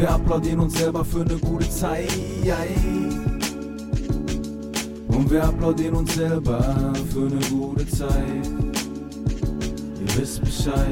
Wir 0.00 0.10
applaudieren 0.10 0.60
uns 0.60 0.78
selber 0.78 1.04
für 1.04 1.20
eine 1.20 1.36
gute 1.36 1.68
Zeit. 1.68 2.08
Und 5.08 5.30
wir 5.30 5.44
applaudieren 5.44 5.94
uns 5.94 6.14
selber 6.14 6.94
für 7.12 7.26
eine 7.26 7.38
gute 7.50 7.86
Zeit. 7.86 8.48
Ihr 10.00 10.16
wisst 10.16 10.40
Bescheid. 10.40 10.86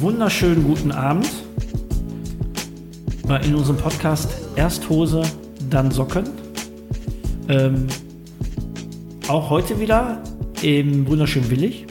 Wunderschönen 0.00 0.64
guten 0.64 0.92
Abend. 0.92 1.28
In 3.44 3.54
unserem 3.54 3.76
Podcast 3.76 4.30
erst 4.56 4.88
Hose, 4.88 5.20
dann 5.68 5.90
Socken. 5.90 6.24
Ähm, 7.50 7.86
auch 9.28 9.50
heute 9.50 9.78
wieder 9.78 10.22
im 10.62 11.06
wunderschönen 11.06 11.50
Willig 11.50 11.86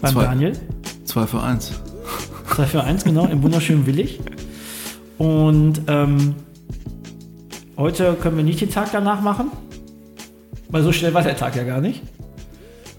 beim 0.00 0.12
Zwei. 0.12 0.24
Daniel. 0.24 0.52
2 1.04 1.26
für 1.26 1.42
1. 1.42 1.72
2 2.54 2.66
für 2.66 2.84
1, 2.84 3.04
genau, 3.04 3.26
im 3.26 3.42
wunderschönen 3.42 3.86
Willig. 3.86 4.20
Und 5.18 5.82
ähm, 5.86 6.34
heute 7.76 8.14
können 8.14 8.36
wir 8.36 8.44
nicht 8.44 8.60
den 8.60 8.70
Tag 8.70 8.90
danach 8.92 9.20
machen, 9.20 9.50
weil 10.68 10.82
so 10.82 10.92
schnell 10.92 11.14
war 11.14 11.22
der 11.22 11.36
Tag 11.36 11.56
ja 11.56 11.64
gar 11.64 11.80
nicht, 11.80 12.02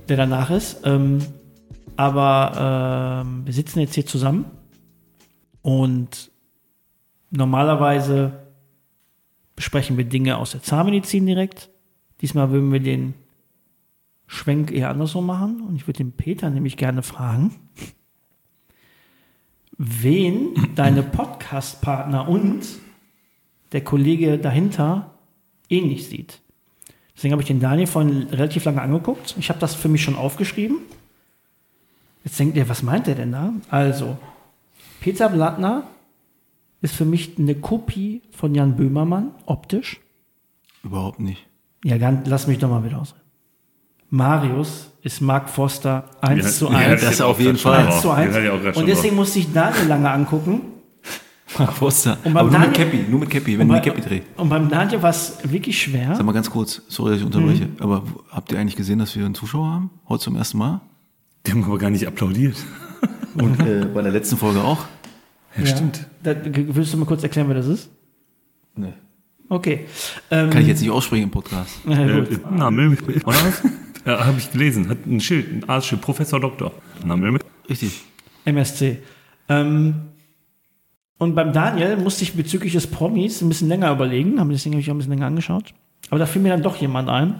der 0.09 0.17
danach 0.17 0.49
ist. 0.49 0.81
Ähm, 0.83 1.19
aber 1.95 3.23
ähm, 3.25 3.45
wir 3.45 3.53
sitzen 3.53 3.79
jetzt 3.79 3.95
hier 3.95 4.05
zusammen 4.05 4.45
und 5.61 6.31
normalerweise 7.29 8.33
besprechen 9.55 9.97
wir 9.97 10.05
Dinge 10.05 10.37
aus 10.37 10.51
der 10.51 10.63
Zahnmedizin 10.63 11.25
direkt. 11.25 11.69
Diesmal 12.21 12.51
würden 12.51 12.71
wir 12.71 12.79
den 12.79 13.13
Schwenk 14.31 14.71
eher 14.71 14.89
andersrum 14.89 15.25
machen 15.25 15.59
und 15.59 15.75
ich 15.75 15.87
würde 15.87 15.97
den 15.97 16.13
Peter 16.13 16.49
nämlich 16.49 16.77
gerne 16.77 17.03
fragen, 17.03 17.53
wen 19.77 20.69
deine 20.75 21.03
Podcast-Partner 21.03 22.29
und 22.29 22.61
der 23.73 23.83
Kollege 23.83 24.37
dahinter 24.37 25.15
ähnlich 25.67 26.07
sieht. 26.07 26.39
Deswegen 27.13 27.33
habe 27.33 27.41
ich 27.41 27.47
den 27.49 27.59
Daniel 27.59 27.87
vorhin 27.87 28.29
relativ 28.29 28.63
lange 28.63 28.81
angeguckt. 28.81 29.35
Ich 29.37 29.49
habe 29.49 29.59
das 29.59 29.75
für 29.75 29.89
mich 29.89 30.01
schon 30.01 30.15
aufgeschrieben. 30.15 30.77
Jetzt 32.23 32.39
denkt 32.39 32.55
ihr, 32.55 32.69
was 32.69 32.83
meint 32.83 33.09
er 33.09 33.15
denn 33.15 33.33
da? 33.33 33.53
Also, 33.69 34.17
Peter 35.01 35.27
Blattner 35.27 35.83
ist 36.81 36.95
für 36.95 37.05
mich 37.05 37.37
eine 37.37 37.55
Kopie 37.55 38.21
von 38.31 38.55
Jan 38.55 38.77
Böhmermann, 38.77 39.31
optisch. 39.45 39.99
Überhaupt 40.83 41.19
nicht. 41.19 41.45
Ja, 41.83 41.97
lass 42.25 42.47
mich 42.47 42.59
doch 42.59 42.69
mal 42.69 42.85
wieder 42.85 43.01
ausreden. 43.01 43.20
Marius 44.11 44.91
ist 45.03 45.21
Mark 45.21 45.49
Foster 45.49 46.03
1 46.21 46.43
Ja, 46.43 46.51
zu 46.51 46.65
ja, 46.71 46.77
1. 46.77 47.01
das 47.01 47.19
hat 47.19 47.27
auf 47.27 47.39
jeden 47.39 47.57
Fall. 47.57 47.85
drauf. 47.85 47.93
1 47.95 48.01
zu 48.01 48.07
Den 48.09 48.17
1. 48.17 48.35
hat 48.35 48.43
er 48.43 48.53
auch 48.53 48.61
grad 48.61 48.73
schon 48.75 48.83
Und 48.83 48.89
deswegen 48.89 49.15
musste 49.15 49.39
ich 49.39 49.51
Daniel 49.51 49.87
lange 49.87 50.11
angucken. 50.11 50.61
Mark 51.57 51.73
Foster. 51.73 52.17
Und 52.23 52.33
beim 52.33 52.37
Aber 52.47 52.51
nur 52.51 52.59
mit 52.67 52.77
Daniel- 52.77 52.91
Cappy, 52.91 53.09
nur 53.09 53.19
mit 53.21 53.29
Cappy, 53.29 53.53
wenn 53.57 53.61
Und, 53.61 53.67
du 53.69 53.73
mit 53.73 53.83
Cappy 53.83 54.01
drehst. 54.01 54.23
und 54.37 54.49
beim 54.49 54.69
Daniel 54.69 55.01
war 55.01 55.09
es 55.09 55.37
wirklich 55.43 55.81
schwer. 55.81 56.13
Sag 56.15 56.25
mal 56.25 56.31
ganz 56.33 56.49
kurz, 56.49 56.81
sorry, 56.87 57.11
dass 57.11 57.19
ich 57.21 57.25
unterbreche, 57.25 57.65
Mhm. 57.65 57.75
aber 57.79 58.03
habt 58.29 58.51
ihr 58.51 58.59
eigentlich 58.59 58.75
gesehen, 58.75 58.99
dass 58.99 59.15
wir 59.15 59.25
einen 59.25 59.33
Zuschauer 59.35 59.67
haben? 59.69 59.89
Heute 60.07 60.23
zum 60.25 60.35
ersten 60.35 60.57
Mal? 60.57 60.81
Die 61.45 61.51
haben 61.51 61.63
aber 61.63 61.77
gar 61.77 61.89
nicht 61.89 62.05
applaudiert. 62.07 62.55
Und 63.35 63.59
äh, 63.61 63.85
bei 63.93 64.01
der 64.01 64.11
letzten 64.11 64.35
Folge 64.37 64.61
auch? 64.61 64.85
Ja, 65.57 65.65
stimmt. 65.65 66.05
Da, 66.23 66.35
willst 66.43 66.93
du 66.93 66.97
mal 66.97 67.05
kurz 67.05 67.23
erklären, 67.23 67.47
wer 67.47 67.55
das 67.55 67.67
ist? 67.67 67.89
Nee. 68.75 68.93
Okay. 69.49 69.85
Ähm, 70.29 70.49
Kann 70.49 70.61
ich 70.61 70.67
jetzt 70.67 70.81
nicht 70.81 70.91
aussprechen 70.91 71.23
im 71.23 71.31
Podcast. 71.31 71.79
na 71.85 72.19
gut. 72.19 72.29
Äh, 72.31 72.55
Name, 72.55 72.89
oder 72.91 73.25
was? 73.25 73.61
Ja, 74.05 74.25
habe 74.25 74.37
ich 74.39 74.51
gelesen. 74.51 74.89
Hat 74.89 75.05
ein 75.05 75.21
Schild, 75.21 75.51
ein 75.51 75.69
Arztschild, 75.69 76.01
Professor 76.01 76.39
Doktor. 76.39 76.71
Name. 77.05 77.39
Richtig. 77.69 78.01
MSC. 78.45 78.99
Ähm, 79.49 80.09
und 81.17 81.35
beim 81.35 81.53
Daniel 81.53 81.97
musste 81.97 82.23
ich 82.23 82.33
bezüglich 82.33 82.73
des 82.73 82.87
Promis 82.87 83.41
ein 83.41 83.49
bisschen 83.49 83.67
länger 83.67 83.91
überlegen, 83.91 84.39
haben 84.39 84.49
deswegen 84.49 84.73
habe 84.73 84.81
ich 84.81 84.89
auch 84.89 84.95
ein 84.95 84.97
bisschen 84.97 85.13
länger 85.13 85.27
angeschaut. 85.27 85.73
Aber 86.09 86.19
da 86.19 86.25
fiel 86.25 86.41
mir 86.41 86.49
dann 86.49 86.63
doch 86.63 86.77
jemand 86.77 87.09
ein, 87.09 87.39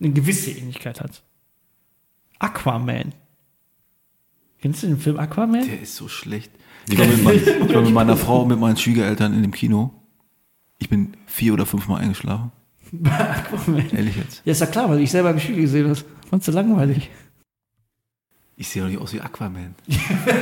eine 0.00 0.10
gewisse 0.10 0.50
Ähnlichkeit 0.50 1.00
hat. 1.00 1.22
Aquaman. 2.38 3.12
Kennst 4.60 4.82
du 4.82 4.86
den 4.86 4.98
Film 4.98 5.18
Aquaman? 5.18 5.66
Der 5.66 5.80
ist 5.82 5.96
so 5.96 6.08
schlecht. 6.08 6.50
Ich 6.88 6.98
war, 6.98 7.06
mit 7.06 7.22
mein, 7.22 7.36
ich 7.68 7.74
war 7.74 7.82
mit 7.82 7.92
meiner 7.92 8.16
Frau 8.16 8.42
und 8.42 8.48
mit 8.48 8.58
meinen 8.58 8.76
Schwiegereltern 8.76 9.34
in 9.34 9.42
dem 9.42 9.52
Kino. 9.52 9.92
Ich 10.78 10.88
bin 10.88 11.16
vier 11.26 11.52
oder 11.52 11.66
fünfmal 11.66 12.00
eingeschlafen. 12.00 12.50
Aquaman. 13.04 13.84
Ehrlich 13.94 14.16
jetzt. 14.16 14.42
Ja, 14.44 14.52
ist 14.52 14.60
ja 14.60 14.66
klar, 14.66 14.88
weil 14.90 15.00
ich 15.00 15.10
selber 15.10 15.30
im 15.30 15.38
Spiegel 15.40 15.62
gesehen 15.62 15.88
habe. 15.88 15.98
Fandst 16.30 16.48
du 16.48 16.52
langweilig? 16.52 17.10
Ich 18.60 18.68
sehe 18.68 18.82
doch 18.82 18.88
nicht 18.88 19.00
aus 19.00 19.12
wie 19.12 19.20
Aquaman. 19.20 19.74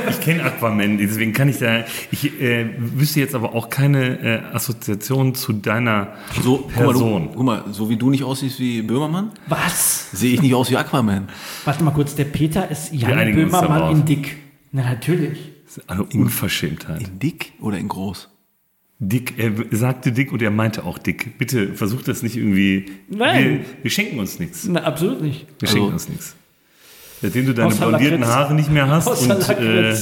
Ich 0.09 0.19
kenne 0.21 0.43
Aquaman, 0.43 0.97
deswegen 0.97 1.33
kann 1.33 1.49
ich 1.49 1.59
da. 1.59 1.83
Ich 2.11 2.41
äh, 2.41 2.65
wüsste 2.77 3.19
jetzt 3.19 3.35
aber 3.35 3.53
auch 3.53 3.69
keine 3.69 4.19
äh, 4.19 4.55
Assoziation 4.55 5.35
zu 5.35 5.53
deiner 5.53 6.15
So, 6.41 6.57
guck 6.57 6.75
mal, 6.75 6.85
Person. 6.87 7.23
du, 7.27 7.33
guck 7.35 7.43
mal, 7.43 7.63
so 7.71 7.89
wie 7.89 7.95
du 7.95 8.09
nicht 8.09 8.23
aussiehst 8.23 8.59
wie 8.59 8.81
Böhmermann, 8.81 9.31
Was? 9.47 10.09
sehe 10.11 10.33
ich 10.33 10.41
nicht 10.41 10.55
aus 10.55 10.71
wie 10.71 10.77
Aquaman. 10.77 11.27
Warte 11.65 11.83
mal 11.83 11.91
kurz, 11.91 12.15
der 12.15 12.25
Peter 12.25 12.69
ist 12.71 12.91
Jan 12.91 13.33
Böhmermann 13.33 13.91
in 13.91 14.05
dick. 14.05 14.37
Na, 14.71 14.83
natürlich. 14.83 15.37
Das 15.65 15.77
ist 15.77 15.89
eine 15.89 16.03
Unverschämtheit. 16.03 17.01
In 17.01 17.19
dick 17.19 17.53
oder 17.59 17.77
in 17.77 17.87
groß? 17.87 18.29
Dick, 18.99 19.35
er 19.37 19.51
sagte 19.77 20.11
dick 20.11 20.31
und 20.31 20.41
er 20.41 20.49
meinte 20.49 20.83
auch 20.83 20.97
dick. 20.97 21.37
Bitte 21.37 21.73
versucht 21.75 22.07
das 22.07 22.23
nicht 22.23 22.35
irgendwie. 22.35 22.85
Nein. 23.09 23.43
Wir, 23.59 23.83
wir 23.83 23.91
schenken 23.91 24.17
uns 24.19 24.39
nichts. 24.39 24.67
Na, 24.67 24.81
absolut 24.83 25.21
nicht. 25.21 25.45
Wir 25.59 25.67
Also- 25.67 25.77
schenken 25.77 25.93
uns 25.93 26.09
nichts. 26.09 26.35
Seitdem 27.21 27.45
du 27.47 27.53
deine 27.53 27.73
blondierten. 27.73 28.25
Haare 28.25 28.53
nicht 28.53 28.71
mehr 28.71 28.87
hast 28.87 29.07
Außer 29.07 29.35
und 29.35 29.49
äh. 29.49 29.95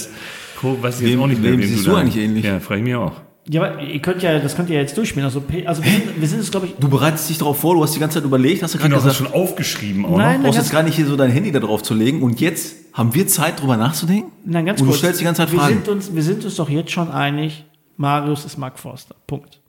Co, 0.60 0.82
weiß 0.82 1.02
ich 1.02 1.10
jetzt 1.10 1.20
auch 1.20 1.28
nicht 1.28 1.42
mehr, 1.42 1.52
wem 1.52 1.60
wem 1.62 1.68
siehst 1.70 1.86
du 1.86 1.92
du 1.92 1.96
eigentlich 1.98 2.18
ähnlich? 2.18 2.46
Ja, 2.46 2.60
frage 2.60 2.80
ich 2.82 2.86
mich 2.86 2.96
auch. 2.96 3.14
Ja, 3.48 3.62
aber 3.64 3.82
ihr 3.82 4.02
könnt 4.02 4.24
ja, 4.24 4.40
das 4.40 4.56
könnt 4.56 4.70
ihr 4.70 4.80
jetzt 4.80 4.98
durchspielen. 4.98 5.26
Also, 5.26 5.44
also 5.66 5.84
wir, 5.84 5.92
sind, 5.92 6.04
wir 6.22 6.28
sind 6.28 6.40
es, 6.40 6.50
glaube 6.52 6.66
ich, 6.66 6.74
Du 6.80 6.90
bereitest 6.90 7.30
dich 7.30 7.38
darauf 7.38 7.60
vor, 7.60 7.76
du 7.76 7.84
hast 7.84 7.94
die 7.96 8.00
ganze 8.00 8.16
Zeit 8.20 8.26
überlegt, 8.26 8.64
hast 8.64 8.74
du 8.74 8.78
gerade 8.80 8.90
Genau, 8.90 9.04
hast 9.04 9.18
gesagt, 9.18 9.32
schon 9.32 9.40
aufgeschrieben 9.40 10.06
auch 10.06 10.18
Nein, 10.18 10.38
noch. 10.42 10.46
brauchst 10.48 10.58
jetzt 10.60 10.72
gar 10.72 10.82
nicht 10.84 10.96
hier 10.96 11.06
so 11.06 11.16
dein 11.16 11.30
Handy 11.32 11.52
da 11.52 11.60
drauf 11.60 11.84
zu 11.84 11.94
legen 11.94 12.22
und 12.24 12.42
jetzt 12.42 12.76
haben 12.94 13.14
wir 13.14 13.28
Zeit, 13.28 13.62
drüber 13.62 13.78
nachzudenken? 13.78 14.32
Nein, 14.46 14.66
ganz 14.66 14.82
und 14.82 14.88
kurz. 14.88 14.98
du 14.98 15.04
stellst 15.04 15.20
die 15.20 15.26
ganze 15.26 15.44
Zeit 15.44 15.52
wir 15.52 15.60
Fragen. 15.60 15.76
Sind 15.76 15.88
uns, 15.90 16.16
wir 16.16 16.24
sind 16.24 16.44
uns 16.44 16.56
doch 16.56 16.70
jetzt 16.70 16.92
schon 16.92 17.12
einig, 17.12 17.66
Marius 17.98 18.46
ist 18.46 18.58
Mark 18.58 18.78
Forster. 18.80 19.16
Punkt. 19.28 19.60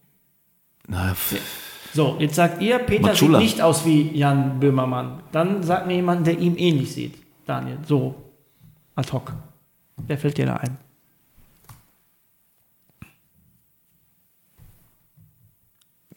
Na, 0.88 1.14
So, 1.92 2.16
jetzt 2.18 2.34
sagt 2.34 2.60
ihr, 2.62 2.78
Peter 2.78 3.08
Matschula. 3.08 3.38
sieht 3.38 3.46
nicht 3.48 3.62
aus 3.62 3.84
wie 3.84 4.10
Jan 4.16 4.60
Böhmermann. 4.60 5.20
Dann 5.32 5.62
sagt 5.62 5.86
mir 5.86 5.94
jemand, 5.94 6.26
der 6.26 6.38
ihm 6.38 6.56
ähnlich 6.56 6.92
sieht. 6.92 7.14
Daniel, 7.46 7.78
so. 7.86 8.14
Ad 8.94 9.12
hoc. 9.12 9.32
Wer 10.06 10.18
fällt 10.18 10.38
dir 10.38 10.46
da 10.46 10.56
ein? 10.56 10.76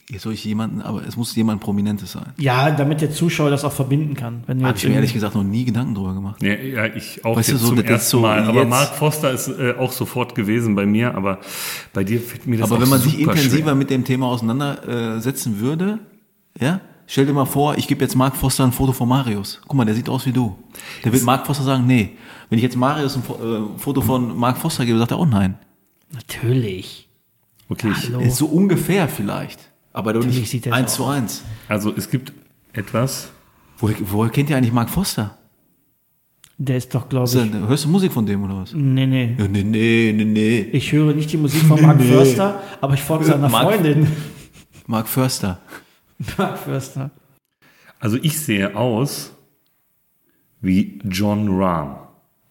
Jetzt 0.09 0.24
soll 0.24 0.34
ich 0.34 0.44
jemanden, 0.44 0.81
aber 0.81 1.06
es 1.08 1.16
muss 1.16 1.36
jemand 1.36 1.62
Prominentes 1.62 2.12
sein. 2.14 2.34
Ja, 2.38 2.72
damit 2.72 3.02
der 3.02 3.11
Zuschauer 3.11 3.50
das 3.52 3.64
auch 3.64 3.72
verbinden 3.72 4.16
kann. 4.16 4.44
Wenn 4.47 4.66
Habe 4.66 4.78
ich 4.78 4.88
mir 4.88 4.96
ehrlich 4.96 5.14
gesagt 5.14 5.35
noch 5.35 5.44
nie 5.44 5.66
Gedanken 5.66 5.94
drüber 5.96 6.14
gemacht. 6.14 6.41
Ja, 6.41 6.53
ja, 6.53 6.85
ich 6.85 7.23
auch 7.23 7.35
Weißt 7.38 7.50
du, 7.50 7.53
jetzt 7.53 7.61
so, 7.61 7.67
zum 7.67 7.76
das 7.78 7.85
ist 7.85 7.91
ersten 7.91 8.09
so 8.11 8.20
Mal. 8.22 8.44
Aber 8.44 8.59
jetzt- 8.61 8.70
Mark 8.70 8.96
Foster 8.96 9.32
ist 9.32 9.47
äh, 9.50 9.76
auch 9.78 9.91
sofort 9.91 10.34
gewesen 10.35 10.76
bei 10.76 10.85
mir, 10.85 11.14
aber 11.16 11.40
bei 11.94 12.03
dir 12.03 12.20
fällt 12.20 12.47
mir 12.47 12.58
das 12.58 12.66
Aber 12.70 12.78
auch 12.78 12.82
wenn 12.82 12.90
man 12.90 13.00
sich 13.00 13.20
intensiver 13.20 13.64
schwer. 13.64 13.76
mit 13.76 13.90
dem 13.90 14.03
Thema 14.03 14.28
auseinandersetzen 14.28 15.59
würde, 15.59 16.00
ja, 16.59 16.82
stell 17.06 17.26
dir 17.28 17.34
mal 17.34 17.46
vor, 17.46 17.78
ich 17.78 17.88
gebe 17.88 18.02
jetzt 18.03 18.16
Mark 18.16 18.35
Foster 18.35 18.64
ein 18.64 18.72
Foto 18.72 18.91
von 18.94 19.08
Marius. 19.08 19.61
Guck 19.67 19.76
mal, 19.78 19.85
der 19.85 19.96
sieht 19.96 20.09
aus 20.09 20.26
wie 20.26 20.32
du. 20.34 20.56
Der 21.03 21.14
wird 21.14 21.23
Mark 21.23 21.46
Foster 21.46 21.64
sagen, 21.64 21.85
nee. 21.85 22.11
Wenn 22.50 22.58
ich 22.58 22.64
jetzt 22.64 22.76
Marius 22.76 23.16
ein 23.16 23.22
äh, 23.22 23.79
Foto 23.79 24.02
von 24.02 24.35
Mark 24.38 24.58
Foster 24.58 24.85
gebe, 24.85 24.97
sagt 24.97 25.11
er 25.11 25.17
auch 25.17 25.28
nein. 25.28 25.56
Natürlich. 26.11 27.08
Okay, 27.70 27.91
Hallo. 28.08 28.20
Ist 28.22 28.38
so 28.38 28.47
ungefähr 28.47 29.08
vielleicht. 29.08 29.69
Aber 29.94 30.14
doch 30.14 30.20
Natürlich 30.22 30.41
nicht 30.41 30.50
sieht 30.52 30.68
er 30.68 30.74
eins 30.74 30.96
so 30.96 31.03
zu 31.03 31.09
eins. 31.09 31.44
also 31.68 31.94
es 31.96 32.09
gibt 32.09 32.32
etwas. 32.74 33.32
Woher, 33.78 33.96
woher 34.02 34.30
kennt 34.32 34.50
ihr 34.50 34.58
eigentlich 34.58 34.74
Mark 34.74 34.90
Foster? 34.90 35.38
Der 36.58 36.76
ist 36.78 36.94
doch, 36.94 37.08
glaube 37.08 37.30
ich. 37.30 37.53
Hörst 37.70 37.86
du 37.86 37.90
Musik 37.90 38.12
von 38.12 38.26
dem 38.26 38.44
oder 38.44 38.58
was? 38.58 38.74
Nee, 38.74 39.06
nee. 39.08 39.36
Ja, 39.38 39.47
nee, 39.47 39.64
nee, 39.64 40.12
nee, 40.14 40.26
nee. 40.26 40.59
Ich 40.74 40.91
höre 40.91 41.14
nicht 41.14 41.32
die 41.32 41.38
Musik 41.38 41.62
von 41.64 41.82
Mark 41.82 42.02
Förster, 42.02 42.62
aber 42.82 42.94
ich 42.96 43.02
folge 43.02 43.26
seiner 43.26 43.47
Mark- 43.47 43.64
Freundin. 43.74 44.08
Mark 44.86 45.08
Förster. 45.08 45.59
Mark 46.38 46.58
Förster. 46.58 47.12
Also 48.00 48.18
ich 48.22 48.40
sehe 48.40 48.76
aus 48.76 49.32
wie 50.62 51.00
John 51.06 51.47
Rahm. 51.62 51.96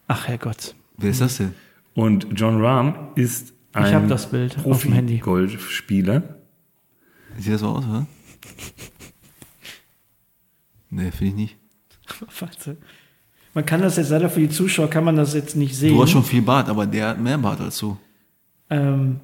Ach 0.06 0.26
Herrgott. 0.26 0.74
Wer 0.96 1.10
ist 1.10 1.20
das 1.20 1.36
denn? 1.36 1.54
Und 1.94 2.26
John 2.34 2.64
Rahm 2.64 3.10
ist 3.14 3.52
ein 3.74 3.94
hab 3.94 4.08
das 4.08 4.30
Bild 4.30 4.56
auf 4.64 4.82
dem 4.82 4.92
Handy. 4.94 5.18
Profi-Golfspieler. 5.18 6.37
Sieht 7.38 7.52
das 7.54 7.60
so 7.60 7.68
aus, 7.68 7.84
oder? 7.84 8.06
Nee, 10.90 11.10
finde 11.10 11.26
ich 11.30 11.34
nicht. 11.34 11.56
Warte. 12.40 12.76
Man 13.54 13.64
kann 13.66 13.80
das 13.82 13.96
jetzt 13.96 14.10
leider 14.10 14.28
für 14.30 14.40
die 14.40 14.48
Zuschauer, 14.48 14.88
kann 14.90 15.04
man 15.04 15.16
das 15.16 15.34
jetzt 15.34 15.56
nicht 15.56 15.74
sehen. 15.76 15.94
Du 15.94 16.02
hast 16.02 16.10
schon 16.10 16.24
viel 16.24 16.42
Bart, 16.42 16.68
aber 16.68 16.86
der 16.86 17.08
hat 17.08 17.20
mehr 17.20 17.38
Bart 17.38 17.60
als 17.60 17.78
du. 17.78 17.96
ähm, 18.70 19.20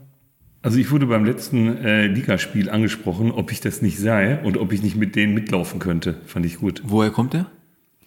Also 0.63 0.79
ich 0.79 0.91
wurde 0.91 1.07
beim 1.07 1.25
letzten 1.25 1.77
äh, 1.79 2.07
Ligaspiel 2.07 2.71
angesprochen, 2.71 3.31
ob 3.33 3.53
ich 3.53 3.61
das 3.61 3.83
nicht 3.83 3.99
sei 3.99 4.39
und 4.43 4.57
ob 4.57 4.73
ich 4.73 4.83
nicht 4.83 4.97
mit 4.97 5.15
denen 5.17 5.35
mitlaufen 5.35 5.79
könnte. 5.79 6.17
Fand 6.27 6.47
ich 6.47 6.59
gut. 6.59 6.83
Woher 6.85 7.11
kommt 7.11 7.33
der? 7.35 7.47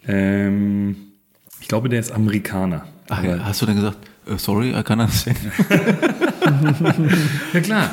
Ähm, 0.08 0.96
ich 1.60 1.68
glaube, 1.68 1.90
der 1.90 2.00
ist 2.00 2.12
Amerikaner. 2.12 2.86
Ach, 3.10 3.20
Aber- 3.24 3.46
hast 3.46 3.62
du 3.62 3.66
dann 3.66 3.76
gesagt, 3.76 3.98
äh, 4.28 4.38
sorry, 4.38 4.72
I 4.72 4.76
can't 4.84 5.02
understand? 5.02 5.38
ja 7.54 7.60
klar. 7.62 7.90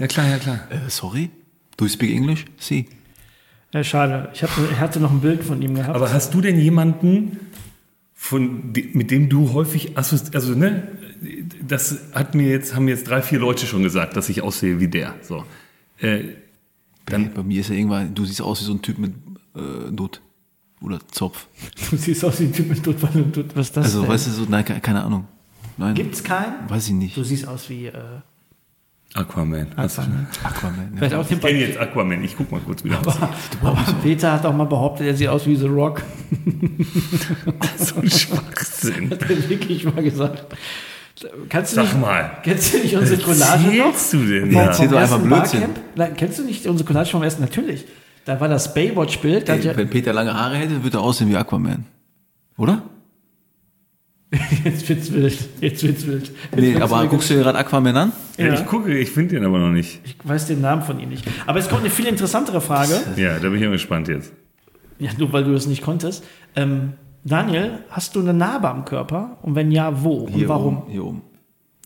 Ja 0.00 0.06
klar, 0.06 0.28
ja 0.28 0.38
klar. 0.38 0.60
äh, 0.70 0.88
sorry? 0.88 1.30
Do 1.76 1.84
you 1.84 1.90
speak 1.90 2.10
English? 2.10 2.44
See. 2.58 2.86
ja, 3.72 3.82
schade. 3.84 4.28
Ich, 4.34 4.42
hab, 4.42 4.50
ich 4.70 4.78
hatte 4.78 5.00
noch 5.00 5.10
ein 5.10 5.20
Bild 5.20 5.42
von 5.44 5.60
ihm 5.62 5.74
gehabt. 5.74 5.94
Aber 5.94 6.12
hast 6.12 6.32
du 6.34 6.40
denn 6.40 6.58
jemanden, 6.58 7.38
von 8.14 8.72
mit 8.72 9.10
dem 9.10 9.28
du 9.28 9.52
häufig 9.52 9.98
assozi 9.98 10.30
also 10.34 10.54
ne, 10.54 10.88
das 11.66 11.98
hat 12.12 12.34
mir 12.34 12.48
jetzt 12.48 12.74
haben 12.74 12.84
mir 12.86 12.92
jetzt 12.92 13.08
drei 13.08 13.20
vier 13.22 13.38
Leute 13.38 13.66
schon 13.66 13.82
gesagt, 13.82 14.16
dass 14.16 14.28
ich 14.28 14.42
aussehe 14.42 14.80
wie 14.80 14.88
der. 14.88 15.14
So, 15.22 15.44
äh, 15.98 16.24
Dann, 17.06 17.32
bei 17.34 17.42
mir 17.42 17.60
ist 17.60 17.70
er 17.70 17.76
irgendwann, 17.76 18.14
du 18.14 18.24
siehst 18.24 18.40
aus 18.40 18.60
wie 18.60 18.64
so 18.64 18.72
ein 18.72 18.82
Typ 18.82 18.98
mit 18.98 19.12
äh, 19.56 19.90
Dutt. 19.92 20.20
Oder 20.80 21.00
Zopf. 21.10 21.46
du 21.90 21.96
siehst 21.96 22.24
aus 22.24 22.40
wie 22.40 22.44
ein 22.44 22.52
Typ 22.52 22.68
mit 22.68 22.84
Dutt. 22.86 22.96
Was 23.02 23.66
ist 23.68 23.76
das 23.76 23.84
Also, 23.86 24.02
denn? 24.02 24.10
weißt 24.10 24.26
du, 24.26 24.30
so, 24.30 24.46
nein, 24.48 24.64
ke- 24.64 24.80
keine 24.80 25.02
Ahnung. 25.04 25.26
Nein, 25.76 25.94
Gibt's 25.94 26.22
keinen? 26.22 26.68
weiß 26.68 26.86
ich 26.88 26.92
nicht. 26.94 27.16
Du 27.16 27.24
siehst 27.24 27.46
aus 27.48 27.68
wie 27.68 27.86
äh, 27.86 27.92
Aquaman. 29.14 29.68
Aquaman. 29.76 30.26
Aquaman. 30.42 30.88
Ja. 30.92 30.96
Vielleicht 30.98 31.14
auch 31.14 31.30
Ich 31.30 31.40
kenne 31.40 31.58
jetzt 31.60 31.78
Aquaman. 31.78 32.24
Ich 32.24 32.36
guck 32.36 32.50
mal 32.50 32.60
kurz 32.60 32.82
wieder 32.82 32.98
aus. 33.06 33.16
Aber 33.62 33.78
Peter 34.02 34.32
hat 34.32 34.44
auch 34.44 34.54
mal 34.54 34.64
behauptet, 34.66 35.06
er 35.06 35.14
sieht 35.14 35.28
aus 35.28 35.46
wie 35.46 35.54
The 35.54 35.66
Rock. 35.66 36.02
so 37.78 38.00
ein 38.00 38.10
Schwachsinn. 38.10 39.10
Hat 39.10 39.22
er 39.30 39.48
wirklich 39.48 39.84
mal 39.84 40.02
gesagt. 40.02 40.44
Kannst 41.48 41.72
du 41.72 41.76
Sag 41.76 41.84
nicht, 41.84 42.00
mal. 42.00 42.38
Kennst 42.42 42.74
du 42.74 42.78
nicht 42.78 42.96
unsere 42.96 43.22
Collage 43.22 43.62
noch? 43.68 43.86
erzählst 43.86 44.12
du 44.14 44.18
denn 44.26 44.42
Vom- 44.46 44.54
da? 44.54 44.62
Erzähl 44.64 44.88
doch 44.88 44.98
einfach 44.98 45.16
ersten 45.16 45.28
Blödsinn. 45.28 45.62
Nein, 45.94 46.14
kennst 46.16 46.38
du 46.40 46.44
nicht 46.44 46.66
unsere 46.66 46.86
Collage 46.86 47.10
vom 47.10 47.22
ersten? 47.22 47.42
Natürlich. 47.42 47.84
Da 48.24 48.40
war 48.40 48.48
das 48.48 48.74
Baywatch-Bild. 48.74 49.48
ja- 49.48 49.76
wenn 49.76 49.90
Peter 49.90 50.12
lange 50.12 50.34
Haare 50.34 50.56
hätte, 50.56 50.82
würde 50.82 50.96
er 50.98 51.02
aussehen 51.02 51.30
wie 51.30 51.36
Aquaman. 51.36 51.84
Oder? 52.56 52.82
Jetzt 54.64 54.88
wird's 54.88 55.12
wild. 55.12 55.38
Jetzt 55.60 55.82
wird's 55.82 56.06
wild. 56.06 56.26
Jetzt 56.28 56.32
Nee, 56.56 56.72
wird's 56.74 56.80
aber 56.82 57.00
wild. 57.02 57.10
guckst 57.10 57.30
du 57.30 57.34
dir 57.34 57.42
gerade 57.42 57.58
Aquaman 57.58 57.96
an? 57.96 58.12
Ja. 58.38 58.54
Ich 58.54 58.66
gucke, 58.66 58.96
ich 58.96 59.10
finde 59.10 59.36
den 59.36 59.44
aber 59.44 59.58
noch 59.58 59.70
nicht. 59.70 60.00
Ich 60.04 60.16
weiß 60.24 60.46
den 60.46 60.60
Namen 60.60 60.82
von 60.82 60.98
ihm 61.00 61.08
nicht. 61.10 61.24
Aber 61.46 61.58
es 61.58 61.68
kommt 61.68 61.82
eine 61.82 61.90
viel 61.90 62.06
interessantere 62.06 62.60
Frage. 62.60 63.00
Ja, 63.16 63.34
da 63.38 63.42
bin 63.48 63.54
ich 63.56 63.62
ja 63.62 63.70
gespannt 63.70 64.08
jetzt. 64.08 64.32
Ja, 64.98 65.10
nur 65.18 65.32
weil 65.32 65.44
du 65.44 65.52
es 65.54 65.66
nicht 65.66 65.82
konntest. 65.82 66.24
Ähm, 66.56 66.94
Daniel, 67.24 67.78
hast 67.90 68.16
du 68.16 68.20
eine 68.20 68.34
Narbe 68.34 68.68
am 68.68 68.84
Körper? 68.84 69.38
Und 69.42 69.54
wenn 69.54 69.70
ja, 69.72 70.02
wo? 70.02 70.24
Und 70.24 70.32
Hier 70.32 70.48
warum? 70.48 70.78
Oben, 70.78 70.90
hier 70.90 71.04
oben. 71.04 71.22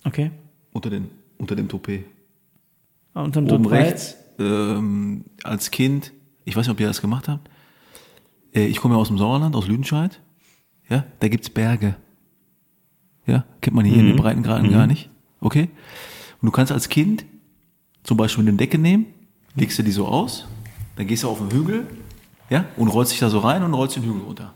Okay. 0.05 0.31
Unter, 0.73 0.91
den, 0.91 1.09
unter 1.39 1.55
dem 1.57 1.69
Toupet. 1.69 2.05
Ah, 3.15 3.23
Unterm 3.23 3.45
Oben 3.49 3.63
Dutt- 3.65 3.73
weil- 3.73 3.83
rechts. 3.85 4.17
Ähm, 4.41 5.25
als 5.43 5.71
Kind, 5.71 6.13
ich 6.45 6.57
weiß 6.57 6.67
nicht, 6.67 6.73
ob 6.73 6.81
ihr 6.81 6.87
das 6.87 7.01
gemacht 7.01 7.29
habt. 7.29 7.49
Äh, 8.55 8.67
ich 8.67 8.77
komme 8.79 8.95
ja 8.95 9.01
aus 9.01 9.09
dem 9.09 9.19
Sauerland, 9.19 9.57
aus 9.57 9.67
Lüdenscheid. 9.67 10.21
Ja, 10.89 11.05
da 11.21 11.29
gibt's 11.29 11.51
Berge. 11.51 11.97
Ja, 13.29 13.45
kennt 13.61 13.77
man 13.77 13.85
hier 13.85 13.99
in 13.99 14.07
den 14.07 14.17
Breitengraden 14.17 14.73
gar 14.73 14.87
nicht. 14.87 15.11
Okay? 15.41 15.69
Und 16.41 16.47
du 16.47 16.51
kannst 16.51 16.73
als 16.73 16.89
Kind 16.89 17.25
zum 18.03 18.17
Beispiel 18.17 18.49
eine 18.49 18.57
Decke 18.57 18.79
nehmen, 18.79 19.07
legst 19.55 19.79
du 19.79 19.83
die 19.83 19.91
so 19.91 20.07
aus, 20.07 20.47
dann 20.97 21.07
gehst 21.07 21.25
du 21.25 21.29
auf 21.29 21.39
den 21.39 21.51
Hügel, 21.51 21.87
ja, 22.49 22.65
und 22.77 22.89
rollst 22.89 23.13
dich 23.13 23.21
da 23.21 23.29
so 23.29 23.41
rein 23.41 23.63
und 23.63 23.75
rollst 23.75 23.97
den 23.97 24.05
Hügel 24.05 24.23
runter. 24.23 24.55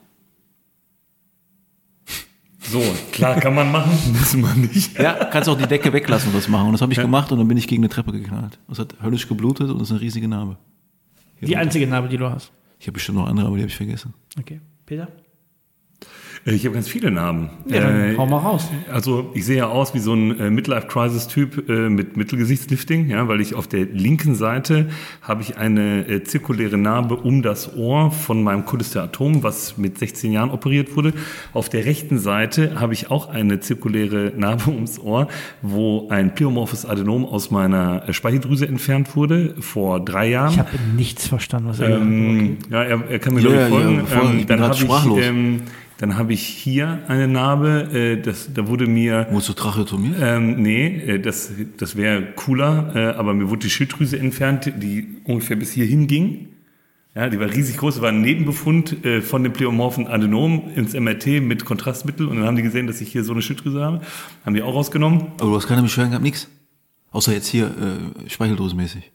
So, 2.61 2.83
klar, 3.11 3.39
kann 3.39 3.55
man 3.55 3.71
machen, 3.71 3.93
muss 4.19 4.35
man 4.35 4.63
nicht. 4.63 4.99
Ja, 4.99 5.27
kannst 5.27 5.51
auch 5.51 5.59
die 5.59 5.67
Decke 5.67 5.93
weglassen 5.93 6.31
und 6.31 6.37
das 6.37 6.49
machen. 6.49 6.69
Und 6.69 6.73
das 6.73 6.81
habe 6.81 6.93
ich 6.93 6.99
gemacht 6.99 7.31
und 7.31 7.39
dann 7.39 7.49
bin 7.49 7.59
ich 7.59 7.69
gegen 7.69 7.83
eine 7.83 7.91
Treppe 7.91 8.13
geknallt. 8.13 8.59
Das 8.69 8.79
hat 8.79 8.95
höllisch 9.03 9.29
geblutet 9.29 9.69
und 9.69 9.79
das 9.79 9.89
ist 9.89 9.93
eine 9.93 10.01
riesige 10.01 10.29
Narbe. 10.29 10.57
Die 11.43 11.57
einzige 11.57 11.87
Narbe, 11.87 12.09
die 12.09 12.17
du 12.17 12.31
hast. 12.31 12.53
Ich 12.79 12.87
habe 12.87 12.95
bestimmt 12.95 13.19
noch 13.19 13.27
andere, 13.27 13.47
aber 13.47 13.57
die 13.57 13.63
habe 13.63 13.71
ich 13.71 13.77
vergessen. 13.77 14.15
Okay. 14.39 14.61
Peter? 14.87 15.09
Äh, 16.45 16.53
Ich 16.55 16.65
habe 16.65 16.75
ganz 16.75 16.89
viele 16.89 17.11
Namen. 17.11 17.51
Ja, 17.67 17.81
dann 17.81 18.15
Äh, 18.15 18.17
hau 18.17 18.27
mal 18.27 18.39
raus. 18.39 18.69
Also 18.93 19.31
ich 19.35 19.45
sehe 19.45 19.59
ja 19.59 19.69
aus 19.69 19.95
wie 19.95 19.99
so 20.01 20.13
ein 20.15 20.39
äh, 20.41 20.51
Midlife-Crisis-Typ 20.51 21.69
äh, 21.69 21.89
mit 21.89 22.17
Mittelgesichtslifting, 22.17 23.09
ja, 23.09 23.29
weil 23.29 23.41
ich 23.41 23.55
auf 23.55 23.67
der 23.69 23.85
linken 23.87 24.35
Seite 24.35 24.89
habe 25.23 25.43
ich 25.43 25.57
eine 25.57 26.09
äh, 26.09 26.23
zirkuläre 26.25 26.77
Narbe 26.79 27.17
um 27.17 27.43
das 27.43 27.77
Ohr 27.77 28.11
von 28.11 28.43
meinem 28.43 28.65
Cholesteratom, 28.67 29.43
was 29.43 29.79
mit 29.79 29.99
16 29.99 30.33
Jahren 30.33 30.51
operiert 30.51 30.97
wurde. 30.97 31.13
Auf 31.53 31.69
der 31.69 31.85
rechten 31.85 32.19
Seite 32.19 32.81
habe 32.81 32.93
ich 32.95 33.11
auch 33.11 33.29
eine 33.29 33.61
zirkuläre 33.61 34.33
Narbe 34.37 34.65
ums 34.71 34.99
Ohr, 34.99 35.29
wo 35.63 36.09
ein 36.11 36.35
pleomorphes 36.35 36.85
Adenom 36.87 37.25
aus 37.25 37.51
meiner 37.51 38.09
äh, 38.09 38.13
Speicheldrüse 38.13 38.67
entfernt 38.67 39.15
wurde 39.17 39.55
vor 39.61 40.01
drei 40.05 40.29
Jahren. 40.31 40.53
Ich 40.53 40.59
habe 40.59 40.71
nichts 40.97 41.29
verstanden, 41.29 41.69
was 41.69 41.81
er 41.81 41.89
gesagt 41.89 42.03
hat. 42.03 42.09
Ähm, 42.11 42.57
ja, 42.71 42.83
er, 42.83 43.11
er 43.11 43.19
kann 43.19 43.35
mir 43.35 43.41
Ja, 43.43 43.49
glaub 43.49 43.61
ja, 43.61 43.67
ich 43.67 43.73
folgen. 43.73 43.97
ja, 43.99 44.05
voll. 44.07 44.31
ähm, 44.41 44.47
dann 44.47 44.61
habe 44.61 44.75
ich, 44.75 44.81
sprachlos. 44.81 45.19
ähm, 45.23 45.61
dann 46.03 46.19
habe 46.19 46.33
ich 46.33 46.45
hier 46.45 47.05
eine 47.07 47.29
Narbe. 47.29 47.89
Äh, 47.95 48.21
das, 48.21 48.53
da 48.53 48.67
wurde 48.67 48.89
mir 48.89 49.29
Wurdest 49.31 49.51
du 49.51 49.53
tracheotomiert? 49.53 50.17
ähm, 50.21 50.61
nee, 50.61 50.87
äh, 50.87 51.21
das, 51.21 51.53
das 51.77 51.95
wäre 51.95 52.33
cooler, 52.35 52.93
äh, 52.97 53.17
aber 53.17 53.35
mir 53.35 53.49
wurde 53.49 53.61
die 53.61 53.71
Schilddrüse 53.71 54.19
entfernt, 54.19 54.73
die 54.79 55.21
ungefähr 55.23 55.55
bis 55.55 55.71
hierhin 55.71 56.09
ging. 56.09 56.49
Ja, 57.15 57.29
die 57.29 57.39
war 57.39 57.49
riesig 57.49 57.77
groß, 57.77 58.01
war 58.01 58.09
ein 58.09 58.21
Nebenbefund 58.21 59.05
äh, 59.05 59.21
von 59.23 59.45
dem 59.45 59.53
pleomorphen 59.53 60.09
Adenom 60.09 60.73
ins 60.75 60.93
MRT 60.93 61.41
mit 61.41 61.65
Kontrastmittel 61.65 62.27
und 62.27 62.39
dann 62.39 62.47
haben 62.47 62.57
die 62.57 62.63
gesehen, 62.63 62.89
dass 62.89 63.01
ich 63.01 63.13
hier 63.13 63.23
so 63.23 63.33
eine 63.33 63.43
Schilddrüse 63.43 63.81
habe, 63.81 64.01
haben 64.45 64.55
die 64.55 64.63
auch 64.63 64.75
rausgenommen. 64.75 65.29
Aber 65.39 65.51
du 65.51 65.55
hast 65.55 65.69
keine 65.69 65.83
Beschwerden 65.83 66.11
gehabt, 66.11 66.25
nix. 66.25 66.49
Außer 67.13 67.33
jetzt 67.33 67.47
hier, 67.47 67.67
äh, 67.67 68.29
Speicheldrüsenmäßig. 68.29 69.13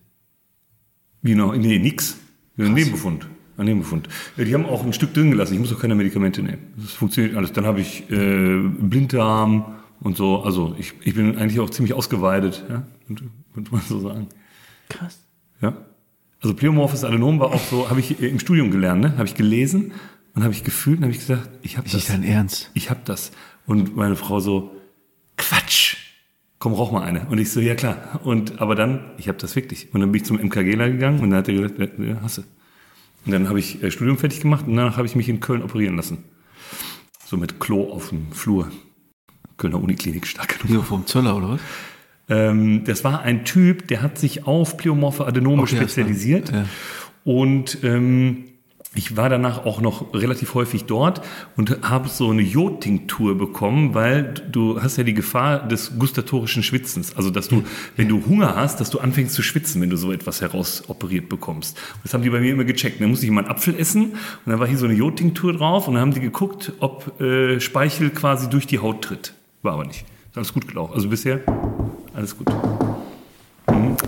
Wie 1.22 1.36
noch? 1.36 1.54
Nee, 1.54 1.80
nix. 1.80 2.18
Ein 2.58 2.74
Nebenbefund. 2.74 3.28
Nebenbefund. 3.66 4.08
Die 4.38 4.54
haben 4.54 4.66
auch 4.66 4.84
ein 4.86 4.94
Stück 4.94 5.14
drin 5.14 5.32
gelassen. 5.32 5.54
Ich 5.54 5.60
muss 5.60 5.74
auch 5.74 5.80
keine 5.80 5.96
Medikamente 5.96 6.42
nehmen. 6.44 6.74
Das 6.78 6.92
funktioniert 6.92 7.36
alles. 7.36 7.54
Dann 7.54 7.66
habe 7.66 7.82
ich 7.82 8.10
äh, 8.12 8.60
Blinddarm 8.62 9.76
und 10.00 10.18
so. 10.18 10.44
Also 10.44 10.76
ich, 10.78 10.94
ich 11.04 11.16
bin 11.16 11.38
eigentlich 11.38 11.60
auch 11.60 11.70
ziemlich 11.70 11.94
ausgeweidet, 11.94 12.64
ja? 12.70 12.84
könnte 13.08 13.72
man 13.72 13.82
so 13.82 14.00
sagen. 14.00 14.28
Krass. 14.90 15.20
Ja. 15.62 15.74
Also 16.42 16.56
pleomorphes 16.56 17.04
Adenom 17.04 17.40
war 17.40 17.48
auch 17.48 17.60
so, 17.64 17.90
habe 17.90 18.00
ich 18.00 18.22
äh, 18.22 18.28
im 18.28 18.40
Studium 18.40 18.70
gelernt, 18.70 19.02
ne? 19.02 19.18
habe 19.18 19.26
ich 19.26 19.36
gelesen 19.36 19.92
und 20.36 20.44
habe 20.44 20.54
ich 20.54 20.64
gefühlt 20.64 20.98
und 20.98 21.04
habe 21.04 21.12
ich 21.14 21.20
gesagt, 21.20 21.50
ich 21.64 21.78
habe 21.78 21.88
Ist 21.88 21.96
das. 21.96 22.08
dein 22.08 22.24
Ernst? 22.24 22.70
Ich 22.76 22.90
habe 22.92 23.00
das. 23.06 23.32
Und 23.66 23.96
meine 23.96 24.16
Frau 24.16 24.40
so, 24.40 24.76
Quatsch, 25.36 25.98
komm, 26.60 26.74
rauch 26.74 26.92
mal 26.92 27.02
eine. 27.02 27.26
Und 27.28 27.40
ich 27.40 27.52
so, 27.52 27.60
ja 27.60 27.76
klar. 27.76 28.22
Und 28.24 28.62
aber 28.62 28.76
dann, 28.76 29.12
ich 29.18 29.28
habe 29.28 29.38
das 29.40 29.56
wirklich. 29.56 29.94
Und 29.94 30.02
dann 30.02 30.12
bin 30.12 30.22
ich 30.22 30.28
zum 30.28 30.38
MKGler 30.38 30.90
gegangen 30.90 31.20
und 31.22 31.32
dann 31.32 31.40
hat 31.40 31.48
er 31.48 31.56
gesagt, 31.56 31.80
ja, 32.00 32.06
ja, 32.06 32.22
hast 32.22 32.38
du. 32.40 32.44
Und 33.28 33.34
dann 33.34 33.50
habe 33.50 33.60
ich 33.60 33.84
äh, 33.84 33.92
Studium 33.92 34.18
fertig 34.18 34.40
gemacht 34.40 34.66
und 34.68 34.76
danach 34.78 34.96
habe 34.96 35.06
ich 35.06 35.16
mich 35.16 35.28
in 35.28 35.42
Köln 35.42 35.62
operieren 35.62 35.98
lassen. 35.98 36.24
So 37.26 37.36
mit 37.36 37.60
Klo 37.60 37.92
auf 37.92 38.10
dem 38.10 38.32
Flur. 38.32 38.72
Kölner 39.58 39.82
Uniklinik 39.84 40.26
stark 40.26 40.60
genug. 40.60 40.68
Hier 40.68 40.82
vom 40.82 41.06
Zöller, 41.06 41.36
oder 41.36 41.50
was? 41.50 41.62
Ähm, 42.30 42.86
das 42.86 43.04
war 43.04 43.22
ein 43.22 43.44
Typ, 43.44 43.88
der 43.90 44.02
hat 44.02 44.18
sich 44.18 44.48
auf 44.48 44.78
pleomorphe 44.78 45.26
Adenome 45.26 45.64
Okay, 45.64 45.76
spezialisiert. 45.76 46.52
ja. 46.52 46.66
Und 47.26 47.80
ähm, 47.84 48.46
ich 48.98 49.16
war 49.16 49.30
danach 49.30 49.66
auch 49.66 49.82
noch 49.82 50.14
relativ 50.14 50.54
häufig 50.54 50.86
dort 50.86 51.22
und 51.56 51.82
habe 51.84 52.10
so 52.10 52.30
eine 52.30 52.42
Jodtinktur 52.42 53.38
bekommen, 53.38 53.94
weil 53.94 54.34
du 54.52 54.82
hast 54.82 54.98
ja 54.98 55.04
die 55.04 55.14
Gefahr 55.14 55.68
des 55.68 55.98
gustatorischen 55.98 56.64
Schwitzens. 56.64 57.16
Also, 57.16 57.30
dass 57.30 57.48
du, 57.48 57.64
wenn 57.96 58.10
du 58.10 58.26
Hunger 58.26 58.56
hast, 58.56 58.80
dass 58.80 58.90
du 58.90 59.00
anfängst 59.00 59.36
zu 59.36 59.44
schwitzen, 59.44 59.82
wenn 59.82 59.90
du 59.90 59.98
so 59.98 60.12
etwas 60.12 60.42
herausoperiert 60.42 61.30
bekommst. 61.30 61.78
Und 61.78 62.06
das 62.06 62.14
haben 62.14 62.24
die 62.24 62.30
bei 62.30 62.40
mir 62.40 62.52
immer 62.52 62.66
gecheckt. 62.66 63.00
Dann 63.02 63.10
musste 63.10 63.26
ich 63.26 63.32
mal 63.32 63.42
einen 63.42 63.52
Apfel 63.52 63.76
essen 63.80 64.12
und 64.12 64.18
dann 64.46 64.60
war 64.60 64.68
hier 64.68 64.78
so 64.78 64.86
eine 64.86 64.96
Jodtinktur 64.96 65.54
drauf 65.54 65.88
und 65.88 65.94
dann 65.94 66.02
haben 66.02 66.14
die 66.14 66.20
geguckt, 66.20 66.74
ob 66.80 67.20
äh, 67.22 67.60
Speichel 67.60 68.10
quasi 68.10 68.50
durch 68.50 68.68
die 68.68 68.80
Haut 68.80 69.04
tritt. 69.04 69.34
War 69.62 69.74
aber 69.74 69.86
nicht. 69.86 70.06
Ist 70.32 70.38
alles 70.38 70.54
gut 70.54 70.68
gelaufen. 70.68 70.94
Also 70.94 71.10
bisher 71.10 71.42
alles 72.14 72.36
gut. 72.36 72.48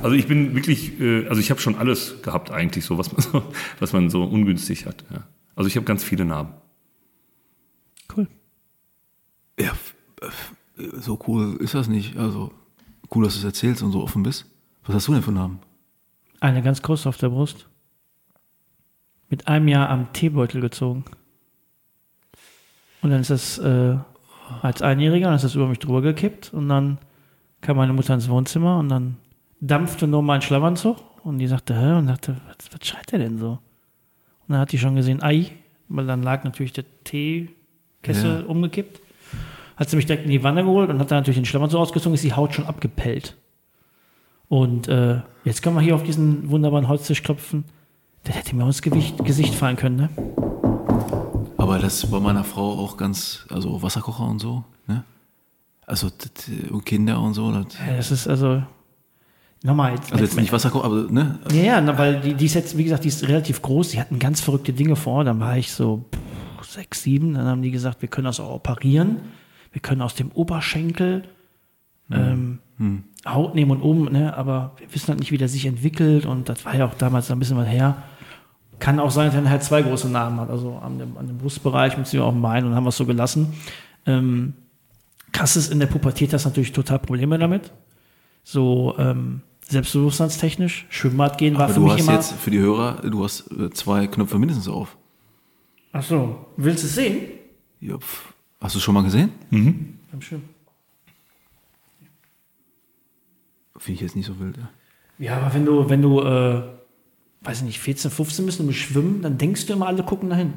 Also 0.02 0.16
ich 0.16 0.28
bin 0.28 0.56
wirklich, 0.56 1.00
äh, 1.00 1.28
also 1.28 1.42
ich 1.42 1.50
habe 1.50 1.60
schon 1.60 1.76
alles 1.76 2.22
gehabt 2.22 2.52
eigentlich, 2.52 2.86
so 2.86 2.98
was 2.98 3.12
man 3.12 3.22
so, 3.22 3.44
was 3.80 3.94
man 3.94 4.10
so 4.10 4.24
ungünstig 4.24 4.86
hat. 4.86 5.04
Ja. 5.12 5.28
Also 5.56 5.68
ich 5.68 5.76
habe 5.76 5.86
ganz 5.86 6.04
viele 6.04 6.26
Narben. 6.26 6.54
Cool. 8.16 8.28
Ja, 9.60 9.74
so 10.94 11.20
cool 11.28 11.58
ist 11.60 11.74
das 11.74 11.88
nicht. 11.88 12.18
Also, 12.18 12.52
cool, 13.14 13.24
dass 13.24 13.34
du 13.34 13.40
es 13.40 13.46
erzählst 13.46 13.84
und 13.84 13.92
so 13.92 14.02
offen 14.02 14.24
bist. 14.24 14.46
Was 14.86 14.96
hast 14.96 15.08
du 15.08 15.14
denn 15.14 15.22
für 15.22 15.32
Namen? 15.32 15.60
Eine 16.40 16.62
ganz 16.62 16.82
große 16.82 17.08
auf 17.08 17.18
der 17.18 17.30
Brust. 17.30 17.68
Mit 19.30 19.48
einem 19.48 19.68
Jahr 19.68 19.90
am 19.90 20.12
Teebeutel 20.14 20.62
gezogen. 20.62 21.06
Und 23.02 23.12
dann 23.12 23.22
ist 23.22 23.30
das 23.30 23.58
äh, 23.60 23.98
als 24.62 24.82
Einjähriger, 24.82 25.28
dann 25.28 25.36
ist 25.36 25.44
das 25.44 25.56
über 25.56 25.68
mich 25.68 25.80
drüber 25.80 26.02
gekippt 26.02 26.54
und 26.54 26.70
dann 26.70 26.98
kam 27.62 27.78
meine 27.78 27.94
Mutter 27.94 28.14
ins 28.14 28.30
Wohnzimmer 28.30 28.80
und 28.80 28.90
dann 28.90 29.18
dampfte 29.62 30.08
nur 30.08 30.22
mein 30.24 30.42
Schlafanzug 30.42 30.98
und 31.24 31.38
die 31.40 31.48
sagte, 31.48 31.76
hä? 31.80 31.94
Und 31.98 32.08
dachte, 32.08 32.38
was, 32.48 32.72
was 32.72 32.88
schreit 32.88 33.12
der 33.12 33.20
denn 33.20 33.38
so? 33.38 33.52
Und 33.52 33.60
dann 34.54 34.60
hat 34.60 34.72
die 34.72 34.78
schon 34.80 34.96
gesehen, 34.96 35.22
ei, 35.22 35.52
weil 35.88 36.06
dann 36.08 36.24
lag 36.24 36.44
natürlich 36.44 36.74
der 36.74 36.86
Teekessel 37.04 38.42
Ja. 38.42 38.46
umgekippt. 38.48 39.02
Hat 39.76 39.90
sie 39.90 39.96
mich 39.96 40.06
direkt 40.06 40.26
in 40.26 40.32
die 40.32 40.44
Wanne 40.44 40.64
geholt 40.64 40.90
und 40.90 41.00
hat 41.00 41.10
dann 41.12 41.20
natürlich 41.20 41.38
den 41.38 41.46
Schlafanzug 41.46 41.80
ausgezogen, 41.80 42.14
ist 42.16 42.24
die 42.24 42.34
Haut 42.34 42.54
schon 42.54 42.66
abgepellt. 42.66 43.38
Und 44.48 44.88
äh, 44.88 45.22
jetzt 45.46 45.62
können 45.62 45.76
wir 45.76 45.82
hier 45.82 45.96
auf 45.96 46.04
diesen 46.04 46.50
wunderbaren 46.50 46.88
Holztisch 46.88 47.22
klopfen. 47.24 47.64
Der 48.28 48.36
hätte 48.36 48.56
mir 48.56 48.66
ins 48.66 48.82
Gewicht, 48.82 49.24
Gesicht 49.24 49.54
fallen 49.56 49.78
können, 49.78 49.96
ne? 49.96 50.10
Aber 51.58 51.78
das 51.80 52.06
bei 52.10 52.20
meiner 52.20 52.44
Frau 52.44 52.74
auch 52.80 52.98
ganz, 52.98 53.46
also 53.50 53.82
Wasserkocher 53.82 54.26
und 54.26 54.40
so, 54.40 54.64
ne? 54.88 55.04
Also 55.86 56.10
und 56.72 56.86
Kinder 56.86 57.22
und 57.22 57.34
so. 57.34 57.52
Das, 57.52 57.66
Ja, 57.88 57.96
das 57.98 58.12
ist 58.12 58.28
also. 58.28 58.64
Nochmal. 59.64 59.96
Jetzt, 59.96 60.12
also 60.12 60.24
jetzt 60.24 60.38
nicht 60.38 60.54
Wasserkocher, 60.54 60.86
aber 60.86 61.08
ne? 61.10 61.40
Ja, 61.52 61.62
ja, 61.62 61.82
na, 61.82 61.98
weil 61.98 62.22
die, 62.22 62.34
die 62.34 62.46
ist 62.46 62.54
jetzt, 62.54 62.78
wie 62.78 62.84
gesagt, 62.84 63.04
die 63.04 63.10
ist 63.10 63.28
relativ 63.28 63.62
groß. 63.62 63.90
Die 63.90 64.00
hatten 64.00 64.20
ganz 64.20 64.40
verrückte 64.40 64.72
Dinge 64.72 64.96
vor. 64.96 65.24
Dann 65.24 65.40
war 65.40 65.58
ich 65.58 65.72
so 65.72 66.06
pff, 66.60 66.70
sechs, 66.70 67.04
sieben. 67.04 67.34
Dann 67.34 67.46
haben 67.46 67.62
die 67.62 67.72
gesagt, 67.72 68.02
wir 68.02 68.10
können 68.10 68.26
das 68.26 68.40
auch 68.40 68.52
operieren. 68.52 69.18
Wir 69.72 69.82
können 69.82 70.02
aus 70.02 70.16
dem 70.16 70.32
Oberschenkel 70.32 71.24
ähm, 72.12 72.60
Haut 73.28 73.54
nehmen 73.54 73.72
und 73.72 73.82
oben, 73.82 74.12
ne? 74.12 74.36
aber 74.36 74.72
wir 74.78 74.94
wissen 74.94 75.10
halt 75.10 75.20
nicht, 75.20 75.32
wie 75.32 75.38
der 75.38 75.50
sich 75.50 75.66
entwickelt. 75.66 76.26
Und 76.26 76.48
das 76.48 76.66
war 76.66 76.76
ja 76.76 76.86
auch 76.86 76.94
damals 76.94 77.30
ein 77.30 77.40
bisschen 77.40 77.58
was 77.58 77.68
her. 77.68 77.98
Kann 78.80 79.00
auch 79.00 79.12
sein, 79.12 79.28
dass 79.28 79.36
er 79.36 79.50
halt 79.50 79.64
zwei 79.64 79.82
große 79.82 80.10
Narben 80.10 80.40
hat, 80.40 80.50
also 80.50 80.78
an 80.78 80.98
dem, 80.98 81.18
an 81.18 81.28
dem 81.28 81.38
Brustbereich 81.38 81.98
beziehungsweise 81.98 82.24
auch 82.24 82.34
im 82.34 82.42
Bein 82.42 82.66
und 82.66 82.76
haben 82.76 82.86
wir 82.86 82.90
es 82.90 82.98
so 82.98 83.06
gelassen. 83.06 83.54
Ähm, 84.06 84.54
krass 85.34 85.58
ist, 85.58 85.70
in 85.72 85.80
der 85.80 85.88
Pubertät 85.88 86.32
du 86.32 86.38
natürlich 86.38 86.72
total 86.72 87.00
Probleme 87.00 87.38
damit. 87.38 87.74
So 88.44 88.96
ähm, 88.98 89.42
selbstbewusstseinstechnisch. 89.70 90.86
Schwimmbad 90.90 91.38
gehen 91.38 91.56
war 91.56 91.66
Aber 91.66 91.74
für 91.74 91.80
du 91.80 91.86
mich 91.86 91.94
hast 91.94 92.02
immer. 92.02 92.14
jetzt 92.14 92.34
für 92.34 92.52
die 92.52 92.60
Hörer, 92.60 93.02
du 93.10 93.24
hast 93.24 93.52
äh, 93.52 93.70
zwei 93.70 94.08
Knöpfe 94.08 94.38
mindestens 94.40 94.68
auf. 94.68 94.98
Ach 95.92 96.04
so, 96.04 96.46
willst 96.58 96.84
du 96.84 96.88
es 96.88 96.96
sehen? 96.96 97.22
Ja, 97.80 97.98
pf. 97.98 98.34
Hast 98.62 98.76
du 98.76 98.80
schon 98.80 98.94
mal 98.94 99.04
gesehen? 99.04 99.32
Beim 99.50 100.22
Schwimmen. 100.22 100.50
Finde 103.78 103.96
ich 103.96 104.02
jetzt 104.02 104.16
nicht 104.16 104.26
so 104.26 104.38
wild. 104.40 104.58
Ja. 104.58 104.70
Ja, 105.20 105.38
aber 105.38 105.54
wenn 105.54 105.66
du, 105.66 105.90
wenn 105.90 106.02
du, 106.02 106.22
äh, 106.22 106.64
weiß 107.42 107.60
ich 107.60 107.64
nicht, 107.64 107.80
14, 107.80 108.12
15 108.12 108.46
bist 108.46 108.60
und 108.60 108.68
du 108.68 108.74
schwimmen, 108.74 109.22
dann 109.22 109.38
denkst 109.38 109.66
du 109.66 109.74
immer, 109.74 109.88
alle 109.88 110.04
gucken 110.04 110.30
dahin. 110.30 110.54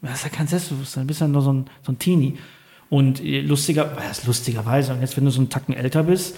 Das 0.00 0.14
ist 0.18 0.24
ja 0.24 0.30
kein 0.30 0.46
Selbstbewusstsein, 0.46 1.04
du 1.04 1.08
bist 1.08 1.20
ja 1.20 1.28
nur 1.28 1.42
so 1.42 1.52
ein, 1.52 1.66
so 1.82 1.92
ein 1.92 1.98
Teenie. 1.98 2.38
Und 2.90 3.22
äh, 3.22 3.40
lustiger, 3.40 3.96
was 3.96 4.26
lustigerweise, 4.26 4.94
und 4.94 5.00
jetzt, 5.00 5.16
wenn 5.16 5.24
du 5.24 5.30
so 5.30 5.40
einen 5.40 5.50
Tacken 5.50 5.74
älter 5.74 6.04
bist, 6.04 6.36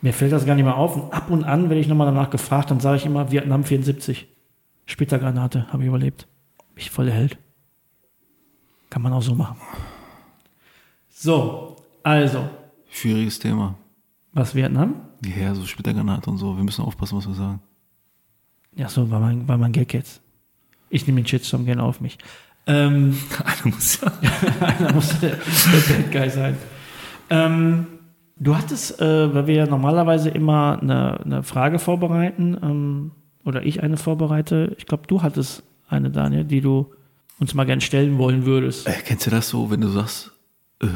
mir 0.00 0.12
fällt 0.12 0.32
das 0.32 0.46
gar 0.46 0.54
nicht 0.54 0.64
mehr 0.64 0.76
auf. 0.76 0.96
Und 0.96 1.12
ab 1.12 1.30
und 1.30 1.44
an 1.44 1.68
werde 1.68 1.80
ich 1.80 1.88
nochmal 1.88 2.06
danach 2.06 2.30
gefragt, 2.30 2.70
dann 2.70 2.80
sage 2.80 2.98
ich 2.98 3.06
immer, 3.06 3.32
Vietnam 3.32 3.64
74. 3.64 4.28
Splittergranate, 4.86 5.72
habe 5.72 5.82
ich 5.82 5.88
überlebt. 5.88 6.28
Mich 6.74 6.90
voll 6.90 7.08
erhält. 7.08 7.36
Kann 8.90 9.02
man 9.02 9.12
auch 9.12 9.22
so 9.22 9.34
machen. 9.34 9.56
So, 11.10 11.76
also, 12.02 12.48
Schwieriges 12.90 13.38
Thema. 13.38 13.74
was 14.32 14.54
Vietnam? 14.54 14.94
Ja, 15.24 15.54
so 15.54 15.66
Splittergranate 15.66 16.30
und 16.30 16.38
so. 16.38 16.56
Wir 16.56 16.64
müssen 16.64 16.84
aufpassen, 16.84 17.18
was 17.18 17.26
wir 17.26 17.34
sagen. 17.34 17.60
Ja, 18.76 18.88
so 18.88 19.10
war 19.10 19.18
mein, 19.20 19.48
war 19.48 19.58
mein 19.58 19.72
Gag 19.72 19.92
jetzt. 19.92 20.22
Ich 20.90 21.06
nehme 21.06 21.20
den 21.20 21.26
Shitstorm 21.26 21.64
gerne 21.64 21.82
auf 21.82 22.00
mich. 22.00 22.18
Ähm, 22.68 23.18
Einer 23.44 23.74
muss 23.74 24.00
ja. 24.00 24.12
da 24.78 24.92
muss 24.92 25.18
der, 25.20 25.30
der 25.30 25.94
Bad 25.94 26.12
Guy 26.12 26.30
sein. 26.30 26.56
Ähm, 27.30 27.86
du 28.36 28.56
hattest, 28.56 29.00
äh, 29.00 29.34
weil 29.34 29.46
wir 29.46 29.54
ja 29.54 29.66
normalerweise 29.66 30.28
immer 30.28 30.78
eine, 30.80 31.20
eine 31.20 31.42
Frage 31.42 31.78
vorbereiten, 31.78 32.56
ähm, 32.62 33.10
oder 33.44 33.64
ich 33.64 33.82
eine 33.82 33.96
vorbereite, 33.96 34.76
ich 34.78 34.86
glaube, 34.86 35.06
du 35.06 35.22
hattest 35.22 35.62
eine, 35.88 36.10
Daniel, 36.10 36.44
die 36.44 36.60
du 36.60 36.92
uns 37.38 37.54
mal 37.54 37.64
gerne 37.64 37.80
stellen 37.80 38.18
wollen 38.18 38.44
würdest. 38.44 38.86
Äh, 38.86 38.92
kennst 39.04 39.26
du 39.26 39.30
das 39.30 39.48
so, 39.48 39.70
wenn 39.70 39.80
du 39.80 39.88
sagst, 39.88 40.32
äh, 40.82 40.86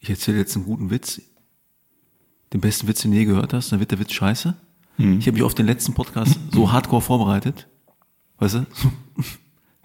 ich 0.00 0.10
erzähle 0.10 0.38
jetzt 0.38 0.56
einen 0.56 0.64
guten 0.64 0.90
Witz, 0.90 1.22
den 2.52 2.60
besten 2.60 2.88
Witz, 2.88 3.02
den 3.02 3.12
du 3.12 3.16
je 3.16 3.24
gehört 3.24 3.52
hast, 3.52 3.70
dann 3.70 3.80
wird 3.80 3.92
der 3.92 4.00
Witz 4.00 4.12
scheiße? 4.12 4.54
Ich 4.98 5.26
habe 5.26 5.32
mich 5.32 5.42
auf 5.42 5.54
den 5.54 5.66
letzten 5.66 5.92
Podcast 5.92 6.40
so 6.52 6.72
hardcore 6.72 7.02
vorbereitet. 7.02 7.68
Weißt 8.38 8.54
du? 8.54 8.66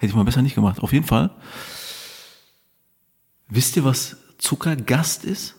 Hätte 0.02 0.10
ich 0.10 0.16
mal 0.16 0.24
besser 0.24 0.42
nicht 0.42 0.56
gemacht. 0.56 0.80
Auf 0.80 0.92
jeden 0.92 1.06
Fall. 1.06 1.30
Wisst 3.48 3.76
ihr, 3.76 3.84
was 3.84 4.16
Zuckergast 4.36 5.24
ist? 5.24 5.54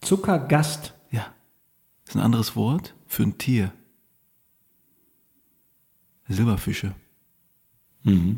Zuckergast. 0.00 0.94
Ja. 1.10 1.26
ist 2.06 2.16
ein 2.16 2.22
anderes 2.22 2.56
Wort 2.56 2.94
für 3.06 3.24
ein 3.24 3.36
Tier. 3.36 3.70
Silberfische. 6.26 6.94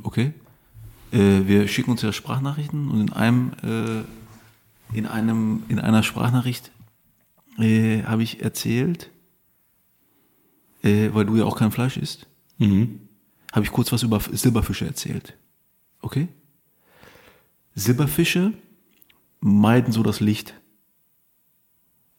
Okay? 0.03 0.35
Äh, 1.13 1.47
wir 1.47 1.69
schicken 1.69 1.93
uns 1.93 2.03
ja 2.03 2.13
Sprachnachrichten 2.13 2.91
und 2.91 3.01
in 3.03 3.13
einem, 3.13 3.53
äh, 3.63 4.97
in 4.97 5.07
einem, 5.07 5.63
in 5.69 5.79
einer 5.79 6.03
Sprachnachricht 6.03 6.73
äh, 7.61 8.03
habe 8.03 8.25
ich 8.25 8.43
erzählt, 8.43 9.13
äh, 10.83 11.11
weil 11.13 11.27
du 11.27 11.37
ja 11.37 11.45
auch 11.45 11.57
kein 11.57 11.71
Fleisch 11.71 11.97
isst, 11.97 12.27
habe 13.53 13.65
ich 13.65 13.73
kurz 13.73 13.93
was 13.93 14.03
über 14.03 14.21
Silberfische 14.21 14.87
erzählt. 14.87 15.37
Okay? 16.03 16.29
Silberfische 17.75 18.53
meiden 19.41 19.93
so 19.93 20.03
das 20.03 20.21
Licht. 20.21 20.55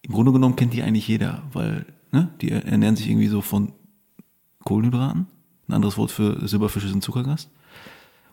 Im 0.01 0.13
Grunde 0.13 0.31
genommen 0.31 0.55
kennt 0.55 0.73
die 0.73 0.81
eigentlich 0.81 1.07
jeder, 1.07 1.43
weil 1.53 1.85
ne, 2.11 2.29
die 2.41 2.51
ernähren 2.51 2.95
sich 2.95 3.09
irgendwie 3.09 3.27
so 3.27 3.41
von 3.41 3.73
Kohlenhydraten. 4.63 5.27
Ein 5.67 5.73
anderes 5.73 5.97
Wort 5.97 6.11
für 6.11 6.47
Silberfische 6.47 6.89
sind 6.89 7.03
Zuckergast. 7.03 7.49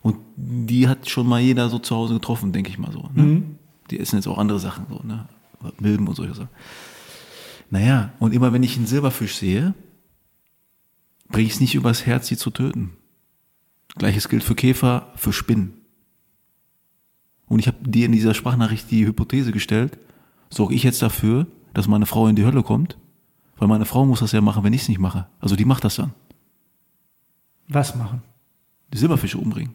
Und 0.03 0.17
die 0.37 0.89
hat 0.89 1.09
schon 1.09 1.27
mal 1.27 1.41
jeder 1.41 1.69
so 1.69 1.79
zu 1.79 1.95
Hause 1.95 2.15
getroffen, 2.15 2.53
denke 2.53 2.71
ich 2.71 2.79
mal 2.79 2.93
so. 2.93 3.11
Ne? 3.15 3.43
Die 3.91 4.01
essen 4.01 4.17
jetzt 4.17 4.29
auch 4.29 4.39
andere 4.39 4.59
Sachen, 4.59 4.87
so, 4.89 5.01
ne? 5.05 5.29
Milben 5.81 6.07
und 6.07 6.15
solche 6.15 6.35
Sachen. 6.35 6.51
Naja, 7.71 8.13
und 8.19 8.33
immer 8.33 8.53
wenn 8.53 8.63
ich 8.63 8.77
einen 8.77 8.87
Silberfisch 8.87 9.37
sehe, 9.37 9.75
bringe 11.29 11.47
ich 11.47 11.55
es 11.55 11.61
nicht 11.61 11.75
übers 11.75 12.07
Herz, 12.07 12.27
sie 12.27 12.37
zu 12.37 12.51
töten. 12.51 12.93
Gleiches 13.97 14.29
gilt 14.29 14.45
für 14.45 14.55
Käfer, 14.55 15.13
für 15.17 15.33
Spinnen. 15.33 15.75
Und 17.47 17.59
ich 17.59 17.67
habe 17.67 17.79
dir 17.81 18.07
in 18.07 18.13
dieser 18.13 18.35
Sprachnachricht 18.35 18.91
die 18.91 19.07
Hypothese 19.07 19.53
gestellt, 19.53 19.99
sorge 20.51 20.75
ich 20.75 20.83
jetzt 20.83 21.03
dafür, 21.03 21.47
dass 21.75 21.89
meine 21.89 22.07
Frau 22.07 22.29
in 22.29 22.37
die 22.37 22.45
Hölle 22.45 22.63
kommt? 22.63 22.99
Weil 23.57 23.69
meine 23.69 23.85
Frau 23.87 24.05
muss 24.05 24.21
das 24.21 24.33
ja 24.33 24.41
machen, 24.41 24.63
wenn 24.63 24.73
ich 24.73 24.83
es 24.83 24.89
nicht 24.89 25.01
mache. 25.01 25.27
Also 25.41 25.57
die 25.57 25.65
macht 25.65 25.85
das 25.85 25.97
dann. 25.97 26.13
Was 27.69 27.95
machen? 27.95 28.23
Die 28.93 28.99
Silberfische 28.99 29.39
umbringen. 29.39 29.75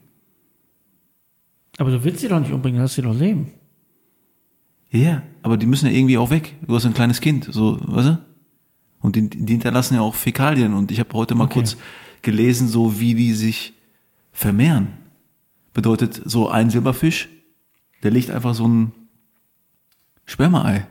Aber 1.78 1.92
du 1.92 2.04
willst 2.04 2.22
sie 2.22 2.28
doch 2.28 2.40
nicht 2.40 2.52
umbringen, 2.52 2.82
lass 2.82 2.94
sie 2.94 3.02
doch 3.02 3.14
leben. 3.14 3.52
Ja, 4.90 5.00
ja, 5.00 5.24
aber 5.42 5.58
die 5.58 5.66
müssen 5.66 5.88
ja 5.88 5.92
irgendwie 5.92 6.18
auch 6.18 6.30
weg. 6.30 6.56
Du 6.66 6.76
hast 6.76 6.86
ein 6.86 6.94
kleines 6.94 7.20
Kind, 7.20 7.50
so, 7.52 7.80
weißt 7.82 8.10
du? 8.10 8.26
Und 9.04 9.16
die, 9.16 9.30
die 9.30 9.54
hinterlassen 9.54 9.96
ja 9.96 10.02
auch 10.02 10.16
Fäkalien. 10.16 10.74
Und 10.74 10.90
ich 10.90 11.00
habe 11.00 11.14
heute 11.14 11.36
mal 11.36 11.44
Okay. 11.44 11.60
kurz 11.60 11.78
gelesen, 12.24 12.68
so 12.68 13.00
wie 13.00 13.14
die 13.14 13.34
sich 13.34 13.74
vermehren. 14.32 14.88
Bedeutet, 15.74 16.22
so 16.26 16.50
ein 16.50 16.72
Silberfisch, 16.72 17.30
der 18.02 18.12
legt 18.12 18.32
einfach 18.32 18.56
so 18.56 18.68
ein 18.68 18.92
Spermaei. 20.26 20.88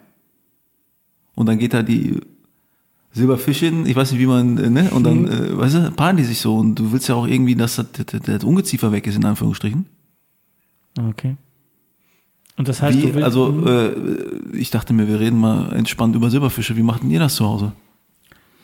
Und 1.34 1.46
dann 1.46 1.58
geht 1.58 1.72
da 1.72 1.82
die 1.82 2.20
Silberfischin, 3.12 3.86
ich 3.86 3.96
weiß 3.96 4.12
nicht, 4.12 4.20
wie 4.20 4.26
man, 4.26 4.58
äh, 4.58 4.70
ne? 4.70 4.90
Und 4.90 5.04
dann, 5.04 5.26
äh, 5.26 5.56
weißt 5.56 5.74
du, 5.74 5.90
paaren 5.92 6.16
die 6.16 6.24
sich 6.24 6.40
so. 6.40 6.56
Und 6.56 6.74
du 6.76 6.92
willst 6.92 7.08
ja 7.08 7.14
auch 7.14 7.26
irgendwie, 7.26 7.54
dass 7.54 7.76
das, 7.76 7.86
das, 7.92 8.20
das 8.22 8.44
Ungeziefer 8.44 8.92
weg 8.92 9.06
ist, 9.06 9.16
in 9.16 9.24
Anführungsstrichen. 9.24 9.86
Okay. 10.98 11.36
Und 12.56 12.68
das 12.68 12.82
heißt, 12.82 12.98
Wie, 12.98 13.02
du 13.02 13.14
willst, 13.14 13.24
also, 13.24 13.66
äh, 13.66 13.94
ich 14.52 14.70
dachte 14.70 14.92
mir, 14.92 15.08
wir 15.08 15.18
reden 15.18 15.38
mal 15.38 15.72
entspannt 15.72 16.14
über 16.14 16.30
Silberfische. 16.30 16.76
Wie 16.76 16.82
macht 16.82 17.02
denn 17.02 17.10
ihr 17.10 17.20
das 17.20 17.34
zu 17.36 17.46
Hause? 17.46 17.72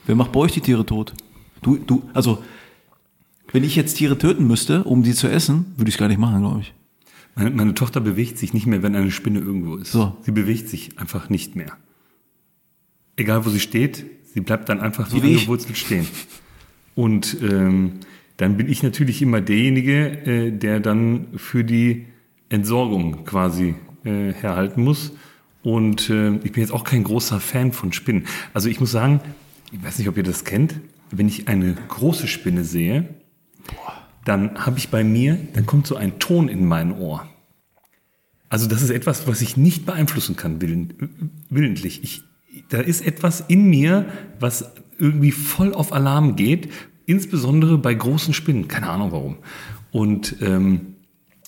Wer 0.08 0.14
macht 0.14 0.32
bei 0.32 0.40
euch 0.40 0.52
die 0.52 0.62
Tiere 0.62 0.86
tot? 0.86 1.12
Du, 1.60 1.76
du, 1.76 2.02
also, 2.14 2.42
wenn 3.52 3.62
ich 3.62 3.76
jetzt 3.76 3.98
Tiere 3.98 4.16
töten 4.16 4.46
müsste, 4.46 4.84
um 4.84 5.02
die 5.02 5.12
zu 5.12 5.28
essen, 5.28 5.66
würde 5.76 5.90
ich 5.90 5.96
es 5.96 5.98
gar 5.98 6.08
nicht 6.08 6.18
machen, 6.18 6.40
glaube 6.40 6.60
ich. 6.62 6.72
Meine, 7.34 7.50
meine 7.50 7.74
Tochter 7.74 8.00
bewegt 8.00 8.38
sich 8.38 8.54
nicht 8.54 8.66
mehr, 8.66 8.82
wenn 8.82 8.96
eine 8.96 9.10
Spinne 9.10 9.40
irgendwo 9.40 9.76
ist. 9.76 9.92
So. 9.92 10.16
Sie 10.22 10.32
bewegt 10.32 10.70
sich 10.70 10.98
einfach 10.98 11.28
nicht 11.28 11.56
mehr. 11.56 11.76
Egal 13.16 13.44
wo 13.44 13.50
sie 13.50 13.60
steht, 13.60 14.06
sie 14.32 14.40
bleibt 14.40 14.70
dann 14.70 14.80
einfach 14.80 15.10
So 15.10 15.18
angewurzelt 15.18 15.76
stehen. 15.76 16.06
Und 16.94 17.36
ähm, 17.42 18.00
dann 18.38 18.56
bin 18.56 18.66
ich 18.70 18.82
natürlich 18.82 19.20
immer 19.20 19.42
derjenige, 19.42 20.08
äh, 20.26 20.50
der 20.52 20.80
dann 20.80 21.26
für 21.36 21.64
die 21.64 22.06
Entsorgung 22.48 23.26
quasi 23.26 23.74
äh, 24.04 24.32
herhalten 24.32 24.84
muss. 24.84 25.12
Und 25.62 26.08
äh, 26.08 26.36
ich 26.36 26.52
bin 26.52 26.62
jetzt 26.62 26.72
auch 26.72 26.84
kein 26.84 27.04
großer 27.04 27.40
Fan 27.40 27.72
von 27.72 27.92
Spinnen. 27.92 28.24
Also 28.54 28.70
ich 28.70 28.80
muss 28.80 28.90
sagen, 28.90 29.20
ich 29.72 29.82
weiß 29.82 29.98
nicht, 29.98 30.08
ob 30.08 30.16
ihr 30.16 30.22
das 30.22 30.44
kennt, 30.44 30.80
wenn 31.10 31.28
ich 31.28 31.48
eine 31.48 31.74
große 31.74 32.26
Spinne 32.26 32.64
sehe, 32.64 33.14
dann 34.24 34.66
habe 34.66 34.78
ich 34.78 34.90
bei 34.90 35.04
mir, 35.04 35.38
dann 35.54 35.66
kommt 35.66 35.86
so 35.86 35.96
ein 35.96 36.18
Ton 36.18 36.48
in 36.48 36.66
mein 36.66 36.92
Ohr. 36.92 37.26
Also 38.50 38.66
das 38.66 38.82
ist 38.82 38.90
etwas, 38.90 39.26
was 39.26 39.40
ich 39.40 39.56
nicht 39.56 39.86
beeinflussen 39.86 40.36
kann, 40.36 40.60
willen, 40.60 41.38
willentlich. 41.50 42.02
Ich, 42.02 42.22
da 42.70 42.80
ist 42.80 43.06
etwas 43.06 43.44
in 43.46 43.68
mir, 43.68 44.06
was 44.40 44.72
irgendwie 44.98 45.32
voll 45.32 45.74
auf 45.74 45.92
Alarm 45.92 46.36
geht, 46.36 46.70
insbesondere 47.06 47.78
bei 47.78 47.94
großen 47.94 48.34
Spinnen. 48.34 48.68
Keine 48.68 48.88
Ahnung 48.88 49.12
warum. 49.12 49.36
Und 49.90 50.36
ähm, 50.40 50.96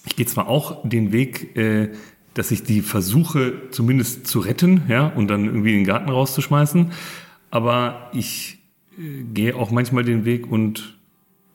ich 0.07 0.17
gehe 0.17 0.27
zwar 0.27 0.49
auch 0.49 0.89
den 0.89 1.13
Weg, 1.13 1.57
äh, 1.57 1.91
dass 2.35 2.51
ich 2.51 2.63
die 2.63 2.81
versuche 2.81 3.71
zumindest 3.71 4.27
zu 4.27 4.41
retten, 4.41 4.83
ja, 4.89 5.09
und 5.09 5.29
dann 5.29 5.47
irgendwie 5.47 5.71
in 5.71 5.79
den 5.81 5.87
Garten 5.87 6.11
rauszuschmeißen, 6.11 6.93
aber 7.51 8.11
ich 8.13 8.59
äh, 8.99 9.23
gehe 9.35 9.55
auch 9.57 9.71
manchmal 9.71 10.05
den 10.05 10.25
Weg 10.25 10.51
und 10.51 10.99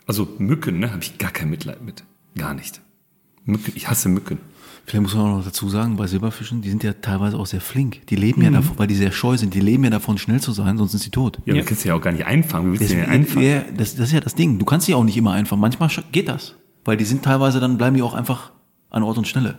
also 0.08 0.28
Mücken, 0.38 0.80
ne, 0.80 0.92
habe 0.92 1.02
ich 1.04 1.18
gar 1.18 1.32
kein 1.32 1.50
Mitleid 1.50 1.84
mit, 1.84 2.04
gar 2.38 2.54
nicht. 2.54 2.82
Mücken, 3.46 3.72
ich 3.75 3.90
hasse 3.90 4.10
Mücken. 4.10 4.38
Vielleicht 4.86 5.02
muss 5.02 5.16
man 5.16 5.25
auch 5.25 5.38
noch 5.38 5.46
dazu 5.46 5.68
sagen, 5.68 5.98
bei 5.98 6.06
Silberfischen, 6.06 6.62
die 6.62 6.70
sind 6.70 6.84
ja 6.84 6.94
teilweise 6.94 7.40
auch 7.40 7.48
sehr 7.48 7.62
flink. 7.62 8.06
Die 8.08 8.16
leben 8.16 8.44
ja 8.44 8.52
davon, 8.52 8.78
weil 8.78 8.86
die 8.86 8.94
sehr 8.94 9.12
scheu 9.12 9.36
sind, 9.36 9.56
die 9.56 9.60
leben 9.60 9.84
ja 9.84 9.90
davon, 9.90 10.20
schnell 10.20 10.40
zu 10.42 10.52
sein, 10.52 10.78
sonst 10.78 10.92
sind 10.92 11.02
sie 11.02 11.10
tot. 11.10 11.40
Ja, 11.46 11.56
Ja. 11.56 11.62
du 11.62 11.68
kannst 11.68 11.82
sie 11.82 11.88
ja 11.90 11.96
auch 11.96 12.02
gar 12.02 12.12
nicht 12.12 12.25
einfangen. 12.28 12.68
Wie 12.74 12.80
willst 12.80 12.94
du 12.94 12.98
Das, 12.98 13.06
den 13.06 13.12
einfangen? 13.12 13.48
ja, 13.48 13.62
das, 13.75 13.96
das 13.96 14.08
ist 14.08 14.12
ja 14.14 14.20
das 14.20 14.36
Ding. 14.36 14.60
Du 14.60 14.66
kannst 14.66 14.86
sie 14.86 14.94
auch 14.94 15.04
nicht 15.04 15.18
immer 15.18 15.32
einfangen. 15.32 15.60
Manchmal 15.62 15.90
geht 16.12 16.28
das. 16.28 16.56
Weil 16.84 16.98
die 16.98 17.04
sind 17.06 17.24
teilweise, 17.24 17.60
dann 17.60 17.80
bleiben 17.80 17.96
die 17.96 18.04
auch 18.04 18.14
einfach 18.14 18.52
an 18.92 19.02
Ort 19.02 19.18
und 19.18 19.28
Stelle. 19.28 19.58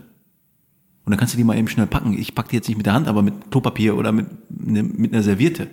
Und 1.05 1.11
dann 1.11 1.19
kannst 1.19 1.35
du 1.35 1.39
die 1.39 1.45
mal 1.45 1.57
eben 1.59 1.67
schnell 1.69 1.89
packen. 1.89 2.17
Ich 2.17 2.35
pack 2.37 2.49
die 2.51 2.57
jetzt 2.57 2.69
nicht 2.69 2.77
mit 2.77 2.87
der 2.87 2.93
Hand, 2.95 3.09
aber 3.09 3.23
mit 3.23 3.51
Klopapier 3.51 3.97
oder 3.97 4.13
mit, 4.13 4.27
ne, 4.51 4.85
mit 4.85 5.13
einer 5.13 5.25
Serviette. 5.25 5.67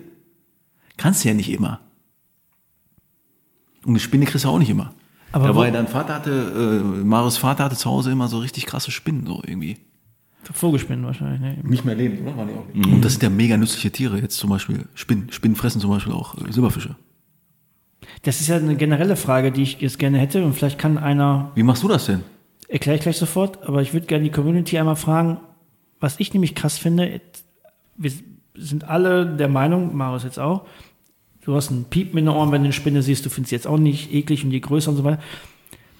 Kannst 0.96 1.24
du 1.24 1.28
ja 1.28 1.34
nicht 1.34 1.50
immer. 1.50 1.80
Und 3.84 3.90
eine 3.90 4.00
Spinne 4.00 4.24
kriegst 4.26 4.44
du 4.44 4.48
auch 4.48 4.58
nicht 4.58 4.70
immer. 4.70 4.92
Aber 5.32 5.48
Dabei, 5.48 5.68
wo- 5.68 5.72
dein 5.72 5.88
Vater 5.88 6.14
hatte, 6.14 6.80
äh, 7.00 7.04
Marius 7.04 7.36
Vater 7.36 7.64
hatte 7.64 7.76
zu 7.76 7.90
Hause 7.90 8.12
immer 8.12 8.28
so 8.28 8.38
richtig 8.38 8.66
krasse 8.66 8.90
Spinnen, 8.90 9.26
so 9.26 9.42
irgendwie. 9.46 9.78
Vogelspinnen 10.52 11.04
wahrscheinlich. 11.04 11.40
Ne? 11.40 11.58
Nicht 11.64 11.84
mehr 11.84 11.94
leben, 11.94 12.22
oder? 12.26 12.36
Waren 12.36 12.48
die 12.48 12.54
auch 12.54 12.92
Und 12.92 13.02
das 13.04 13.12
sind 13.14 13.22
ja 13.22 13.30
mega 13.30 13.56
nützliche 13.56 13.90
Tiere, 13.90 14.18
jetzt 14.20 14.36
zum 14.36 14.50
Beispiel 14.50 14.86
Spinnen. 14.94 15.32
Spinnen 15.32 15.56
fressen 15.56 15.80
zum 15.80 15.90
Beispiel 15.90 16.12
auch 16.12 16.36
äh, 16.38 16.52
Silberfische. 16.52 16.96
Das 18.22 18.40
ist 18.40 18.48
ja 18.48 18.56
eine 18.56 18.76
generelle 18.76 19.16
Frage, 19.16 19.50
die 19.50 19.62
ich 19.62 19.80
jetzt 19.80 19.98
gerne 19.98 20.18
hätte. 20.18 20.44
Und 20.44 20.52
vielleicht 20.54 20.78
kann 20.78 20.98
einer, 20.98 21.50
Wie 21.54 21.62
machst 21.62 21.82
du 21.82 21.88
das 21.88 22.06
denn? 22.06 22.20
erkläre 22.68 22.96
ich 22.96 23.02
gleich 23.02 23.16
sofort, 23.18 23.62
aber 23.66 23.82
ich 23.82 23.92
würde 23.92 24.06
gerne 24.06 24.24
die 24.24 24.30
Community 24.30 24.78
einmal 24.78 24.96
fragen, 24.96 25.38
was 26.00 26.18
ich 26.20 26.32
nämlich 26.32 26.54
krass 26.54 26.76
finde. 26.78 27.20
Wir 27.96 28.12
sind 28.56 28.88
alle 28.88 29.26
der 29.26 29.48
Meinung, 29.48 29.96
Marius 29.96 30.24
jetzt 30.24 30.38
auch, 30.38 30.62
du 31.44 31.54
hast 31.54 31.70
einen 31.70 31.84
Piepen 31.84 32.18
in 32.18 32.26
den 32.26 32.34
Ohren, 32.34 32.52
wenn 32.52 32.62
du 32.62 32.66
eine 32.66 32.72
Spinne 32.72 33.02
siehst, 33.02 33.24
du 33.26 33.30
findest 33.30 33.50
sie 33.50 33.56
jetzt 33.56 33.66
auch 33.66 33.78
nicht 33.78 34.12
eklig 34.14 34.44
und 34.44 34.50
je 34.50 34.60
größer 34.60 34.90
und 34.90 34.96
so 34.96 35.04
weiter. 35.04 35.20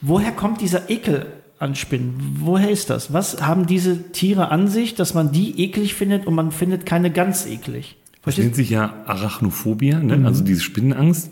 Woher 0.01 0.33
kommt 0.33 0.61
dieser 0.61 0.91
Ekel 0.91 1.27
an 1.59 1.75
Spinnen? 1.75 2.15
Woher 2.41 2.71
ist 2.71 2.91
das? 2.91 3.13
Was 3.13 3.43
haben 3.43 3.67
diese 3.67 4.13
Tiere 4.13 4.51
an 4.51 4.69
sich, 4.69 4.95
dass 4.95 5.15
man 5.15 5.33
die 5.33 5.61
eklig 5.63 5.95
findet 5.95 6.27
und 6.27 6.35
man 6.35 6.51
findet 6.53 6.87
keine 6.87 7.11
ganz 7.11 7.47
eklig? 7.47 7.97
Das 8.25 8.39
nennt 8.39 8.55
sich 8.55 8.71
ja 8.71 8.95
Arachnophobia, 9.07 9.99
ne? 9.99 10.27
also 10.27 10.43
diese 10.45 10.61
Spinnenangst. 10.63 11.31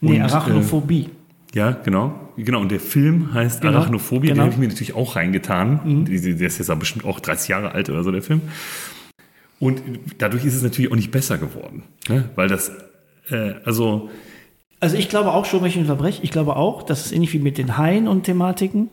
Nee, 0.00 0.16
Und, 0.16 0.22
Arachnophobie. 0.22 1.08
Äh, 1.54 1.58
ja, 1.58 1.70
genau. 1.70 2.14
Genau, 2.36 2.60
und 2.60 2.70
der 2.70 2.80
Film 2.80 3.32
heißt 3.32 3.60
Genau, 3.62 3.78
Arachnophobia, 3.78 4.30
genau. 4.32 4.34
den 4.34 4.40
habe 4.42 4.52
ich 4.52 4.58
mir 4.58 4.68
natürlich 4.68 4.94
auch 4.94 5.16
reingetan. 5.16 6.04
Die- 6.04 6.34
Der 6.36 6.46
ist 6.48 6.58
jetzt 6.58 6.68
aber 6.68 6.80
bestimmt 6.80 7.04
auch 7.04 7.20
30 7.20 7.48
Jahre 7.48 7.72
alt 7.72 7.88
oder 7.88 8.02
so, 8.04 8.10
der 8.10 8.22
Film. 8.22 8.42
Und 9.64 9.80
dadurch 10.18 10.44
ist 10.44 10.54
es 10.54 10.62
natürlich 10.62 10.92
auch 10.92 10.96
nicht 10.96 11.10
besser 11.10 11.38
geworden. 11.38 11.84
Ne? 12.06 12.28
Weil 12.34 12.48
das, 12.48 12.70
äh, 13.30 13.54
also, 13.64 14.10
Also 14.78 14.98
ich 14.98 15.08
glaube 15.08 15.32
auch 15.32 15.46
schon, 15.46 15.62
wenn 15.62 15.70
ich 15.70 15.78
unterbreche, 15.78 16.22
ich 16.22 16.30
glaube 16.30 16.56
auch, 16.56 16.82
das 16.82 17.06
ist 17.06 17.12
ähnlich 17.12 17.32
wie 17.32 17.38
mit 17.38 17.56
den 17.56 17.78
Haien 17.78 18.06
und 18.06 18.24
Thematiken, 18.24 18.90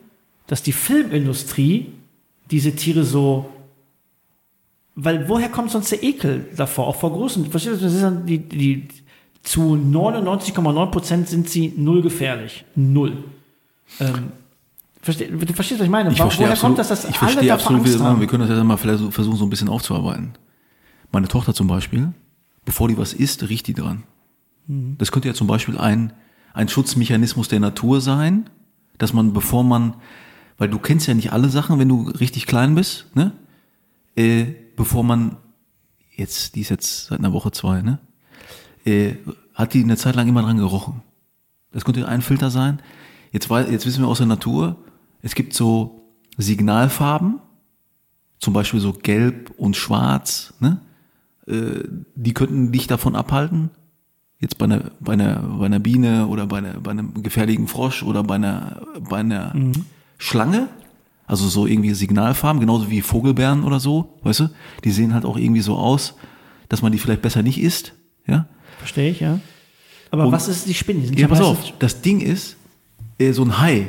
dass 0.48 0.64
die 0.64 0.72
Filmindustrie 0.72 1.92
diese 2.52 2.74
Tiere 2.74 3.04
so, 3.04 3.50
weil 4.96 5.28
woher 5.28 5.50
kommt 5.50 5.72
sonst 5.72 5.92
der 5.92 6.04
Ekel 6.04 6.46
davor, 6.56 6.88
auch 6.88 6.96
vor 6.96 7.12
großen, 7.12 7.52
verstehst 7.52 7.82
du, 7.82 7.84
das 7.84 7.94
ist 7.94 8.04
dann 8.04 8.26
die, 8.26 8.38
die, 8.38 8.88
zu 9.44 9.74
99,9 9.74 10.86
Prozent 10.86 11.28
sind 11.28 11.50
sie 11.50 11.74
null 11.76 12.02
gefährlich. 12.02 12.64
Null. 12.76 13.26
Ähm, 14.00 14.32
versteh, 15.02 15.28
du 15.28 15.54
verstehst, 15.54 15.82
was 15.82 15.86
ich 15.86 15.92
meine? 15.92 16.12
Ich 16.12 16.16
verstehe 16.16 16.46
woher 16.46 16.54
absolut, 16.54 16.78
kommt 16.78 16.80
das, 16.80 16.88
dass 16.88 17.04
ich 17.04 17.10
alle 17.10 17.18
verstehe 17.18 17.50
davor 17.50 17.66
absolut, 17.66 17.86
wie 17.86 17.90
Angst 17.90 18.04
haben? 18.04 18.20
wir 18.22 18.28
können 18.28 18.48
das 18.48 18.56
jetzt 18.56 18.64
mal 18.64 18.78
vielleicht 18.78 19.00
so 19.00 19.12
versuchen, 19.12 19.36
so 19.36 19.46
ein 19.46 19.50
bisschen 19.50 19.68
aufzuarbeiten. 19.68 20.32
Meine 21.12 21.28
Tochter 21.28 21.54
zum 21.54 21.68
Beispiel, 21.68 22.14
bevor 22.66 22.88
die 22.88 22.98
was 22.98 23.14
isst, 23.14 23.48
riecht 23.50 23.68
die 23.68 23.74
dran. 23.74 24.04
Mhm. 24.68 24.96
Das 24.98 25.12
könnte 25.12 25.28
ja 25.28 25.34
zum 25.34 25.48
Beispiel 25.48 25.78
ein, 25.78 26.14
ein 26.54 26.70
Schutzmechanismus 26.70 27.48
der 27.48 27.60
Natur 27.60 28.02
sein, 28.02 28.50
dass 28.98 29.14
man, 29.14 29.34
bevor 29.34 29.64
man, 29.64 29.96
weil 30.58 30.70
du 30.70 30.80
kennst 30.80 31.08
ja 31.08 31.14
nicht 31.14 31.34
alle 31.34 31.50
Sachen, 31.50 31.80
wenn 31.80 31.90
du 31.90 32.10
richtig 32.10 32.46
klein 32.46 32.76
bist, 32.76 33.08
ne? 33.16 33.34
Äh, 34.16 34.46
bevor 34.76 35.04
man, 35.04 35.38
jetzt, 36.16 36.56
die 36.56 36.62
ist 36.62 36.70
jetzt 36.70 37.08
seit 37.08 37.20
einer 37.20 37.34
Woche 37.34 37.52
zwei, 37.52 37.82
ne? 37.82 38.00
Äh, 38.86 39.16
hat 39.54 39.74
die 39.74 39.84
eine 39.84 39.98
Zeit 39.98 40.16
lang 40.16 40.28
immer 40.28 40.42
dran 40.42 40.58
gerochen. 40.58 41.02
Das 41.72 41.86
könnte 41.86 42.08
ein 42.08 42.22
Filter 42.22 42.50
sein. 42.50 42.82
Jetzt, 43.32 43.50
jetzt 43.50 43.86
wissen 43.86 44.04
wir 44.04 44.08
aus 44.08 44.18
der 44.18 44.28
Natur, 44.28 44.78
es 45.22 45.36
gibt 45.36 45.54
so 45.54 46.02
Signalfarben, 46.38 47.40
zum 48.40 48.54
Beispiel 48.54 48.80
so 48.80 48.94
gelb 48.94 49.52
und 49.58 49.76
schwarz, 49.76 50.54
ne? 50.60 50.82
Äh, 51.52 51.84
die 52.16 52.34
könnten 52.34 52.72
dich 52.72 52.88
davon 52.88 53.16
abhalten. 53.16 53.70
Jetzt 54.40 54.58
bei 54.58 54.66
einer, 54.66 54.92
bei 55.00 55.14
einer, 55.14 55.36
bei 55.60 55.66
einer 55.68 55.80
Biene 55.80 56.26
oder 56.28 56.48
bei, 56.48 56.58
einer, 56.60 56.80
bei 56.80 56.92
einem 56.92 57.22
gefährlichen 57.22 57.68
Frosch 57.68 58.02
oder 58.02 58.24
bei 58.24 58.36
einer, 58.36 58.82
bei 59.08 59.18
einer 59.18 59.54
Schlange. 60.18 60.68
Also 61.28 61.48
so 61.48 61.68
irgendwie 61.68 61.94
Signalfarben, 61.94 62.60
genauso 62.60 62.90
wie 62.90 63.02
Vogelbeeren 63.02 63.64
oder 63.64 63.80
so, 63.80 64.18
weißt 64.24 64.40
du? 64.42 64.50
Die 64.84 64.92
sehen 64.92 65.14
halt 65.14 65.24
auch 65.26 65.38
irgendwie 65.38 65.62
so 65.62 65.78
aus, 65.78 66.16
dass 66.70 66.82
man 66.82 66.92
die 66.92 66.98
vielleicht 66.98 67.22
besser 67.22 67.42
nicht 67.44 67.60
isst, 67.62 67.94
ja? 68.28 68.48
Verstehe 68.80 69.12
ich, 69.12 69.20
ja. 69.22 69.40
Aber 70.10 70.26
Und- 70.26 70.32
was 70.34 70.48
ist 70.50 70.68
die 70.68 70.74
Spinne? 70.74 71.02
Die 71.08 71.22
Ja, 71.22 71.28
pass 71.30 71.40
auf, 71.40 71.74
das 71.80 72.02
Ding 72.02 72.20
ist, 72.20 72.58
äh, 73.18 73.32
so 73.32 73.44
ein 73.44 73.60
Hai, 73.60 73.88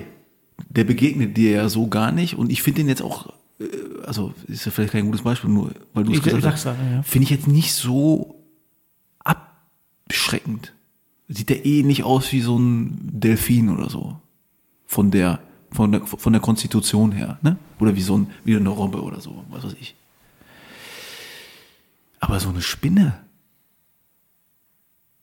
der 0.68 0.84
begegnet 0.84 1.36
dir 1.36 1.50
ja 1.50 1.68
so 1.68 1.88
gar 1.88 2.12
nicht 2.12 2.36
und 2.38 2.52
ich 2.52 2.62
finde 2.62 2.82
den 2.82 2.88
jetzt 2.88 3.02
auch, 3.02 3.32
also 4.06 4.34
ist 4.46 4.64
ja 4.64 4.70
vielleicht 4.70 4.92
kein 4.92 5.06
gutes 5.06 5.22
Beispiel, 5.22 5.50
nur 5.50 5.72
weil 5.94 6.04
du 6.04 6.12
es 6.12 6.22
gesagt 6.22 6.44
hast, 6.44 6.64
ja. 6.64 7.02
finde 7.02 7.24
ich 7.24 7.30
jetzt 7.30 7.46
nicht 7.46 7.72
so 7.72 8.42
abschreckend. 9.24 10.72
Sieht 11.28 11.48
der 11.48 11.64
eh 11.64 11.82
nicht 11.82 12.04
aus 12.04 12.32
wie 12.32 12.40
so 12.40 12.58
ein 12.58 12.98
Delfin 13.02 13.70
oder 13.70 13.88
so. 13.88 14.20
Von 14.86 15.10
der, 15.10 15.40
von 15.70 15.92
der, 15.92 16.06
von 16.06 16.32
der 16.32 16.42
Konstitution 16.42 17.12
her, 17.12 17.38
ne? 17.42 17.56
Oder 17.78 17.96
wie 17.96 18.02
so 18.02 18.18
ein, 18.18 18.26
wie 18.44 18.56
eine 18.56 18.68
Robbe 18.68 19.02
oder 19.02 19.20
so, 19.20 19.44
was 19.50 19.64
weiß 19.64 19.76
ich. 19.80 19.94
Aber 22.20 22.38
so 22.38 22.50
eine 22.50 22.60
Spinne, 22.60 23.22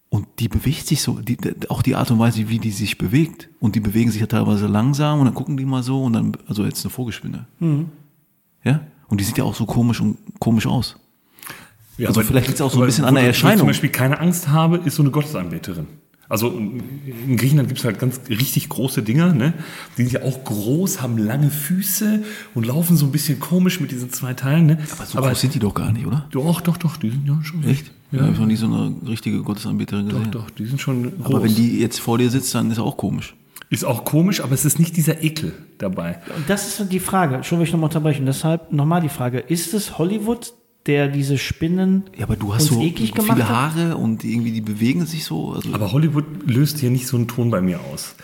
und 0.09 0.27
die 0.39 0.47
bewegt 0.47 0.87
sich 0.87 1.01
so, 1.01 1.19
die, 1.19 1.37
auch 1.69 1.83
die 1.83 1.95
Art 1.95 2.09
und 2.09 2.17
Weise, 2.17 2.49
wie 2.49 2.57
die 2.57 2.71
sich 2.71 2.97
bewegt. 2.97 3.47
Und 3.59 3.75
die 3.75 3.79
bewegen 3.79 4.09
sich 4.09 4.21
ja 4.21 4.27
teilweise 4.27 4.65
langsam 4.65 5.19
und 5.19 5.25
dann 5.25 5.35
gucken 5.35 5.55
die 5.55 5.65
mal 5.65 5.83
so 5.83 6.03
und 6.03 6.13
dann, 6.13 6.35
also 6.47 6.65
jetzt 6.65 6.83
eine 6.83 6.89
Vogelspinne. 6.89 7.45
Ja? 8.63 8.81
Und 9.07 9.19
die 9.19 9.23
sieht 9.23 9.37
ja 9.37 9.43
auch 9.43 9.55
so 9.55 9.65
komisch 9.65 10.01
und 10.01 10.17
komisch 10.39 10.67
aus. 10.67 10.97
Ja, 11.97 12.07
Also 12.09 12.19
aber- 12.21 12.27
vielleicht 12.27 12.47
liegt's 12.47 12.61
auch 12.61 12.69
so 12.71 12.77
ein 12.77 12.81
aber 12.81 12.85
bisschen 12.87 13.05
an 13.05 13.15
der 13.15 13.23
Erscheinung. 13.25 13.53
Ich 13.55 13.59
zum 13.59 13.67
Beispiel 13.67 13.89
keine 13.89 14.19
Angst 14.19 14.47
habe, 14.49 14.77
ist 14.85 14.95
so 14.95 15.03
eine 15.03 15.11
Gottesanbeterin. 15.11 15.87
Also 16.31 16.49
in 16.51 17.37
Griechenland 17.37 17.69
gibt 17.69 17.79
es 17.79 17.85
halt 17.85 17.97
ganz 17.97 18.21
richtig 18.29 18.69
große 18.69 19.01
Dinger, 19.01 19.33
ne? 19.33 19.53
Die 19.97 20.03
sind 20.03 20.11
ja 20.11 20.21
auch 20.21 20.43
groß, 20.43 21.01
haben 21.01 21.17
lange 21.17 21.49
Füße 21.49 22.23
und 22.53 22.67
laufen 22.67 22.95
so 22.97 23.07
ein 23.07 23.11
bisschen 23.11 23.39
komisch 23.39 23.79
mit 23.79 23.89
diesen 23.89 24.11
zwei 24.11 24.35
Teilen, 24.35 24.67
ne? 24.67 24.77
Aber 24.95 25.05
so 25.07 25.17
groß 25.19 25.41
sind 25.41 25.55
die 25.55 25.59
doch 25.59 25.73
gar 25.73 25.91
nicht, 25.91 26.05
oder? 26.05 26.27
doch, 26.29 26.61
doch, 26.61 26.77
doch, 26.77 26.97
die 26.97 27.09
sind 27.09 27.27
ja 27.27 27.39
schon 27.43 27.63
Echt? 27.63 27.91
Ja, 28.11 28.19
Ja, 28.19 28.23
habe 28.25 28.33
ich 28.33 28.39
noch 28.39 28.45
nie 28.45 28.55
so 28.57 28.67
eine 28.67 28.93
richtige 29.07 29.41
Gottesanbeterin 29.41 30.07
doch, 30.09 30.17
gesehen. 30.19 30.31
doch, 30.31 30.49
die 30.51 30.65
sind 30.67 30.79
schon 30.79 31.17
groß. 31.17 31.25
Aber 31.25 31.43
wenn 31.43 31.55
die 31.55 31.79
jetzt 31.79 31.99
vor 31.99 32.19
dir 32.19 32.29
sitzt, 32.29 32.53
dann 32.53 32.69
ist 32.69 32.77
auch 32.77 32.95
komisch. 32.95 33.33
Ist 33.69 33.83
auch 33.85 34.03
komisch, 34.03 34.41
aber 34.41 34.53
es 34.53 34.65
ist 34.65 34.79
nicht 34.79 34.97
dieser 34.97 35.23
Ekel 35.23 35.53
dabei. 35.77 36.19
Und 36.35 36.49
das 36.49 36.79
ist 36.79 36.91
die 36.91 36.99
Frage. 36.99 37.43
Schon 37.43 37.59
will 37.59 37.67
ich 37.67 37.71
nochmal 37.71 37.89
unterbrechen. 37.89 38.25
Deshalb 38.25 38.71
nochmal 38.71 39.01
die 39.01 39.09
Frage. 39.09 39.39
Ist 39.39 39.73
es 39.73 39.97
Hollywood, 39.97 40.53
der 40.85 41.07
diese 41.07 41.37
Spinnen 41.37 42.05
Ja, 42.17 42.25
aber 42.25 42.35
du 42.35 42.53
hast 42.53 42.71
uns 42.71 42.79
so 42.79 42.81
eklig 42.81 43.13
gemacht 43.13 43.37
viele 43.37 43.47
hat? 43.47 43.75
Haare 43.75 43.97
und 43.97 44.23
irgendwie 44.23 44.51
die 44.51 44.61
bewegen 44.61 45.05
sich 45.05 45.23
so. 45.23 45.51
Also 45.51 45.73
Aber 45.73 45.91
Hollywood 45.91 46.25
löst 46.45 46.79
hier 46.79 46.89
nicht 46.89 47.05
so 47.07 47.17
einen 47.17 47.27
Ton 47.27 47.51
bei 47.51 47.61
mir 47.61 47.79
aus. 47.93 48.15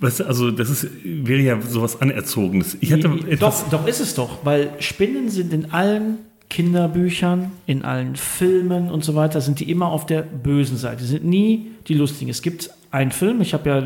Weißt 0.00 0.20
du, 0.20 0.24
also 0.24 0.50
das 0.50 0.70
ist, 0.70 0.88
wäre 1.04 1.42
ja 1.42 1.60
sowas 1.60 2.00
Anerzogenes. 2.00 2.78
Ich 2.80 2.92
hatte 2.92 3.08
etwas, 3.28 3.64
Doch, 3.64 3.80
doch 3.80 3.86
ist 3.86 4.00
es 4.00 4.14
doch, 4.14 4.44
weil 4.44 4.70
Spinnen 4.78 5.28
sind 5.28 5.52
in 5.52 5.72
allen 5.72 6.18
Kinderbüchern, 6.48 7.52
in 7.66 7.84
allen 7.84 8.16
Filmen 8.16 8.90
und 8.90 9.04
so 9.04 9.14
weiter, 9.14 9.40
sind 9.40 9.60
die 9.60 9.70
immer 9.70 9.88
auf 9.88 10.06
der 10.06 10.22
bösen 10.22 10.78
Seite, 10.78 11.04
sind 11.04 11.24
nie 11.24 11.72
die 11.88 11.94
lustigen. 11.94 12.30
Es 12.30 12.40
gibt 12.40 12.70
einen 12.90 13.10
Film, 13.10 13.40
ich 13.42 13.52
habe 13.52 13.68
ja 13.68 13.82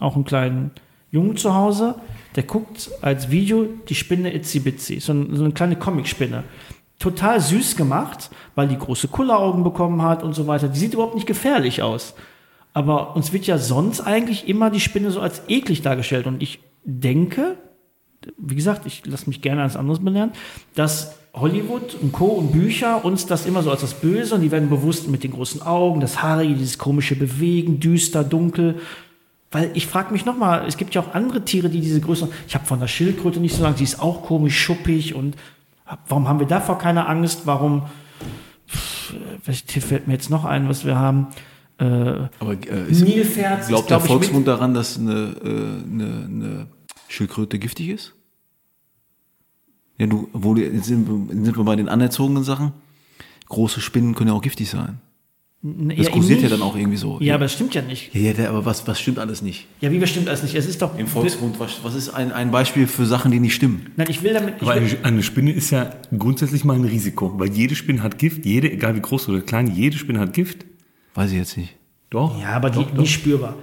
auch 0.00 0.14
einen 0.16 0.24
kleinen 0.24 0.70
Jungen 1.10 1.36
zu 1.36 1.54
Hause, 1.54 1.96
der 2.36 2.44
guckt 2.44 2.90
als 3.02 3.30
Video 3.30 3.66
die 3.88 3.94
Spinne 3.94 4.34
Itzy 4.34 4.60
Bitsy, 4.60 5.00
so, 5.00 5.12
ein- 5.12 5.34
so 5.36 5.44
eine 5.44 5.52
kleine 5.52 5.76
Comicspinne. 5.76 6.44
Total 6.98 7.40
süß 7.40 7.76
gemacht, 7.76 8.30
weil 8.54 8.68
die 8.68 8.76
große 8.78 9.08
Kulleraugen 9.08 9.64
bekommen 9.64 10.02
hat 10.02 10.22
und 10.22 10.34
so 10.34 10.46
weiter. 10.46 10.68
Die 10.68 10.78
sieht 10.78 10.94
überhaupt 10.94 11.14
nicht 11.14 11.26
gefährlich 11.26 11.82
aus. 11.82 12.14
Aber 12.72 13.16
uns 13.16 13.32
wird 13.32 13.46
ja 13.46 13.58
sonst 13.58 14.00
eigentlich 14.02 14.48
immer 14.48 14.70
die 14.70 14.80
Spinne 14.80 15.10
so 15.10 15.20
als 15.20 15.42
eklig 15.48 15.82
dargestellt. 15.82 16.26
Und 16.26 16.42
ich 16.42 16.60
denke, 16.84 17.56
wie 18.36 18.54
gesagt, 18.54 18.86
ich 18.86 19.04
lasse 19.06 19.26
mich 19.28 19.40
gerne 19.42 19.62
als 19.62 19.76
anderes 19.76 20.04
belehren, 20.04 20.32
dass 20.74 21.16
Hollywood 21.32 21.94
und 22.00 22.12
Co. 22.12 22.26
und 22.26 22.52
Bücher 22.52 23.04
uns 23.04 23.24
das 23.26 23.46
immer 23.46 23.62
so 23.62 23.70
als 23.70 23.80
das 23.80 23.94
Böse 23.94 24.34
und 24.34 24.42
die 24.42 24.50
werden 24.50 24.68
bewusst 24.68 25.08
mit 25.08 25.24
den 25.24 25.32
großen 25.32 25.62
Augen, 25.62 26.00
das 26.00 26.22
Haarige, 26.22 26.54
dieses 26.54 26.76
komische 26.78 27.16
Bewegen, 27.16 27.80
düster, 27.80 28.22
dunkel. 28.24 28.76
Weil 29.52 29.70
ich 29.74 29.86
frage 29.86 30.12
mich 30.12 30.24
nochmal, 30.24 30.64
es 30.66 30.76
gibt 30.76 30.94
ja 30.94 31.00
auch 31.02 31.12
andere 31.14 31.44
Tiere, 31.44 31.68
die 31.70 31.80
diese 31.80 32.00
Größe. 32.00 32.28
Ich 32.46 32.54
habe 32.54 32.66
von 32.66 32.78
der 32.78 32.86
Schildkröte 32.86 33.40
nicht 33.40 33.56
so 33.56 33.62
lange, 33.64 33.74
die 33.76 33.84
ist 33.84 34.00
auch 34.00 34.22
komisch, 34.22 34.56
schuppig 34.58 35.14
und 35.14 35.36
warum 36.08 36.28
haben 36.28 36.38
wir 36.38 36.46
davor 36.46 36.78
keine 36.78 37.06
Angst? 37.08 37.42
Warum, 37.46 37.82
welches 39.44 39.64
Tier 39.66 39.82
fällt 39.82 40.06
mir 40.06 40.14
jetzt 40.14 40.30
noch 40.30 40.44
ein, 40.44 40.68
was 40.68 40.84
wir 40.84 40.96
haben? 40.96 41.26
Äh, 41.78 41.84
Aber 42.38 42.52
äh, 42.52 42.92
Nilpferd. 42.92 43.66
glaubt 43.66 43.90
der 43.90 43.96
glaub 43.98 44.02
ich, 44.02 44.08
Volksmund 44.08 44.46
daran, 44.46 44.72
dass 44.74 44.98
eine, 44.98 45.34
äh, 45.42 45.48
eine, 45.48 46.04
eine 46.28 46.66
Schildkröte 47.08 47.58
giftig 47.58 47.88
ist? 47.88 48.14
Ja, 49.98 50.06
du, 50.06 50.28
wo 50.32 50.54
jetzt 50.54 50.84
sind, 50.84 51.08
wir- 51.08 51.44
sind 51.44 51.56
wir 51.56 51.64
bei 51.64 51.74
den 51.76 51.88
anerzogenen 51.88 52.44
Sachen. 52.44 52.72
Große 53.48 53.80
Spinnen 53.80 54.14
können 54.14 54.28
ja 54.28 54.34
auch 54.34 54.42
giftig 54.42 54.70
sein. 54.70 55.00
Das 55.62 56.06
eben 56.06 56.10
kursiert 56.12 56.40
ja 56.40 56.48
dann 56.48 56.62
auch 56.62 56.74
irgendwie 56.74 56.96
so. 56.96 57.18
Ja, 57.20 57.34
aber 57.34 57.44
das 57.44 57.52
stimmt 57.52 57.74
ja 57.74 57.82
nicht. 57.82 58.14
Ja, 58.14 58.32
ja, 58.32 58.48
aber 58.48 58.64
was, 58.64 58.86
was 58.86 58.98
stimmt 58.98 59.18
alles 59.18 59.42
nicht? 59.42 59.66
Ja, 59.82 59.92
wie 59.92 59.98
bestimmt 59.98 60.26
alles 60.26 60.42
nicht? 60.42 60.54
Es 60.54 60.66
ist 60.66 60.80
doch. 60.80 60.98
Im 60.98 61.06
Volksmund, 61.06 61.60
was, 61.60 61.84
was 61.84 61.94
ist 61.94 62.08
ein, 62.08 62.32
ein 62.32 62.50
Beispiel 62.50 62.86
für 62.86 63.04
Sachen, 63.04 63.30
die 63.30 63.40
nicht 63.40 63.54
stimmen? 63.54 63.92
Nein, 63.96 64.06
ich 64.08 64.22
will 64.22 64.32
damit. 64.32 64.54
Ich 64.56 64.62
Aber 64.62 64.76
will, 64.76 64.88
eine, 64.88 65.04
eine 65.04 65.22
Spinne 65.22 65.52
ist 65.52 65.70
ja 65.70 65.90
grundsätzlich 66.16 66.64
mal 66.64 66.76
ein 66.76 66.84
Risiko, 66.84 67.38
weil 67.38 67.50
jede 67.50 67.74
Spinne 67.74 68.02
hat 68.02 68.18
Gift, 68.18 68.46
jede, 68.46 68.72
egal 68.72 68.96
wie 68.96 69.00
groß 69.00 69.28
oder 69.28 69.42
klein, 69.42 69.66
jede 69.74 69.98
Spinne 69.98 70.20
hat 70.20 70.32
Gift. 70.32 70.64
Weiß 71.14 71.30
ich 71.30 71.36
jetzt 71.36 71.58
nicht. 71.58 71.76
Doch. 72.08 72.40
ja, 72.40 72.48
aber 72.52 72.70
die, 72.70 72.86
nicht 72.98 73.12
spürbar. 73.12 73.54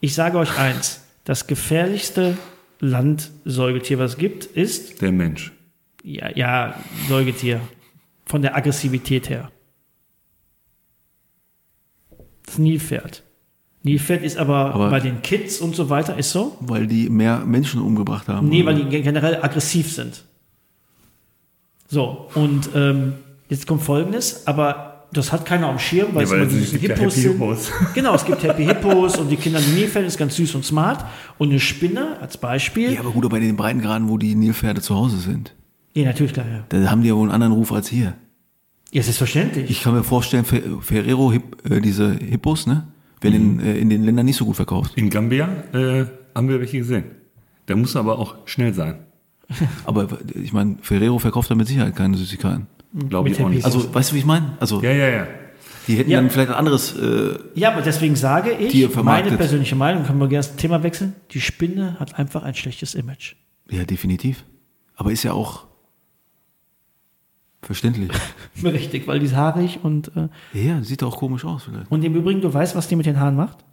Ich 0.00 0.14
sage 0.14 0.38
euch 0.38 0.58
eins: 0.58 1.02
Das 1.24 1.46
gefährlichste 1.46 2.38
Landsäugetier, 2.80 3.98
was 3.98 4.12
es 4.12 4.16
gibt, 4.16 4.46
ist 4.46 5.02
Der 5.02 5.12
Mensch. 5.12 5.52
ja, 6.02 6.34
ja 6.34 6.80
Säugetier 7.08 7.60
von 8.24 8.40
der 8.40 8.56
Aggressivität 8.56 9.28
her. 9.28 9.52
Das 12.41 12.41
Nilpferd. 12.58 13.22
Nilpferd 13.84 14.22
ist 14.22 14.36
aber, 14.36 14.74
Aber- 14.74 14.90
bei 14.90 15.00
den 15.00 15.22
Kids 15.22 15.58
und 15.60 15.74
so 15.74 15.90
weiter 15.90 16.16
ist 16.16 16.30
so. 16.30 16.56
Weil 16.60 16.86
die 16.86 17.08
mehr 17.08 17.38
Menschen 17.44 17.80
umgebracht 17.82 18.28
haben. 18.28 18.48
Nee, 18.48 18.62
oder? 18.62 18.72
weil 18.74 18.84
die 18.84 19.02
generell 19.02 19.42
aggressiv 19.42 19.92
sind. 19.92 20.22
So, 21.88 22.28
und 22.34 22.70
ähm, 22.74 23.14
jetzt 23.48 23.66
kommt 23.66 23.82
Folgendes, 23.82 24.46
aber 24.46 24.88
das 25.12 25.30
hat 25.30 25.44
keiner 25.44 25.68
am 25.68 25.78
Schirm, 25.78 26.14
weil 26.14 26.22
Ja, 26.22 26.24
es 26.24 26.30
weil 26.30 26.38
immer 26.38 26.46
es 26.46 26.52
diese 26.58 26.78
gibt 26.78 26.96
ja 26.96 26.96
Hippos 26.96 27.14
sind. 27.16 27.32
Hippos. 27.32 27.70
Genau, 27.94 28.14
es 28.14 28.24
gibt 28.24 28.42
Happy 28.44 28.64
Hippos 28.64 29.18
und 29.18 29.28
die 29.28 29.36
Kinder, 29.36 29.60
die 29.60 29.72
Nilpferde 29.72 30.06
ist 30.08 30.16
ganz 30.16 30.36
süß 30.36 30.54
und 30.54 30.64
smart. 30.64 31.04
Und 31.36 31.50
eine 31.50 31.60
Spinne 31.60 32.18
als 32.20 32.38
Beispiel. 32.38 32.94
Ja, 32.94 33.00
aber 33.00 33.10
gut, 33.10 33.26
aber 33.26 33.36
in 33.36 33.42
den 33.42 33.56
Breitengraden, 33.56 34.08
wo 34.08 34.16
die 34.16 34.34
Nilpferde 34.34 34.80
zu 34.80 34.94
Hause 34.94 35.18
sind, 35.18 35.54
Ja, 35.94 36.04
natürlich, 36.06 36.32
klar, 36.32 36.46
ja. 36.50 36.64
da 36.70 36.90
haben 36.90 37.02
die 37.02 37.08
ja 37.08 37.14
wohl 37.14 37.24
einen 37.24 37.32
anderen 37.32 37.52
Ruf 37.52 37.72
als 37.72 37.88
hier. 37.88 38.14
Ja, 38.92 39.02
selbstverständlich. 39.02 39.70
Ich 39.70 39.82
kann 39.82 39.94
mir 39.94 40.04
vorstellen, 40.04 40.44
Fer 40.44 40.60
Ferrero, 40.80 41.32
äh, 41.32 41.80
diese 41.80 42.12
Hippos, 42.14 42.66
ne, 42.66 42.86
werden 43.20 43.58
in, 43.58 43.60
äh, 43.60 43.76
in 43.78 43.88
den 43.88 44.04
Ländern 44.04 44.26
nicht 44.26 44.36
so 44.36 44.44
gut 44.44 44.56
verkauft. 44.56 44.92
In 44.96 45.08
Gambia 45.10 45.48
äh, 45.72 46.04
haben 46.34 46.48
wir 46.48 46.60
welche 46.60 46.78
gesehen. 46.78 47.04
Der 47.68 47.76
muss 47.76 47.96
aber 47.96 48.18
auch 48.18 48.36
schnell 48.46 48.74
sein. 48.74 48.98
Aber 49.84 50.08
ich 50.34 50.52
meine, 50.52 50.76
Ferrero 50.80 51.18
verkauft 51.18 51.50
da 51.50 51.54
mit 51.54 51.66
Sicherheit 51.68 51.94
keine 51.94 52.16
Süßigkeiten. 52.16 52.66
Glaube 53.08 53.28
ich 53.30 53.40
auch 53.42 53.48
nicht. 53.48 53.64
Also, 53.64 53.92
weißt 53.94 54.10
du, 54.10 54.14
wie 54.14 54.20
ich 54.20 54.24
meine? 54.24 54.56
Also, 54.60 54.82
ja, 54.82 54.90
ja, 54.92 55.08
ja. 55.08 55.26
die 55.86 55.96
hätten 55.96 56.10
Ja. 56.10 56.20
dann 56.20 56.30
vielleicht 56.30 56.50
ein 56.50 56.54
anderes, 56.56 56.96
äh, 56.98 57.34
ja, 57.54 57.70
aber 57.72 57.82
deswegen 57.82 58.16
sage 58.16 58.52
ich, 58.52 58.96
meine 58.96 59.32
persönliche 59.36 59.76
Meinung, 59.76 60.04
können 60.04 60.18
wir 60.20 60.28
gerne 60.28 60.46
das 60.46 60.56
Thema 60.56 60.82
wechseln, 60.82 61.14
die 61.32 61.40
Spinne 61.40 61.96
hat 62.00 62.18
einfach 62.18 62.42
ein 62.44 62.54
schlechtes 62.54 62.94
Image. 62.94 63.34
ja, 63.70 63.84
definitiv. 63.84 64.44
Aber 64.96 65.10
ist 65.12 65.22
ja 65.22 65.32
auch 65.32 65.66
verständlich. 67.62 68.10
Richtig, 68.62 69.06
weil 69.06 69.20
die 69.20 69.26
ist 69.26 69.34
haarig 69.34 69.80
und, 69.82 70.12
äh, 70.16 70.28
ja, 70.52 70.82
sieht 70.82 71.02
auch 71.02 71.16
komisch 71.16 71.44
aus 71.44 71.64
vielleicht. 71.64 71.90
und 71.90 72.04
im 72.04 72.14
Übrigen, 72.14 72.40
du 72.40 72.52
weißt, 72.52 72.74
was 72.74 72.88
die 72.88 72.96
mit 72.96 73.06
den 73.06 73.18
Haaren 73.18 73.36
macht? 73.36 73.64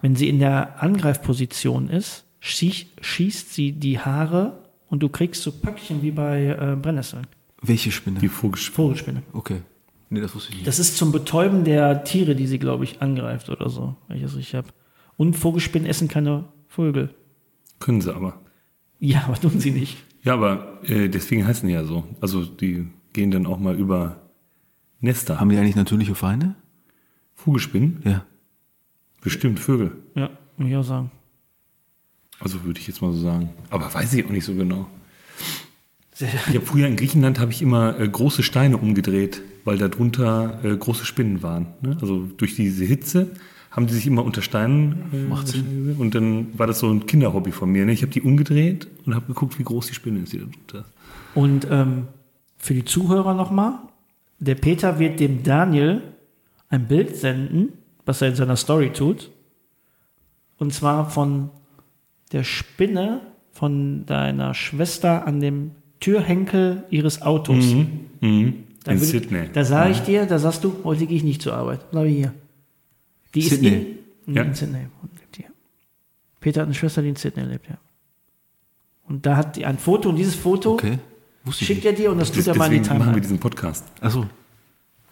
Wenn 0.00 0.14
sie 0.14 0.28
in 0.28 0.38
der 0.38 0.82
Angreifposition 0.82 1.88
ist, 1.88 2.24
schießt, 2.40 2.86
schießt 3.00 3.52
sie 3.52 3.72
die 3.72 3.98
Haare 3.98 4.58
und 4.88 5.02
du 5.02 5.08
kriegst 5.08 5.42
so 5.42 5.50
Pöckchen 5.50 6.02
wie 6.02 6.12
bei 6.12 6.46
äh, 6.46 6.76
Brennnesseln. 6.76 7.26
Welche 7.60 7.90
Spinne? 7.90 8.20
Die 8.20 8.28
Vogelspinne. 8.28 8.74
Vogelspinne. 8.74 9.22
okay. 9.32 9.62
Nee, 10.10 10.20
das 10.20 10.34
wusste 10.34 10.50
ich 10.50 10.56
nicht. 10.56 10.66
Das 10.66 10.78
ist 10.78 10.96
zum 10.96 11.12
Betäuben 11.12 11.64
der 11.64 12.02
Tiere, 12.04 12.34
die 12.34 12.46
sie, 12.46 12.58
glaube 12.58 12.84
ich, 12.84 13.02
angreift 13.02 13.50
oder 13.50 13.68
so, 13.68 13.96
wenn 14.06 14.16
ich 14.16 14.22
das 14.22 14.36
richtig 14.36 14.54
habe. 14.54 14.68
Und 15.18 15.34
Vogelspinnen 15.34 15.86
essen 15.86 16.08
keine 16.08 16.44
Vögel. 16.66 17.14
Können 17.78 18.00
sie 18.00 18.14
aber. 18.14 18.40
Ja, 19.00 19.24
aber 19.26 19.38
tun 19.38 19.60
sie 19.60 19.70
nicht. 19.70 19.98
Ja, 20.22 20.34
aber 20.34 20.80
äh, 20.84 21.08
deswegen 21.08 21.46
heißen 21.46 21.66
die 21.68 21.74
ja 21.74 21.84
so. 21.84 22.04
Also 22.20 22.44
die 22.44 22.88
gehen 23.12 23.30
dann 23.30 23.46
auch 23.46 23.58
mal 23.58 23.76
über 23.76 24.20
Nester. 25.00 25.40
Haben 25.40 25.50
die 25.50 25.58
eigentlich 25.58 25.76
natürliche 25.76 26.14
Feinde? 26.14 26.54
Vogelspinnen? 27.34 28.02
Ja. 28.04 28.24
Bestimmt 29.20 29.60
Vögel. 29.60 29.92
Ja, 30.14 30.30
muss 30.56 30.68
ich 30.68 30.76
auch 30.76 30.82
sagen. 30.82 31.10
Also 32.40 32.64
würde 32.64 32.80
ich 32.80 32.86
jetzt 32.86 33.02
mal 33.02 33.12
so 33.12 33.20
sagen. 33.20 33.50
Aber 33.70 33.92
weiß 33.92 34.12
ich 34.14 34.24
auch 34.24 34.30
nicht 34.30 34.44
so 34.44 34.54
genau. 34.54 34.86
Ich 36.20 36.54
habe 36.54 36.66
früher 36.66 36.88
in 36.88 36.96
Griechenland 36.96 37.38
habe 37.38 37.52
ich 37.52 37.62
immer 37.62 37.98
äh, 37.98 38.08
große 38.08 38.42
Steine 38.42 38.76
umgedreht, 38.76 39.40
weil 39.64 39.78
da 39.78 39.86
drunter 39.86 40.58
äh, 40.64 40.76
große 40.76 41.04
Spinnen 41.04 41.42
waren. 41.44 41.74
Ne? 41.80 41.96
Also 42.00 42.24
durch 42.24 42.56
diese 42.56 42.84
Hitze 42.84 43.30
haben 43.78 43.86
die 43.86 43.94
sich 43.94 44.08
immer 44.08 44.24
unter 44.24 44.42
Steinen 44.42 45.04
äh, 45.12 45.28
Macht 45.28 45.46
Sinn. 45.46 45.94
und 46.00 46.12
dann 46.12 46.58
war 46.58 46.66
das 46.66 46.80
so 46.80 46.90
ein 46.90 47.06
Kinderhobby 47.06 47.52
von 47.52 47.70
mir. 47.70 47.86
Ne? 47.86 47.92
Ich 47.92 48.02
habe 48.02 48.10
die 48.10 48.22
umgedreht 48.22 48.88
und 49.06 49.14
habe 49.14 49.26
geguckt, 49.26 49.56
wie 49.60 49.62
groß 49.62 49.86
die 49.86 49.94
Spinne 49.94 50.18
ist, 50.18 50.32
die 50.32 50.38
da 50.38 50.46
drunter 50.46 50.78
ist. 50.80 50.92
Und 51.36 51.68
ähm, 51.70 52.08
für 52.56 52.74
die 52.74 52.84
Zuhörer 52.84 53.34
nochmal, 53.34 53.74
der 54.40 54.56
Peter 54.56 54.98
wird 54.98 55.20
dem 55.20 55.44
Daniel 55.44 56.02
ein 56.68 56.88
Bild 56.88 57.14
senden, 57.14 57.68
was 58.04 58.20
er 58.20 58.30
in 58.30 58.34
seiner 58.34 58.56
Story 58.56 58.90
tut. 58.92 59.30
Und 60.58 60.74
zwar 60.74 61.08
von 61.08 61.50
der 62.32 62.42
Spinne 62.42 63.20
von 63.52 64.06
deiner 64.06 64.54
Schwester 64.54 65.24
an 65.24 65.38
dem 65.38 65.70
Türhenkel 66.00 66.82
ihres 66.90 67.22
Autos. 67.22 67.64
Mhm. 68.20 68.54
Da 68.82 68.90
in 68.90 68.98
Sydney. 68.98 69.50
Da 69.52 69.64
sage 69.64 69.92
ich 69.92 70.00
dir, 70.00 70.26
da 70.26 70.40
sagst 70.40 70.64
du, 70.64 70.78
heute 70.82 71.06
gehe 71.06 71.16
ich 71.16 71.22
nicht 71.22 71.42
zur 71.42 71.54
Arbeit. 71.54 71.92
Bleib 71.92 72.08
hier. 72.08 72.34
Die 73.40 73.48
Sydney. 73.48 73.68
ist 73.68 73.86
in, 74.26 74.34
Ja. 74.34 74.42
in 74.42 74.54
Sydney. 74.54 74.86
und 75.02 75.10
lebt 75.18 75.36
hier. 75.36 75.46
Peter 76.40 76.60
hat 76.62 76.66
eine 76.68 76.74
Schwester, 76.74 77.02
die 77.02 77.08
in 77.10 77.16
Sydney 77.16 77.44
lebt, 77.44 77.68
ja. 77.68 77.78
Und 79.08 79.24
da 79.26 79.36
hat 79.36 79.56
die 79.56 79.64
ein 79.64 79.78
Foto 79.78 80.08
und 80.10 80.16
dieses 80.16 80.34
Foto 80.34 80.72
Okay. 80.74 80.98
Schickt 81.50 81.84
er 81.86 81.94
dir 81.94 82.10
und 82.12 82.18
das 82.18 82.30
tut 82.30 82.46
er 82.46 82.54
mal 82.56 82.66
in 82.66 82.72
die 82.72 82.78
Deswegen 82.80 82.98
machen 82.98 82.98
wir 82.98 83.04
Timeline. 83.06 83.20
diesen 83.22 83.38
Podcast. 83.38 83.84
Achso. 84.02 84.26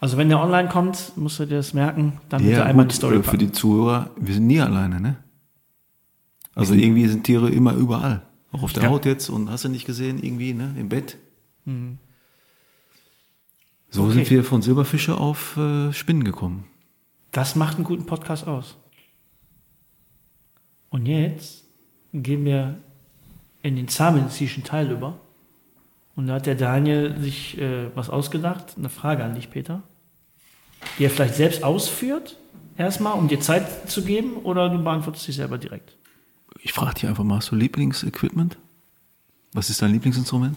Also 0.01 0.19
wenn 0.19 0.29
der 0.29 0.39
online 0.39 0.69
kommt, 0.69 1.13
musst 1.17 1.39
du 1.39 1.47
dir 1.47 1.57
das 1.57 1.73
merken, 1.73 2.21
dann 2.29 2.43
bitte 2.43 2.57
Ja, 2.59 2.65
einmal 2.65 2.85
gut, 2.85 2.93
die 2.93 2.97
Story 2.97 3.17
äh, 3.17 3.23
für 3.23 3.39
die 3.39 3.51
Zuhörer, 3.53 4.11
wir 4.21 4.35
sind 4.35 4.47
nie 4.47 4.61
alleine, 4.61 5.01
ne? 5.01 5.17
Also 6.55 6.75
irgendwie 6.75 7.07
sind 7.09 7.25
Tiere 7.25 7.49
immer 7.51 7.73
überall. 7.75 8.21
Auch 8.53 8.63
auf 8.65 8.75
der 8.75 8.83
Ja. 8.85 8.89
Haut 8.91 9.07
jetzt 9.07 9.31
und 9.31 9.49
hast 9.51 9.65
du 9.65 9.71
nicht 9.71 9.87
gesehen, 9.87 10.23
irgendwie, 10.23 10.53
ne? 10.53 10.75
Im 10.79 10.91
Bett. 10.91 11.17
So 13.91 14.03
Okay. 14.05 14.13
sind 14.13 14.31
wir 14.31 14.45
von 14.45 14.61
Silberfische 14.63 15.17
auf 15.17 15.57
äh, 15.57 15.93
Spinnen 15.95 16.25
gekommen. 16.25 16.65
Das 17.37 17.55
macht 17.55 17.75
einen 17.75 17.85
guten 17.85 18.07
Podcast 18.07 18.47
aus. 18.47 18.79
Und 20.89 21.05
jetzt 21.05 21.65
gehen 22.15 22.47
wir 22.47 22.79
in 23.61 23.77
den 23.77 23.89
zahnmedizinischen 23.89 24.65
Teil 24.65 24.91
über. 24.91 25.21
Und 26.15 26.29
da 26.29 26.37
hat 26.37 26.47
der 26.47 26.55
Daniel 26.55 27.21
sich 27.21 27.59
äh, 27.59 27.95
was 27.95 28.09
ausgedacht. 28.09 28.77
Eine 28.79 28.89
Frage 28.89 29.23
an 29.23 29.35
dich, 29.35 29.51
Peter. 29.51 29.83
Die 30.99 31.05
er 31.05 31.11
vielleicht 31.11 31.35
selbst 31.35 31.63
ausführt, 31.63 32.39
erstmal, 32.79 33.13
um 33.13 33.29
dir 33.29 33.39
Zeit 33.39 33.91
zu 33.91 34.03
geben, 34.03 34.37
oder 34.37 34.71
du 34.71 34.83
beantwortest 34.83 35.29
dich 35.29 35.37
selber 35.37 35.59
direkt. 35.59 35.95
Ich 36.63 36.73
frage 36.73 36.95
dich 36.95 37.07
einfach 37.07 37.25
mal, 37.25 37.37
hast 37.37 37.51
du 37.51 37.57
Lieblingsequipment? 37.57 38.57
Was 39.53 39.69
ist 39.69 39.83
dein 39.83 39.93
Lieblingsinstrument? 39.93 40.57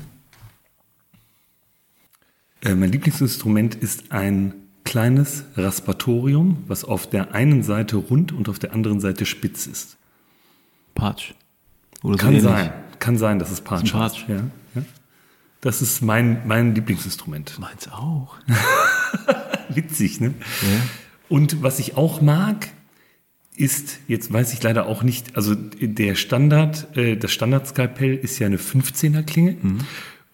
Äh, 2.62 2.76
mein 2.76 2.94
Lieblingsinstrument 2.94 3.76
ist 3.76 4.14
ein 4.14 4.54
kleines 4.90 5.44
Raspatorium, 5.56 6.64
was 6.66 6.84
auf 6.84 7.08
der 7.08 7.36
einen 7.36 7.62
Seite 7.62 7.96
rund 7.98 8.32
und 8.32 8.50
auf 8.50 8.58
der 8.58 8.74
anderen 8.74 9.00
Seite 9.00 9.28
spitz 9.28 9.68
ist. 9.68 9.98
Patch. 10.96 11.36
Oder 12.02 12.14
so 12.14 12.18
Kann 12.18 12.30
ähnlich. 12.30 12.44
sein. 12.44 12.74
Kann 12.98 13.18
sein, 13.20 13.38
dass 13.38 13.52
es 13.52 13.62
heißt. 13.70 13.92
Patch. 13.92 14.26
Ja, 14.28 14.38
ja. 14.74 14.82
Das 15.62 15.84
ist 15.84 16.02
mein, 16.02 16.42
mein 16.48 16.74
Lieblingsinstrument. 16.74 17.60
Meins 17.60 17.88
auch. 17.92 18.36
Witzig, 19.70 20.22
ne? 20.22 20.34
Ja. 20.64 20.68
Und 21.30 21.62
was 21.62 21.78
ich 21.78 21.96
auch 21.96 22.22
mag, 22.22 22.70
ist, 23.56 24.00
jetzt 24.08 24.34
weiß 24.34 24.54
ich 24.54 24.64
leider 24.64 24.88
auch 24.88 25.04
nicht, 25.04 25.36
also 25.36 25.54
der 25.54 26.16
Standard, 26.16 26.98
äh, 26.98 27.16
das 27.16 27.32
Standardskalpell 27.32 28.16
ist 28.16 28.40
ja 28.40 28.48
eine 28.48 28.58
15er 28.58 29.22
Klinge. 29.22 29.58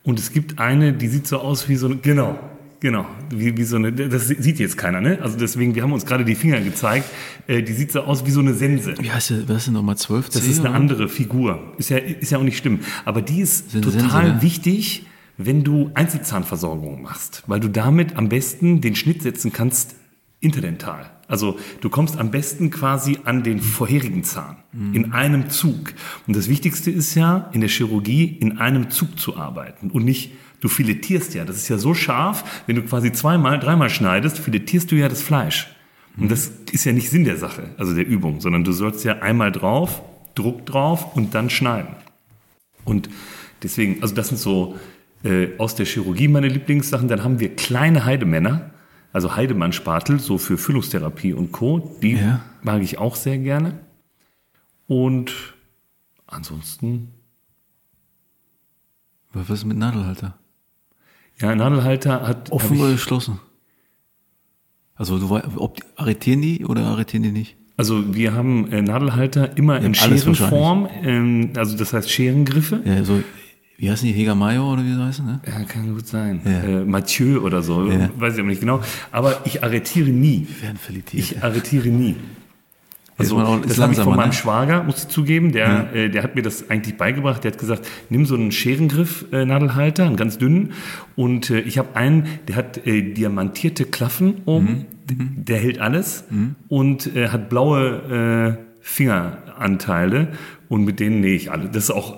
Und 0.04 0.18
es 0.18 0.32
gibt 0.32 0.60
eine, 0.60 0.94
die 0.94 1.10
sieht 1.10 1.28
so 1.28 1.39
aus 1.39 1.68
wie 1.68 1.76
so 1.76 1.88
eine, 1.88 1.98
genau, 1.98 2.39
Genau, 2.86 3.08
wie, 3.32 3.58
wie 3.58 3.63
so 3.63 3.78
eine, 3.78 3.91
das 3.91 4.28
sieht 4.28 4.60
jetzt 4.60 4.78
keiner, 4.78 5.02
ne? 5.02 5.17
Also 5.19 5.39
deswegen, 5.39 5.74
wir 5.74 5.82
haben 5.82 5.91
uns 5.91 6.06
gerade 6.06 6.24
die 6.24 6.36
Finger 6.36 6.62
gezeigt. 6.62 7.10
Äh, 7.48 7.63
die 7.63 7.74
sieht 7.74 7.91
so 7.91 8.02
aus 8.02 8.28
wie 8.28 8.30
so 8.30 8.41
eine 8.41 8.54
Sense. 8.54 8.93
Wie 9.00 9.10
heißt 9.10 9.32
der, 9.32 9.50
was 9.50 9.65
ist 9.65 9.71
nochmal 9.71 9.98
12 9.98 10.30
Das 10.30 10.45
ist 10.45 10.60
eine 10.60 10.69
oder? 10.69 10.78
andere 10.78 11.10
Figur. 11.10 11.74
Ist 11.80 11.89
ja, 11.89 11.98
ist 11.98 12.30
ja 12.32 12.38
auch 12.38 12.43
nicht 12.43 12.60
schlimm. 12.60 12.82
Aber 13.04 13.24
die 13.24 13.41
ist 13.41 13.71
Sind 13.71 13.86
total 13.86 14.28
Sense, 14.28 14.41
wichtig, 14.43 15.08
wenn 15.39 15.63
du 15.63 15.89
Einzelzahnversorgung 15.95 17.02
machst, 17.02 17.41
weil 17.48 17.60
du 17.60 17.69
damit 17.69 18.17
am 18.17 18.30
besten 18.30 18.82
den 18.82 18.95
Schnitt 18.95 19.24
setzen 19.24 19.52
kannst 19.52 19.95
interdental. 20.39 21.10
Also 21.28 21.58
du 21.82 21.89
kommst 21.89 22.19
am 22.19 22.30
besten 22.30 22.69
quasi 22.69 23.17
an 23.24 23.41
den 23.41 23.62
vorherigen 23.62 24.24
Zahn 24.24 24.58
in 24.93 25.12
einem 25.12 25.50
Zug. 25.50 25.95
Und 26.28 26.36
das 26.36 26.50
Wichtigste 26.50 26.91
ist 26.91 27.15
ja 27.15 27.50
in 27.52 27.62
der 27.62 27.69
Chirurgie 27.69 28.26
in 28.26 28.60
einem 28.60 28.91
Zug 28.91 29.19
zu 29.19 29.38
arbeiten 29.38 29.89
und 29.89 30.06
nicht 30.06 30.34
du 30.62 30.68
filetierst 30.68 31.34
ja. 31.34 31.46
Das 31.46 31.58
ist 31.58 31.70
ja 31.70 31.78
so 31.78 31.94
scharf, 31.94 32.63
wenn 32.68 32.76
du 32.76 32.84
quasi 32.84 33.12
zweimal, 33.12 33.60
dreimal 33.60 33.89
schneidest, 33.89 34.39
filetierst 34.39 34.91
du 34.91 34.96
ja 34.96 35.10
das 35.10 35.22
Fleisch. 35.22 35.68
Und 36.18 36.32
das 36.32 36.50
ist 36.72 36.86
ja 36.86 36.94
nicht 36.94 37.10
Sinn 37.10 37.26
der 37.26 37.38
Sache, 37.38 37.72
also 37.78 37.94
der 37.94 38.08
Übung, 38.08 38.39
sondern 38.39 38.63
du 38.63 38.72
sollst 38.72 39.04
ja 39.04 39.20
einmal 39.20 39.52
drauf, 39.52 40.02
Druck 40.34 40.65
drauf 40.65 41.15
und 41.15 41.36
dann 41.36 41.50
schneiden. 41.50 41.94
Und 42.86 43.10
deswegen, 43.63 44.02
also 44.02 44.15
das 44.15 44.30
sind 44.30 44.38
so 44.38 44.78
äh, 45.24 45.50
aus 45.58 45.76
der 45.76 45.86
Chirurgie 45.86 46.28
meine 46.30 46.48
Lieblingssachen. 46.48 47.08
Dann 47.10 47.24
haben 47.24 47.39
wir 47.41 47.56
kleine 47.56 48.06
Heidemänner, 48.06 48.70
also 49.12 49.36
Heidemann-Spatel, 49.36 50.20
so 50.20 50.38
für 50.38 50.58
Füllungstherapie 50.58 51.34
und 51.34 51.52
Co. 51.52 51.98
Die 52.02 52.13
Ja. 52.13 52.44
mag 52.62 52.82
ich 52.82 52.98
auch 52.98 53.15
sehr 53.15 53.38
gerne. 53.38 53.80
Und 54.88 55.34
ansonsten, 56.28 57.12
Was 59.34 59.50
ist 59.50 59.65
mit 59.65 59.78
Nadelhalter? 59.78 60.38
Ja, 61.39 61.56
Nadelhalter 61.56 62.28
hat. 62.28 62.52
Offen 62.52 62.80
oder 62.80 62.91
geschlossen? 62.91 63.39
Also 64.95 65.19
du 65.19 65.30
ob 65.58 65.76
die, 65.76 65.84
arretieren 65.98 66.41
die 66.41 66.65
oder 66.65 66.84
arretieren 66.86 67.24
die 67.24 67.32
nicht? 67.32 67.58
Also 67.78 68.15
wir 68.15 68.34
haben 68.34 68.71
äh, 68.71 68.82
Nadelhalter 68.82 69.58
immer 69.58 69.82
in 69.82 69.93
Scherenform, 69.93 70.88
ähm, 71.04 71.52
also 71.58 71.76
das 71.78 71.91
heißt 71.91 72.10
Scherengriffe. 72.10 72.82
Ja, 72.86 73.04
so, 73.04 73.21
wie 73.78 73.91
heißen 73.91 74.08
die? 74.08 74.13
Heger 74.13 74.36
Mayo 74.36 74.71
oder 74.71 74.86
wie 74.86 74.93
sie 74.93 75.04
heißen, 75.04 75.26
ne? 75.26 75.41
Ja, 75.45 75.62
kann 75.65 75.93
gut 75.93 76.08
sein. 76.08 76.39
Ja. 76.45 76.52
Äh, 76.63 76.86
Mathieu 76.86 77.39
oder 77.41 77.62
so, 77.62 77.91
Ja. 77.91 78.10
weiß 78.17 78.36
ich 78.36 78.39
aber 78.39 78.48
nicht 78.48 78.62
genau. 78.62 78.80
Aber 79.12 79.41
ich 79.43 79.62
arretiere 79.62 80.10
nie. 80.12 80.48
Werden 80.62 80.78
filetiert. 80.78 81.21
Ich 81.21 81.43
arretiere 81.43 81.89
nie. 81.89 82.15
Also, 83.17 83.38
auch- 83.39 83.62
das 83.62 83.80
habe 83.80 83.93
ich 83.93 83.99
von 83.99 84.15
meinem 84.17 84.28
ne? 84.30 84.34
Schwager, 84.34 84.84
muss 84.84 85.04
ich 85.04 85.08
zugeben. 85.08 85.54
Der, 85.54 85.93
äh, 85.95 86.10
der 86.10 86.21
hat 86.21 86.36
mir 86.36 86.41
das 86.41 86.69
eigentlich 86.69 86.97
beigebracht. 86.97 87.43
Der 87.43 87.51
hat 87.54 87.60
gesagt, 87.60 87.88
nimm 88.10 88.25
so 88.25 88.36
einen 88.36 88.51
Scherengriff, 88.51 89.25
äh, 89.32 89.45
Nadelhalter, 89.45 90.06
einen 90.06 90.17
ganz 90.17 90.38
dünnen. 90.38 90.73
Und 91.15 91.49
äh, 91.49 91.62
ich 91.62 91.78
habe 91.78 91.95
einen, 91.95 92.28
der 92.47 92.58
hat 92.58 92.86
äh, 92.86 93.13
diamantierte 93.13 93.86
Klaffen 93.86 94.41
oben. 94.45 94.86
Mhm. 95.10 95.45
Der 95.45 95.60
hält 95.60 95.80
alles. 95.80 96.25
Und 96.67 97.15
äh, 97.15 97.30
hat 97.30 97.49
blaue 97.49 98.58
äh, 98.60 98.65
Fingeranteile. 98.82 100.30
Und 100.67 100.84
mit 100.84 100.99
denen 100.99 101.21
nähe 101.21 101.36
ich 101.36 101.51
alle. 101.51 101.69
Das 101.69 101.86
ist 101.86 101.91
auch 101.91 102.17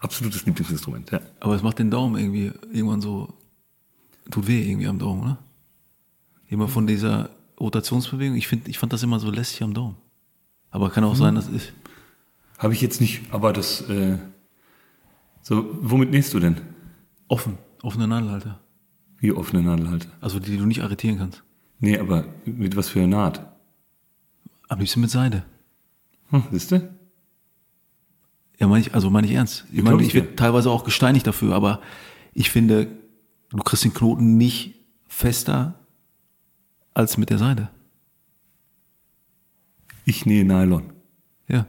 absolutes 0.00 0.44
Lieblingsinstrument. 0.46 1.10
Ja. 1.12 1.20
Aber 1.38 1.54
es 1.54 1.62
macht 1.62 1.78
den 1.78 1.90
Daumen 1.90 2.18
irgendwie 2.18 2.50
irgendwann 2.72 3.00
so, 3.00 3.32
tut 4.30 4.48
weh 4.48 4.62
irgendwie 4.68 4.88
am 4.88 4.98
Daumen, 4.98 5.22
oder? 5.22 5.38
Immer 6.48 6.66
von 6.68 6.86
dieser 6.86 7.30
Rotationsbewegung. 7.60 8.36
Ich 8.36 8.48
finde, 8.48 8.68
ich 8.70 8.78
fand 8.78 8.92
das 8.92 9.02
immer 9.04 9.20
so 9.20 9.30
lästig 9.30 9.62
am 9.62 9.72
Daumen. 9.72 9.96
Aber 10.72 10.90
kann 10.90 11.04
auch 11.04 11.14
sein, 11.14 11.36
dass 11.36 11.48
ich, 11.48 11.72
Habe 12.58 12.72
ich 12.72 12.80
jetzt 12.80 13.00
nicht, 13.00 13.22
aber 13.30 13.52
das. 13.52 13.88
Äh, 13.88 14.18
so, 15.42 15.66
womit 15.80 16.10
nähst 16.10 16.34
du 16.34 16.40
denn? 16.40 16.56
offen, 17.32 17.56
offene 17.82 18.06
Nadelhalter. 18.06 18.60
Wie 19.18 19.32
offene 19.32 19.62
Nadelhalter? 19.62 20.08
Also 20.20 20.38
die 20.38 20.58
du 20.58 20.66
nicht 20.66 20.82
arretieren 20.82 21.16
kannst. 21.16 21.42
Nee, 21.80 21.98
aber 21.98 22.26
mit 22.44 22.76
was 22.76 22.90
für 22.90 23.00
einer 23.00 23.16
Naht? 23.16 23.46
Am 24.68 24.78
liebsten 24.78 25.00
mit 25.00 25.10
Seide. 25.10 25.42
Hm, 26.30 26.44
siehst 26.50 26.72
du? 26.72 26.88
Ja, 28.58 28.66
meine 28.68 28.82
ich, 28.82 28.94
also 28.94 29.08
meine 29.10 29.26
ich 29.26 29.32
ernst. 29.32 29.64
Ich 29.72 29.76
glaub 29.80 29.94
meine, 29.94 30.02
ich 30.02 30.08
ich 30.08 30.14
werde 30.14 30.36
teilweise 30.36 30.70
auch 30.70 30.84
gesteinigt 30.84 31.26
dafür, 31.26 31.54
aber 31.54 31.80
ich 32.34 32.50
finde, 32.50 32.88
du 33.50 33.56
kriegst 33.58 33.84
den 33.84 33.94
Knoten 33.94 34.36
nicht 34.36 34.74
fester 35.08 35.74
als 36.94 37.16
mit 37.16 37.30
der 37.30 37.38
Seide. 37.38 37.70
Ich 40.04 40.26
nähe 40.26 40.44
Nylon. 40.44 40.92
Ja. 41.48 41.66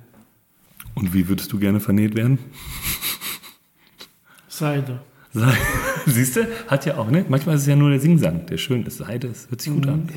Und 0.95 1.13
wie 1.13 1.27
würdest 1.27 1.51
du 1.53 1.59
gerne 1.59 1.79
vernäht 1.79 2.15
werden? 2.15 2.39
Seide. 4.47 5.01
Sei- 5.33 5.57
Siehst 6.05 6.35
du? 6.35 6.47
Hat 6.67 6.85
ja 6.85 6.97
auch, 6.97 7.09
ne? 7.09 7.25
Manchmal 7.27 7.55
ist 7.55 7.61
es 7.61 7.67
ja 7.67 7.75
nur 7.75 7.89
der 7.89 7.99
Singsang, 7.99 8.45
der 8.45 8.57
schön 8.57 8.85
ist. 8.85 8.97
Seide, 8.97 9.29
das 9.29 9.49
hört 9.49 9.61
sich 9.61 9.73
gut 9.73 9.87
an. 9.87 10.09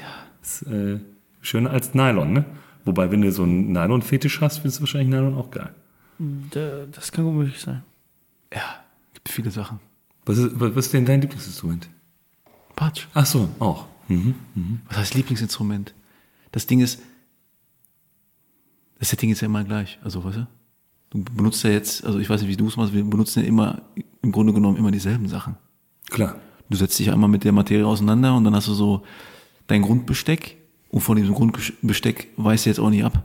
Ist 0.43 0.63
äh, 0.63 0.99
schöner 1.41 1.71
als 1.71 1.95
Nylon, 1.95 2.33
ne? 2.33 2.45
Wobei, 2.85 3.11
wenn 3.11 3.23
du 3.23 3.33
so 3.33 3.43
einen 3.45 3.73
Nylon-Fetisch 3.73 4.41
hast, 4.41 4.59
findest 4.59 4.79
du 4.79 4.83
wahrscheinlich 4.83 5.09
Nylon 5.09 5.35
auch 5.35 5.51
geil. 5.51 5.71
Da- 6.51 6.87
Das 6.93 7.11
kann 7.13 7.25
gut 7.25 7.35
möglich 7.35 7.61
sein. 7.61 7.83
Ja, 8.53 8.85
gibt 9.15 9.29
viele 9.29 9.51
Sachen. 9.51 9.81
Was 10.27 10.39
ist, 10.39 10.51
was 10.61 10.77
ist 10.87 10.93
denn 10.93 11.07
dein 11.07 11.21
Lieblingsinstrument? 11.21 11.89
Patsch. 12.75 13.07
Ach 13.15 13.27
so, 13.27 13.49
auch. 13.59 13.87
Mhm. 14.09 14.35
Was 14.89 14.99
heißt 14.99 15.15
Lieblingsinstrument? 15.15 15.95
Das 16.53 16.67
Ding 16.67 16.81
ist, 16.81 17.01
das 18.99 19.11
Setting 19.11 19.31
ist 19.31 19.41
ja 19.41 19.47
immer 19.47 19.65
gleich. 19.65 19.99
Also, 20.03 20.25
weißt 20.25 20.39
du? 20.39 20.47
Du 21.11 21.23
benutzt 21.23 21.63
ja 21.63 21.71
jetzt, 21.71 22.05
also 22.05 22.19
ich 22.19 22.29
weiß 22.29 22.41
nicht, 22.43 22.51
wie 22.51 22.57
du 22.57 22.67
es 22.67 22.77
machst, 22.77 22.93
wir 22.93 23.05
benutzen 23.05 23.43
ja 23.43 23.47
immer, 23.47 23.83
im 24.23 24.33
Grunde 24.33 24.53
genommen 24.53 24.77
immer 24.77 24.91
dieselben 24.91 25.29
Sachen. 25.29 25.57
Klar. 26.11 26.37
Du 26.69 26.77
setzt 26.77 26.99
dich 26.99 27.13
einmal 27.13 27.29
mit 27.29 27.45
der 27.45 27.53
Materie 27.53 27.87
auseinander 27.87 28.35
und 28.35 28.45
dann 28.45 28.55
hast 28.55 28.67
du 28.67 28.75
so 28.75 29.05
dein 29.69 29.83
Grundbesteck 29.83 30.57
und 30.91 31.01
von 31.01 31.17
diesem 31.17 31.35
Grundbesteck 31.35 32.29
weißt 32.37 32.67
du 32.67 32.71
jetzt 32.71 32.81
auch 32.81 32.91
nicht 32.91 33.05
ab. 33.05 33.23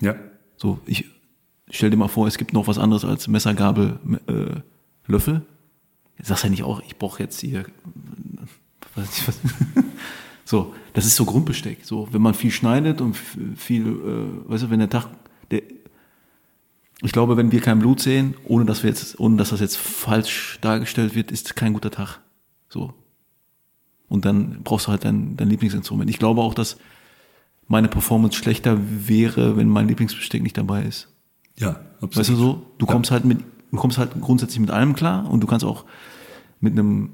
Ja. 0.00 0.14
So, 0.56 0.80
ich 0.86 1.04
stell 1.68 1.90
dir 1.90 1.96
mal 1.96 2.08
vor, 2.08 2.26
es 2.26 2.38
gibt 2.38 2.52
noch 2.52 2.66
was 2.66 2.78
anderes 2.78 3.04
als 3.04 3.28
Messer, 3.28 3.54
Gabel, 3.54 3.98
äh, 4.26 4.60
Löffel. 5.06 5.42
Sagst 6.20 6.44
ja 6.44 6.50
nicht 6.50 6.62
auch, 6.62 6.80
ich 6.86 6.96
brauche 6.96 7.22
jetzt 7.22 7.40
hier, 7.40 7.64
weiß 8.94 9.06
nicht 9.06 9.28
was. 9.28 9.40
So, 10.52 10.74
das 10.92 11.06
ist 11.06 11.16
so 11.16 11.24
Grundbesteck. 11.24 11.78
So, 11.82 12.08
wenn 12.12 12.20
man 12.20 12.34
viel 12.34 12.50
schneidet 12.50 13.00
und 13.00 13.16
viel, 13.16 13.86
äh, 13.86 14.50
weißt 14.50 14.64
du, 14.64 14.70
wenn 14.70 14.80
der 14.80 14.90
Tag, 14.90 15.08
der, 15.50 15.62
ich 17.00 17.10
glaube, 17.10 17.38
wenn 17.38 17.50
wir 17.52 17.62
kein 17.62 17.78
Blut 17.78 18.00
sehen, 18.00 18.34
ohne 18.44 18.66
dass 18.66 18.82
wir 18.82 18.90
jetzt, 18.90 19.18
ohne 19.18 19.38
dass 19.38 19.48
das 19.48 19.60
jetzt 19.60 19.78
falsch 19.78 20.58
dargestellt 20.60 21.14
wird, 21.14 21.32
ist 21.32 21.56
kein 21.56 21.72
guter 21.72 21.90
Tag. 21.90 22.20
So. 22.68 22.92
Und 24.08 24.26
dann 24.26 24.62
brauchst 24.62 24.88
du 24.88 24.90
halt 24.90 25.06
dein, 25.06 25.38
dein 25.38 25.48
Lieblingsinstrument. 25.48 26.10
Ich 26.10 26.18
glaube 26.18 26.42
auch, 26.42 26.52
dass 26.52 26.76
meine 27.66 27.88
Performance 27.88 28.36
schlechter 28.36 28.78
wäre, 28.78 29.56
wenn 29.56 29.70
mein 29.70 29.88
Lieblingsbesteck 29.88 30.42
nicht 30.42 30.58
dabei 30.58 30.82
ist. 30.82 31.08
Ja, 31.58 31.80
absolut. 32.02 32.16
Weißt 32.18 32.28
du 32.28 32.36
so? 32.36 32.66
Du 32.76 32.84
kommst 32.84 33.10
halt 33.10 33.24
mit, 33.24 33.40
du 33.70 33.78
kommst 33.78 33.96
halt 33.96 34.20
grundsätzlich 34.20 34.60
mit 34.60 34.70
allem 34.70 34.94
klar 34.94 35.30
und 35.30 35.40
du 35.40 35.46
kannst 35.46 35.64
auch 35.64 35.86
mit 36.60 36.74
einem 36.74 37.12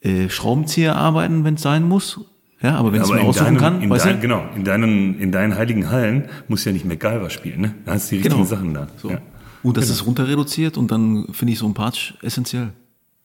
äh, 0.00 0.30
Schraubenzieher 0.30 0.96
arbeiten, 0.96 1.44
wenn 1.44 1.56
es 1.56 1.62
sein 1.62 1.86
muss. 1.86 2.18
Ja, 2.62 2.76
aber 2.76 2.92
wenn 2.92 3.02
es 3.02 3.08
aber 3.10 3.20
mir 3.20 3.24
aussuchen 3.28 3.44
deinem, 3.44 3.58
kann, 3.58 3.82
in 3.82 3.90
weißt 3.90 4.06
dein, 4.06 4.16
du? 4.16 4.20
genau, 4.22 4.48
in 4.56 4.64
deinen, 4.64 5.18
in 5.20 5.30
deinen 5.30 5.54
heiligen 5.56 5.90
Hallen 5.90 6.28
musst 6.48 6.64
du 6.64 6.70
ja 6.70 6.72
nicht 6.72 6.86
MacGyver 6.86 7.28
spielen, 7.30 7.60
ne? 7.60 7.74
Da 7.84 7.92
hast 7.92 8.06
du 8.10 8.16
die 8.16 8.22
richtigen 8.22 8.36
Genau. 8.36 8.46
Sachen 8.46 8.72
da. 8.74 8.86
So. 8.96 9.10
Ja. 9.10 9.20
Und 9.62 9.76
das 9.76 9.90
ist 9.90 10.06
runter 10.06 10.26
reduziert 10.26 10.78
und 10.78 10.90
dann 10.90 11.26
finde 11.32 11.52
ich 11.52 11.58
so 11.58 11.66
ein 11.66 11.74
Patch 11.74 12.14
essentiell. 12.22 12.72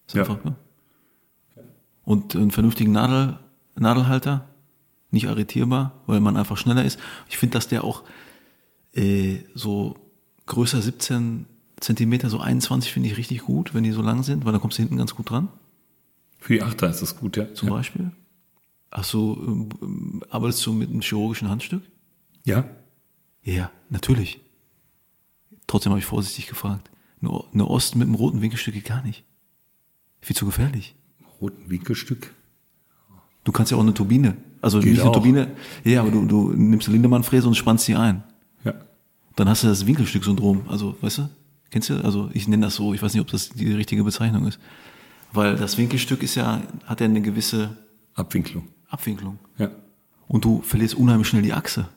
Ist 0.07 0.15
Ja. 0.15 0.23
einfach, 0.23 0.43
ne? 0.43 0.55
Und 2.03 2.35
einen 2.35 2.51
vernünftigen 2.51 2.91
Nadel, 2.91 3.37
Nadelhalter, 3.77 4.45
nicht 5.11 5.27
arretierbar, 5.27 5.93
weil 6.07 6.19
man 6.19 6.35
einfach 6.35 6.57
schneller 6.57 6.83
ist. 6.83 6.99
Ich 7.29 7.37
finde, 7.37 7.53
dass 7.53 7.67
der 7.67 7.83
auch 7.83 8.03
äh, 8.93 9.39
so 9.55 9.95
größer 10.47 10.81
17 10.81 11.45
Zentimeter, 11.79 12.29
so 12.29 12.39
21 12.39 12.91
finde 12.91 13.09
ich 13.09 13.17
richtig 13.17 13.41
gut, 13.43 13.73
wenn 13.73 13.83
die 13.83 13.91
so 13.91 14.01
lang 14.01 14.23
sind, 14.23 14.45
weil 14.45 14.51
dann 14.51 14.61
kommst 14.61 14.77
du 14.77 14.81
hinten 14.83 14.97
ganz 14.97 15.15
gut 15.15 15.29
dran, 15.29 15.47
Für 16.39 16.53
die 16.53 16.61
Achter 16.63 16.89
ist 16.89 17.01
das 17.01 17.15
gut, 17.17 17.37
ja. 17.37 17.53
zum 17.53 17.69
ja. 17.69 17.75
Beispiel. 17.75 18.11
Ach 18.91 19.05
so, 19.05 19.41
ähm, 19.81 20.21
arbeitest 20.29 20.65
du 20.65 20.73
mit 20.73 20.89
einem 20.89 21.01
chirurgischen 21.01 21.49
Handstück? 21.49 21.81
Ja. 22.43 22.65
Ja, 23.41 23.71
natürlich. 23.89 24.41
Trotzdem 25.65 25.91
habe 25.91 25.99
ich 25.99 26.05
vorsichtig 26.05 26.47
gefragt. 26.47 26.91
Eine, 27.21 27.41
eine 27.53 27.67
Ost 27.67 27.95
mit 27.95 28.07
einem 28.07 28.15
roten 28.15 28.41
Winkelstück 28.41 28.73
geht 28.73 28.85
gar 28.85 29.01
nicht. 29.01 29.23
Viel 30.19 30.35
zu 30.35 30.45
gefährlich. 30.45 30.95
Roten 31.39 31.69
Winkelstück. 31.69 32.33
Du 33.43 33.51
kannst 33.51 33.71
ja 33.71 33.77
auch 33.77 33.81
eine 33.81 33.93
Turbine, 33.93 34.37
also 34.61 34.79
Geht 34.79 34.91
nicht 34.91 35.01
eine 35.01 35.09
auch. 35.09 35.13
Turbine, 35.13 35.55
ja, 35.83 36.01
aber 36.01 36.11
du, 36.11 36.25
du 36.25 36.51
nimmst 36.51 36.87
eine 36.87 36.93
Lindemann-Fräse 36.93 37.47
und 37.47 37.55
spannst 37.55 37.85
sie 37.85 37.95
ein. 37.95 38.23
Ja. 38.63 38.73
Dann 39.35 39.49
hast 39.49 39.63
du 39.63 39.67
das 39.67 39.87
Winkelstück-Syndrom. 39.87 40.65
Also, 40.67 40.95
weißt 41.01 41.19
du, 41.19 41.29
kennst 41.71 41.89
du? 41.89 41.95
Also 42.03 42.29
ich 42.33 42.47
nenne 42.47 42.65
das 42.65 42.75
so, 42.75 42.93
ich 42.93 43.01
weiß 43.01 43.13
nicht, 43.13 43.21
ob 43.21 43.27
das 43.31 43.49
die 43.49 43.71
richtige 43.73 44.03
Bezeichnung 44.03 44.45
ist. 44.45 44.59
Weil 45.33 45.55
das 45.55 45.77
Winkelstück 45.77 46.21
ist 46.21 46.35
ja, 46.35 46.61
hat 46.85 46.99
ja 46.99 47.05
eine 47.05 47.21
gewisse 47.21 47.77
Abwinklung. 48.13 48.67
Abwinklung. 48.91 49.39
Ja. 49.57 49.71
Und 50.27 50.45
du 50.45 50.61
verlierst 50.61 50.95
unheimlich 50.95 51.27
schnell 51.27 51.41
die 51.41 51.53
Achse. 51.53 51.89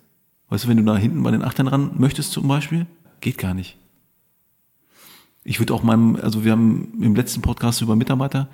Weißt 0.49 0.65
du, 0.65 0.69
wenn 0.69 0.77
du 0.77 0.83
da 0.85 0.97
hinten 0.97 1.23
bei 1.23 1.31
den 1.31 1.43
Achtern 1.43 1.69
ran 1.69 1.93
möchtest 1.97 2.33
zum 2.33 2.49
Beispiel, 2.49 2.87
geht 3.21 3.39
gar 3.39 3.55
nicht. 3.55 3.79
Ich 5.45 5.59
würde 5.59 5.75
auch 5.75 5.83
meinem, 5.83 6.17
also 6.17 6.45
wir 6.45 6.53
haben 6.53 7.03
im 7.03 7.15
letzten 7.15 7.43
Podcast 7.43 7.83
über 7.83 7.97
Mitarbeiter, 7.97 8.49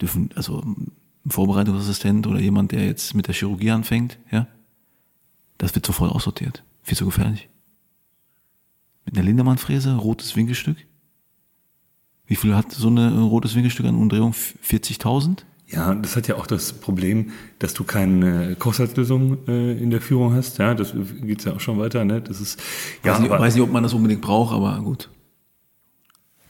dürfen, 0.00 0.30
also 0.36 0.60
ein 0.60 0.92
Vorbereitungsassistent 1.26 2.26
oder 2.26 2.40
jemand, 2.40 2.72
der 2.72 2.86
jetzt 2.86 3.14
mit 3.14 3.26
der 3.26 3.34
Chirurgie 3.34 3.70
anfängt, 3.70 4.18
ja, 4.30 4.46
das 5.58 5.74
wird 5.74 5.84
sofort 5.84 6.12
aussortiert. 6.12 6.64
Viel 6.82 6.96
zu 6.96 7.04
gefährlich. 7.04 7.48
Mit 9.04 9.16
einer 9.16 9.24
Lindermann-Fräse, 9.24 9.96
rotes 9.96 10.36
Winkelstück. 10.36 10.78
Wie 12.26 12.36
viel 12.36 12.54
hat 12.54 12.72
so 12.72 12.88
eine, 12.88 13.08
ein 13.08 13.22
rotes 13.22 13.54
Winkelstück 13.54 13.86
an 13.86 13.96
Umdrehung? 13.96 14.32
40.000? 14.32 15.44
Ja, 15.72 15.94
das 15.94 16.16
hat 16.16 16.26
ja 16.26 16.34
auch 16.34 16.48
das 16.48 16.72
Problem, 16.72 17.30
dass 17.60 17.74
du 17.74 17.84
keine 17.84 18.56
Kochsalzlösung 18.56 19.46
äh, 19.46 19.78
in 19.80 19.90
der 19.90 20.00
Führung 20.00 20.34
hast. 20.34 20.58
Ja, 20.58 20.74
das 20.74 20.94
geht's 21.22 21.44
ja 21.44 21.52
auch 21.52 21.60
schon 21.60 21.78
weiter. 21.78 22.04
Ne? 22.04 22.20
Das 22.20 22.40
ist 22.40 22.60
ja, 23.04 23.12
weiß, 23.12 23.20
nicht, 23.20 23.30
aber- 23.30 23.40
weiß 23.44 23.54
nicht, 23.54 23.62
ob 23.62 23.70
man 23.72 23.82
das 23.84 23.94
unbedingt 23.94 24.20
braucht, 24.20 24.52
aber 24.54 24.80
gut. 24.82 25.10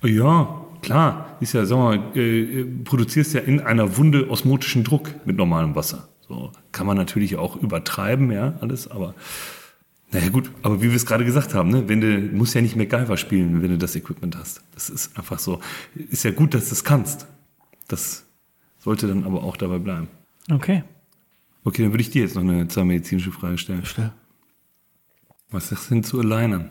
Ja, 0.03 0.65
klar. 0.81 1.37
Ist 1.41 1.53
ja, 1.53 1.67
sag 1.67 1.77
mal, 1.77 2.17
äh, 2.17 2.65
produzierst 2.85 3.35
ja 3.35 3.41
in 3.41 3.61
einer 3.61 3.99
Wunde 3.99 4.31
osmotischen 4.31 4.85
Druck 4.85 5.11
mit 5.27 5.37
normalem 5.37 5.75
Wasser. 5.75 6.09
So 6.27 6.53
kann 6.73 6.87
man 6.87 6.97
natürlich 6.97 7.37
auch 7.37 7.57
übertreiben, 7.57 8.31
ja, 8.31 8.55
alles, 8.61 8.89
aber 8.89 9.15
naja 10.13 10.29
gut, 10.31 10.51
aber 10.63 10.81
wie 10.81 10.89
wir 10.89 10.97
es 10.97 11.05
gerade 11.07 11.25
gesagt 11.25 11.55
haben, 11.55 11.71
ne, 11.71 11.89
wenn 11.89 12.01
du 12.01 12.09
musst 12.37 12.55
ja 12.55 12.63
nicht 12.63 12.75
MacGyver 12.77 13.17
spielen, 13.17 13.63
wenn 13.63 13.71
du 13.71 13.79
das 13.79 13.95
Equipment 13.97 14.37
hast. 14.37 14.63
Das 14.75 14.89
ist 14.89 15.17
einfach 15.19 15.39
so. 15.39 15.61
Ist 15.95 16.25
ja 16.25 16.31
gut, 16.31 16.55
dass 16.55 16.69
du 16.69 16.75
es 16.75 16.85
kannst. 16.85 17.27
Das 17.87 18.25
sollte 18.81 19.07
dann 19.07 19.25
aber 19.25 19.43
auch 19.45 19.57
dabei 19.57 19.79
bleiben. 19.79 20.09
Okay. 20.51 20.83
Okay, 21.63 21.83
dann 21.83 21.93
würde 21.93 22.03
ich 22.03 22.11
dir 22.11 22.23
jetzt 22.23 22.35
noch 22.35 22.43
eine 22.43 22.67
zahnmedizinische 22.69 23.31
Frage 23.33 23.57
stellen. 23.59 23.85
Stell. 23.85 24.13
Was 25.51 25.69
sagst 25.69 25.91
du 25.91 25.95
denn 25.95 26.05
zu 26.05 26.19
Alignern? 26.21 26.71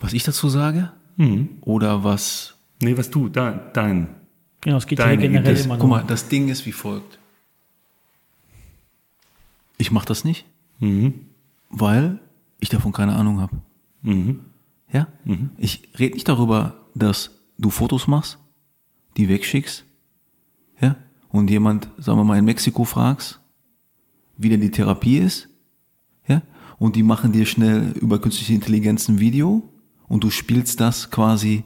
Was 0.00 0.12
ich 0.12 0.22
dazu 0.22 0.48
sage? 0.48 0.92
Oder 1.62 2.04
was 2.04 2.54
Nee, 2.80 2.96
was 2.96 3.10
du, 3.10 3.28
da, 3.28 3.50
dein. 3.50 4.14
Genau, 4.60 4.76
es 4.76 4.86
geht 4.86 5.00
Deine 5.00 5.14
ja 5.14 5.28
generell 5.28 5.54
Idee. 5.54 5.64
immer 5.64 5.76
Guck 5.78 5.88
nur. 5.88 5.98
mal, 5.98 6.04
das 6.06 6.28
Ding 6.28 6.48
ist 6.48 6.64
wie 6.66 6.70
folgt. 6.72 7.18
Ich 9.78 9.90
mache 9.90 10.06
das 10.06 10.22
nicht, 10.24 10.46
Mhm. 10.78 11.26
weil 11.70 12.20
ich 12.60 12.68
davon 12.68 12.92
keine 12.92 13.16
Ahnung 13.16 13.40
habe. 13.40 13.56
Mhm. 14.02 14.40
Ja? 14.92 15.08
Ich 15.56 15.88
rede 15.98 16.14
nicht 16.14 16.28
darüber, 16.28 16.74
dass 16.94 17.30
du 17.58 17.70
Fotos 17.70 18.06
machst, 18.06 18.38
die 19.16 19.28
wegschickst, 19.28 19.84
ja? 20.80 20.96
Und 21.30 21.50
jemand, 21.50 21.90
sagen 21.98 22.18
wir 22.18 22.24
mal, 22.24 22.38
in 22.38 22.44
Mexiko 22.44 22.84
fragst, 22.84 23.40
wie 24.36 24.48
denn 24.48 24.60
die 24.60 24.70
Therapie 24.70 25.18
ist, 25.18 25.48
ja? 26.26 26.42
Und 26.78 26.96
die 26.96 27.02
machen 27.02 27.32
dir 27.32 27.44
schnell 27.44 27.92
über 28.00 28.20
künstliche 28.20 28.54
Intelligenz 28.54 29.08
ein 29.08 29.18
Video 29.18 29.68
und 30.06 30.24
du 30.24 30.30
spielst 30.30 30.80
das 30.80 31.10
quasi 31.10 31.64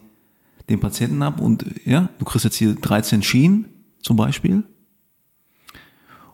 dem 0.68 0.80
Patienten 0.80 1.22
ab 1.22 1.40
und 1.40 1.66
ja, 1.84 2.08
du 2.18 2.24
kriegst 2.24 2.44
jetzt 2.44 2.56
hier 2.56 2.74
13 2.74 3.22
Schienen 3.22 3.66
zum 4.00 4.16
Beispiel. 4.16 4.64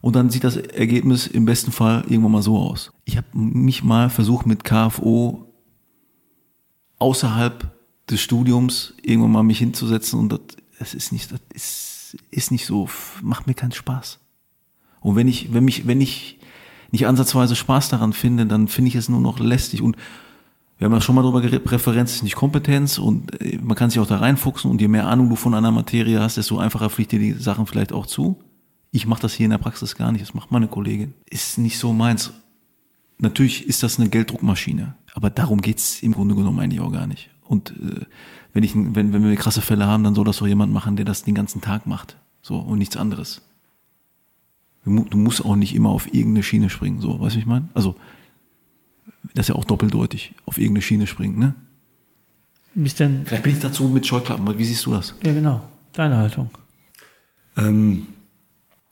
Und 0.00 0.14
dann 0.14 0.30
sieht 0.30 0.44
das 0.44 0.56
Ergebnis 0.56 1.26
im 1.26 1.44
besten 1.44 1.72
Fall 1.72 2.04
irgendwann 2.08 2.32
mal 2.32 2.42
so 2.42 2.56
aus. 2.56 2.92
Ich 3.04 3.16
habe 3.16 3.26
mich 3.32 3.82
mal 3.82 4.10
versucht 4.10 4.46
mit 4.46 4.62
KFO 4.62 5.52
außerhalb 6.98 7.77
des 8.10 8.20
Studiums 8.20 8.94
irgendwann 9.02 9.32
mal 9.32 9.42
mich 9.42 9.58
hinzusetzen 9.58 10.18
und 10.18 10.30
das, 10.30 10.40
das 10.78 10.94
ist 10.94 11.12
nicht, 11.12 11.30
das 11.32 11.40
ist, 11.52 12.16
ist 12.30 12.50
nicht 12.50 12.66
so, 12.66 12.88
macht 13.22 13.46
mir 13.46 13.54
keinen 13.54 13.72
Spaß. 13.72 14.18
Und 15.00 15.16
wenn 15.16 15.28
ich, 15.28 15.52
wenn 15.52 15.64
mich, 15.64 15.86
wenn 15.86 16.00
ich 16.00 16.38
nicht 16.90 17.06
ansatzweise 17.06 17.54
Spaß 17.54 17.90
daran 17.90 18.12
finde, 18.12 18.46
dann 18.46 18.68
finde 18.68 18.88
ich 18.88 18.94
es 18.94 19.08
nur 19.08 19.20
noch 19.20 19.38
lästig 19.38 19.82
und 19.82 19.96
wir 20.78 20.84
haben 20.84 20.92
ja 20.92 21.00
schon 21.00 21.16
mal 21.16 21.22
drüber 21.22 21.40
geredet, 21.40 21.64
Präferenz 21.64 22.14
ist 22.14 22.22
nicht 22.22 22.36
Kompetenz 22.36 22.98
und 22.98 23.40
äh, 23.40 23.58
man 23.60 23.76
kann 23.76 23.90
sich 23.90 23.98
auch 23.98 24.06
da 24.06 24.18
reinfuchsen 24.18 24.70
und 24.70 24.80
je 24.80 24.88
mehr 24.88 25.08
Ahnung 25.08 25.28
du 25.28 25.36
von 25.36 25.54
einer 25.54 25.72
Materie 25.72 26.20
hast, 26.20 26.36
desto 26.36 26.58
einfacher 26.58 26.88
fliegt 26.88 27.12
dir 27.12 27.18
die 27.18 27.32
Sachen 27.32 27.66
vielleicht 27.66 27.92
auch 27.92 28.06
zu. 28.06 28.38
Ich 28.92 29.04
mache 29.06 29.20
das 29.20 29.34
hier 29.34 29.44
in 29.44 29.50
der 29.50 29.58
Praxis 29.58 29.96
gar 29.96 30.12
nicht, 30.12 30.22
das 30.22 30.34
macht 30.34 30.52
meine 30.52 30.68
Kollegin. 30.68 31.14
Ist 31.28 31.58
nicht 31.58 31.78
so 31.78 31.92
meins. 31.92 32.32
Natürlich 33.18 33.66
ist 33.66 33.82
das 33.82 33.98
eine 33.98 34.08
Gelddruckmaschine, 34.08 34.94
aber 35.14 35.30
darum 35.30 35.60
geht's 35.60 36.00
im 36.00 36.12
Grunde 36.12 36.36
genommen 36.36 36.60
eigentlich 36.60 36.80
auch 36.80 36.92
gar 36.92 37.08
nicht. 37.08 37.28
Und 37.48 37.70
äh, 37.70 38.04
wenn, 38.52 38.62
ich, 38.62 38.74
wenn, 38.76 39.12
wenn 39.12 39.24
wir 39.28 39.34
krasse 39.36 39.62
Fälle 39.62 39.86
haben, 39.86 40.04
dann 40.04 40.14
soll 40.14 40.24
das 40.24 40.38
doch 40.38 40.46
jemand 40.46 40.72
machen, 40.72 40.96
der 40.96 41.04
das 41.04 41.24
den 41.24 41.34
ganzen 41.34 41.60
Tag 41.60 41.86
macht. 41.86 42.16
So, 42.42 42.56
und 42.58 42.78
nichts 42.78 42.96
anderes. 42.96 43.42
Du, 44.84 44.90
mu- 44.90 45.04
du 45.08 45.16
musst 45.18 45.44
auch 45.44 45.56
nicht 45.56 45.74
immer 45.74 45.88
auf 45.90 46.06
irgendeine 46.14 46.42
Schiene 46.42 46.70
springen, 46.70 47.00
so, 47.00 47.18
weißt 47.20 47.34
du, 47.36 47.40
ich 47.40 47.46
meine? 47.46 47.68
Also, 47.74 47.96
das 49.34 49.44
ist 49.44 49.48
ja 49.48 49.54
auch 49.54 49.64
doppeldeutig, 49.64 50.34
auf 50.46 50.58
irgendeine 50.58 50.82
Schiene 50.82 51.06
springen, 51.06 51.38
ne? 51.38 51.54
Bist 52.74 53.00
denn, 53.00 53.26
Vielleicht 53.26 53.42
bin 53.42 53.52
ich 53.54 53.58
dazu 53.60 53.84
mit 53.88 54.06
Scheuklappen, 54.06 54.46
aber 54.46 54.56
wie 54.58 54.64
siehst 54.64 54.86
du 54.86 54.92
das? 54.92 55.14
ja 55.24 55.32
genau, 55.32 55.62
deine 55.92 56.16
Haltung. 56.18 56.50
Ähm, 57.56 58.06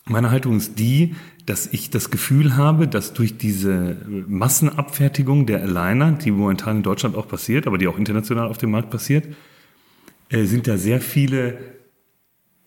meine 0.07 0.31
Haltung 0.31 0.57
ist 0.57 0.79
die, 0.79 1.15
dass 1.47 1.69
ich 1.69 1.91
das 1.91 2.11
Gefühl 2.11 2.57
habe, 2.57 2.89
dass 2.89 3.15
durch 3.15 3.39
diese 3.39 3.97
Massenabfertigung 4.27 5.47
der 5.47 5.63
Aligner, 5.63 6.13
die 6.13 6.33
momentan 6.33 6.79
in 6.79 6.83
Deutschland 6.83 7.15
auch 7.15 7.29
passiert, 7.29 7.69
aber 7.69 7.79
die 7.79 7.87
auch 7.87 7.99
international 7.99 8.49
auf 8.49 8.59
dem 8.59 8.73
Markt 8.73 8.91
passiert, 8.91 9.29
äh, 10.29 10.45
sind 10.45 10.67
da 10.67 10.77
sehr 10.77 11.01
viele, 11.01 11.57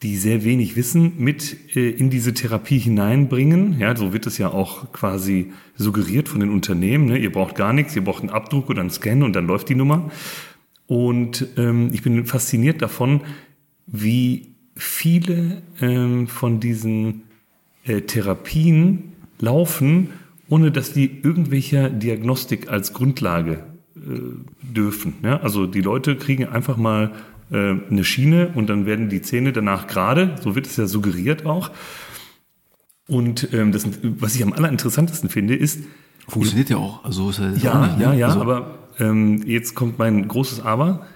die 0.01 0.15
sehr 0.15 0.45
wenig 0.45 0.77
Wissen 0.77 1.13
mit 1.17 1.75
äh, 1.75 1.89
in 1.89 2.09
diese 2.09 2.33
Therapie 2.33 2.79
hineinbringen. 2.79 3.77
Ja, 3.79 3.93
so 3.97 4.13
wird 4.13 4.25
es 4.27 4.37
ja 4.37 4.49
auch 4.49 4.93
quasi 4.93 5.51
suggeriert 5.75 6.29
von 6.29 6.39
den 6.39 6.49
Unternehmen. 6.49 7.05
Ne? 7.05 7.17
Ihr 7.17 7.33
braucht 7.33 7.55
gar 7.55 7.73
nichts, 7.73 7.97
ihr 7.97 8.03
braucht 8.05 8.21
einen 8.21 8.29
Abdruck 8.29 8.69
oder 8.69 8.79
einen 8.79 8.91
Scan 8.91 9.23
und 9.23 9.35
dann 9.35 9.45
läuft 9.45 9.67
die 9.67 9.75
Nummer. 9.75 10.09
Und 10.87 11.47
ähm, 11.57 11.89
ich 11.91 12.01
bin 12.01 12.25
fasziniert 12.25 12.81
davon, 12.81 13.21
wie 13.87 14.55
viele 14.75 15.63
ähm, 15.81 16.27
von 16.27 16.61
diesen 16.61 17.23
äh, 17.89 18.01
Therapien 18.01 19.13
laufen, 19.39 20.09
ohne 20.47 20.71
dass 20.71 20.93
die 20.93 21.21
irgendwelcher 21.21 21.89
Diagnostik 21.89 22.69
als 22.69 22.93
Grundlage 22.93 23.63
äh, 23.95 23.99
dürfen. 24.61 25.15
Ja? 25.23 25.41
Also 25.41 25.65
die 25.65 25.81
Leute 25.81 26.15
kriegen 26.15 26.47
einfach 26.47 26.77
mal 26.77 27.11
äh, 27.51 27.75
eine 27.89 28.03
Schiene 28.03 28.51
und 28.53 28.69
dann 28.69 28.85
werden 28.85 29.09
die 29.09 29.21
Zähne 29.21 29.53
danach 29.53 29.87
gerade, 29.87 30.35
so 30.41 30.55
wird 30.55 30.67
es 30.67 30.77
ja 30.77 30.87
suggeriert 30.87 31.45
auch. 31.45 31.71
Und 33.07 33.49
ähm, 33.53 33.71
das, 33.71 33.87
was 34.03 34.35
ich 34.35 34.43
am 34.43 34.53
allerinteressantesten 34.53 35.29
finde, 35.29 35.55
ist, 35.55 35.79
Funktioniert 36.27 36.69
ja 36.69 36.77
auch. 36.77 37.03
Also 37.03 37.31
ist 37.31 37.39
ja, 37.39 37.45
ja, 37.45 37.87
nicht, 37.87 37.99
ja, 37.99 38.11
ne? 38.11 38.19
ja, 38.19 38.27
also, 38.27 38.41
aber 38.41 38.77
ähm, 38.99 39.41
jetzt 39.45 39.73
kommt 39.73 39.97
mein 39.97 40.27
großes 40.27 40.61
Aber. 40.61 41.07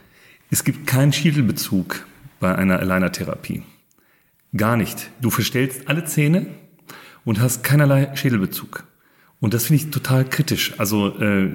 Es 0.50 0.64
gibt 0.64 0.88
keinen 0.88 1.14
Schädelbezug 1.14 2.06
bei 2.40 2.56
einer 2.56 2.80
Aligner-Therapie. 2.80 3.62
Gar 4.56 4.78
nicht. 4.78 5.12
Du 5.22 5.30
verstellst 5.30 5.88
alle 5.88 6.06
Zähne 6.06 6.48
und 7.26 7.42
hast 7.42 7.64
keinerlei 7.64 8.16
Schädelbezug. 8.16 8.86
Und 9.40 9.54
das 9.54 9.66
finde 9.66 9.84
ich 9.84 9.92
total 9.92 10.26
kritisch. 10.26 10.74
Also 10.80 11.20
äh, 11.20 11.50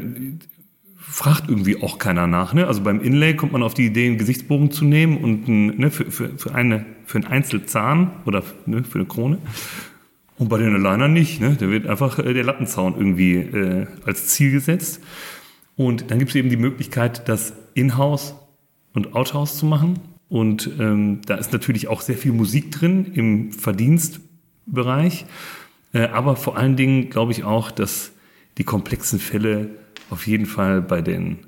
fragt 0.96 1.48
irgendwie 1.48 1.82
auch 1.82 1.98
keiner 1.98 2.26
nach. 2.26 2.52
Ne? 2.52 2.66
Also 2.66 2.82
beim 2.82 3.00
Inlay 3.00 3.34
kommt 3.34 3.52
man 3.52 3.62
auf 3.62 3.74
die 3.74 3.86
Idee, 3.86 4.06
einen 4.06 4.18
Gesichtsbogen 4.18 4.70
zu 4.70 4.84
nehmen 4.84 5.16
und 5.18 5.48
ne, 5.48 5.90
für, 5.90 6.10
für, 6.10 6.36
für, 6.36 6.54
eine, 6.54 6.84
für 7.06 7.18
einen 7.18 7.26
Einzelzahn 7.26 8.10
oder 8.26 8.42
ne, 8.66 8.84
für 8.84 8.98
eine 8.98 9.08
Krone. 9.08 9.38
Und 10.36 10.48
bei 10.50 10.58
den 10.58 10.74
Aligner 10.74 11.08
nicht. 11.08 11.40
Ne? 11.40 11.56
Da 11.58 11.68
wird 11.68 11.86
einfach 11.86 12.18
äh, 12.18 12.34
der 12.34 12.44
Lattenzaun 12.44 12.94
irgendwie 12.96 13.36
äh, 13.36 13.86
als 14.04 14.28
Ziel 14.28 14.52
gesetzt. 14.52 15.00
Und 15.76 16.10
dann 16.10 16.18
gibt 16.18 16.30
es 16.30 16.36
eben 16.36 16.50
die 16.50 16.56
Möglichkeit, 16.56 17.28
das 17.28 17.54
In-House 17.74 18.34
und 18.92 19.14
Out-House 19.14 19.56
zu 19.56 19.66
machen. 19.66 19.98
Und 20.28 20.70
ähm, 20.78 21.22
da 21.24 21.36
ist 21.36 21.52
natürlich 21.52 21.88
auch 21.88 22.02
sehr 22.02 22.18
viel 22.18 22.32
Musik 22.32 22.70
drin 22.70 23.06
im 23.14 23.52
Verdienstbereich. 23.52 24.27
Äh, 25.92 26.06
aber 26.08 26.36
vor 26.36 26.56
allen 26.56 26.76
Dingen 26.76 27.10
glaube 27.10 27.32
ich 27.32 27.44
auch, 27.44 27.70
dass 27.70 28.12
die 28.58 28.64
komplexen 28.64 29.18
Fälle 29.18 29.70
auf 30.10 30.26
jeden 30.26 30.46
Fall 30.46 30.82
bei 30.82 31.00
den 31.00 31.38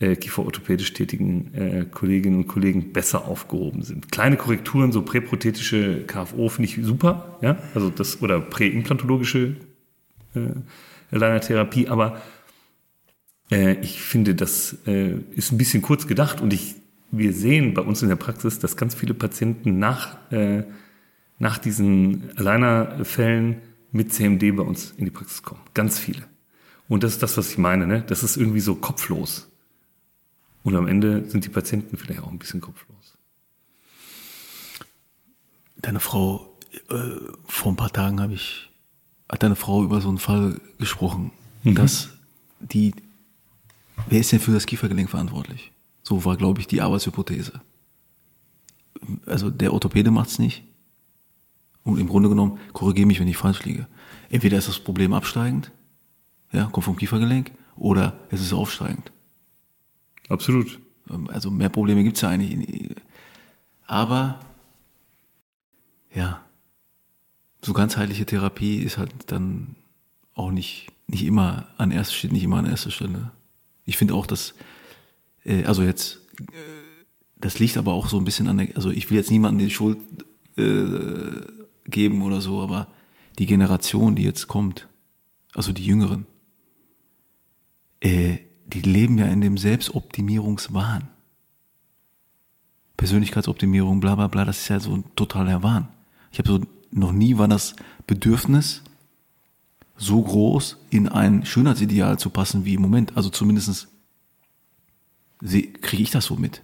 äh, 0.00 0.16
kieferorthopädisch 0.16 0.92
tätigen 0.92 1.54
äh, 1.54 1.86
Kolleginnen 1.90 2.36
und 2.36 2.46
Kollegen 2.46 2.92
besser 2.92 3.26
aufgehoben 3.26 3.82
sind. 3.82 4.12
Kleine 4.12 4.36
Korrekturen, 4.36 4.92
so 4.92 5.02
präprothetische 5.02 6.04
KFO 6.06 6.48
finde 6.48 6.70
ich 6.70 6.78
super, 6.82 7.38
ja, 7.42 7.58
also 7.74 7.90
das 7.90 8.22
oder 8.22 8.40
präimplantologische 8.40 9.56
äh, 10.34 10.50
Aligner-Therapie, 11.10 11.88
aber 11.88 12.20
äh, 13.50 13.80
ich 13.80 14.00
finde, 14.00 14.34
das 14.34 14.76
äh, 14.86 15.14
ist 15.32 15.52
ein 15.52 15.58
bisschen 15.58 15.82
kurz 15.82 16.06
gedacht 16.06 16.40
und 16.40 16.52
ich, 16.52 16.76
wir 17.10 17.32
sehen 17.32 17.74
bei 17.74 17.82
uns 17.82 18.02
in 18.02 18.08
der 18.08 18.16
Praxis, 18.16 18.58
dass 18.58 18.76
ganz 18.76 18.94
viele 18.94 19.14
Patienten 19.14 19.78
nach, 19.78 20.18
äh, 20.30 20.64
nach 21.38 21.58
diesen 21.58 22.36
Aligner-Fällen 22.36 23.62
mit 23.92 24.12
CMD 24.12 24.54
bei 24.56 24.62
uns 24.62 24.92
in 24.96 25.04
die 25.04 25.10
Praxis 25.10 25.42
kommen. 25.42 25.60
Ganz 25.74 25.98
viele. 25.98 26.24
Und 26.88 27.02
das 27.02 27.12
ist 27.12 27.22
das, 27.22 27.36
was 27.36 27.50
ich 27.50 27.58
meine, 27.58 27.86
ne? 27.86 28.02
Das 28.06 28.22
ist 28.22 28.36
irgendwie 28.36 28.60
so 28.60 28.74
kopflos. 28.74 29.48
Und 30.64 30.74
am 30.74 30.86
Ende 30.86 31.28
sind 31.28 31.44
die 31.44 31.48
Patienten 31.48 31.96
vielleicht 31.96 32.22
auch 32.22 32.30
ein 32.30 32.38
bisschen 32.38 32.60
kopflos. 32.60 33.16
Deine 35.76 36.00
Frau, 36.00 36.58
äh, 36.90 37.16
vor 37.46 37.72
ein 37.72 37.76
paar 37.76 37.92
Tagen 37.92 38.20
habe 38.20 38.34
ich, 38.34 38.70
hat 39.28 39.42
deine 39.42 39.56
Frau 39.56 39.84
über 39.84 40.00
so 40.00 40.08
einen 40.08 40.18
Fall 40.18 40.60
gesprochen, 40.78 41.30
dass 41.62 42.10
die, 42.60 42.94
wer 44.08 44.20
ist 44.20 44.32
denn 44.32 44.40
für 44.40 44.52
das 44.52 44.66
Kiefergelenk 44.66 45.10
verantwortlich? 45.10 45.72
So 46.02 46.24
war, 46.24 46.36
glaube 46.36 46.60
ich, 46.60 46.66
die 46.66 46.80
Arbeitshypothese. 46.80 47.60
also 49.26 49.50
der 49.50 49.72
Orthopäde 49.72 50.10
macht's 50.10 50.38
nicht. 50.38 50.64
Und 51.88 51.98
im 51.98 52.08
Grunde 52.08 52.28
genommen, 52.28 52.58
korrigiere 52.74 53.06
mich, 53.06 53.18
wenn 53.18 53.28
ich 53.28 53.38
falsch 53.38 53.64
liege. 53.64 53.86
Entweder 54.28 54.58
ist 54.58 54.68
das 54.68 54.78
Problem 54.78 55.14
absteigend, 55.14 55.72
ja, 56.52 56.64
kommt 56.66 56.84
vom 56.84 56.96
Kiefergelenk, 56.96 57.50
oder 57.76 58.18
es 58.30 58.40
ist 58.42 58.52
aufsteigend. 58.52 59.10
Absolut. 60.28 60.78
Ähm, 61.10 61.30
Also 61.32 61.50
mehr 61.50 61.70
Probleme 61.70 62.04
gibt's 62.04 62.20
ja 62.20 62.28
eigentlich. 62.28 62.94
Aber 63.86 64.40
ja, 66.14 66.44
so 67.64 67.72
ganzheitliche 67.72 68.26
Therapie 68.26 68.78
ist 68.80 68.98
halt 68.98 69.12
dann 69.26 69.76
auch 70.34 70.50
nicht, 70.50 70.88
nicht 71.06 71.24
immer 71.24 71.68
an 71.78 71.90
erster 71.90 72.14
steht 72.14 72.32
nicht 72.32 72.44
immer 72.44 72.58
an 72.58 72.66
erster 72.66 72.90
Stelle. 72.90 73.30
Ich 73.86 73.96
finde 73.96 74.14
auch, 74.14 74.26
dass, 74.26 74.54
äh, 75.44 75.64
also 75.64 75.82
jetzt, 75.82 76.20
äh, 76.40 76.54
das 77.36 77.58
liegt 77.58 77.78
aber 77.78 77.94
auch 77.94 78.08
so 78.08 78.18
ein 78.18 78.24
bisschen 78.24 78.46
an 78.48 78.58
der, 78.58 78.76
also 78.76 78.90
ich 78.90 79.08
will 79.10 79.16
jetzt 79.16 79.30
niemandem 79.30 79.66
die 79.66 79.74
Schuld 79.74 79.98
äh, 80.58 81.57
geben 81.88 82.22
oder 82.22 82.40
so, 82.40 82.60
aber 82.62 82.88
die 83.38 83.46
Generation, 83.46 84.14
die 84.14 84.22
jetzt 84.22 84.48
kommt, 84.48 84.88
also 85.54 85.72
die 85.72 85.84
Jüngeren, 85.84 86.26
äh, 88.00 88.38
die 88.66 88.82
leben 88.82 89.18
ja 89.18 89.26
in 89.26 89.40
dem 89.40 89.56
Selbstoptimierungswahn. 89.56 91.08
Persönlichkeitsoptimierung, 92.96 94.00
bla 94.00 94.16
bla 94.16 94.26
bla, 94.26 94.44
das 94.44 94.58
ist 94.58 94.68
ja 94.68 94.80
so 94.80 94.92
ein 94.92 95.04
totaler 95.14 95.62
Wahn. 95.62 95.88
Ich 96.32 96.38
habe 96.38 96.48
so, 96.48 96.60
noch 96.90 97.12
nie 97.12 97.38
war 97.38 97.48
das 97.48 97.76
Bedürfnis 98.06 98.82
so 99.96 100.22
groß, 100.22 100.76
in 100.90 101.08
ein 101.08 101.44
Schönheitsideal 101.44 102.18
zu 102.18 102.30
passen 102.30 102.64
wie 102.64 102.74
im 102.74 102.82
Moment. 102.82 103.16
Also 103.16 103.30
zumindest 103.30 103.88
kriege 105.40 106.02
ich 106.02 106.10
das 106.10 106.26
so 106.26 106.36
mit. 106.36 106.62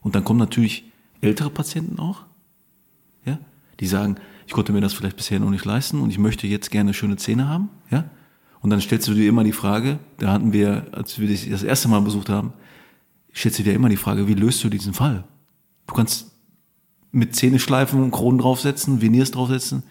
Und 0.00 0.14
dann 0.14 0.24
kommen 0.24 0.38
natürlich 0.38 0.84
ältere 1.20 1.50
Patienten 1.50 1.98
auch, 1.98 2.22
ja, 3.24 3.38
die 3.80 3.86
sagen, 3.86 4.16
ich 4.52 4.54
konnte 4.54 4.74
mir 4.74 4.82
das 4.82 4.92
vielleicht 4.92 5.16
bisher 5.16 5.40
noch 5.40 5.48
nicht 5.48 5.64
leisten 5.64 6.02
und 6.02 6.10
ich 6.10 6.18
möchte 6.18 6.46
jetzt 6.46 6.70
gerne 6.70 6.92
schöne 6.92 7.16
Zähne 7.16 7.48
haben, 7.48 7.70
ja. 7.90 8.04
Und 8.60 8.68
dann 8.68 8.82
stellst 8.82 9.08
du 9.08 9.14
dir 9.14 9.26
immer 9.26 9.44
die 9.44 9.52
Frage, 9.52 9.98
da 10.18 10.30
hatten 10.30 10.52
wir, 10.52 10.88
als 10.92 11.18
wir 11.18 11.26
dich 11.26 11.48
das 11.48 11.62
erste 11.62 11.88
Mal 11.88 12.02
besucht 12.02 12.28
haben, 12.28 12.52
stellst 13.34 13.60
du 13.60 13.62
dir 13.62 13.72
immer 13.72 13.88
die 13.88 13.96
Frage, 13.96 14.28
wie 14.28 14.34
löst 14.34 14.62
du 14.62 14.68
diesen 14.68 14.92
Fall? 14.92 15.24
Du 15.86 15.94
kannst 15.94 16.32
mit 17.12 17.34
Zähne 17.34 17.58
schleifen, 17.58 18.10
Kronen 18.10 18.38
draufsetzen, 18.40 19.00
Veneers 19.00 19.30
draufsetzen, 19.30 19.84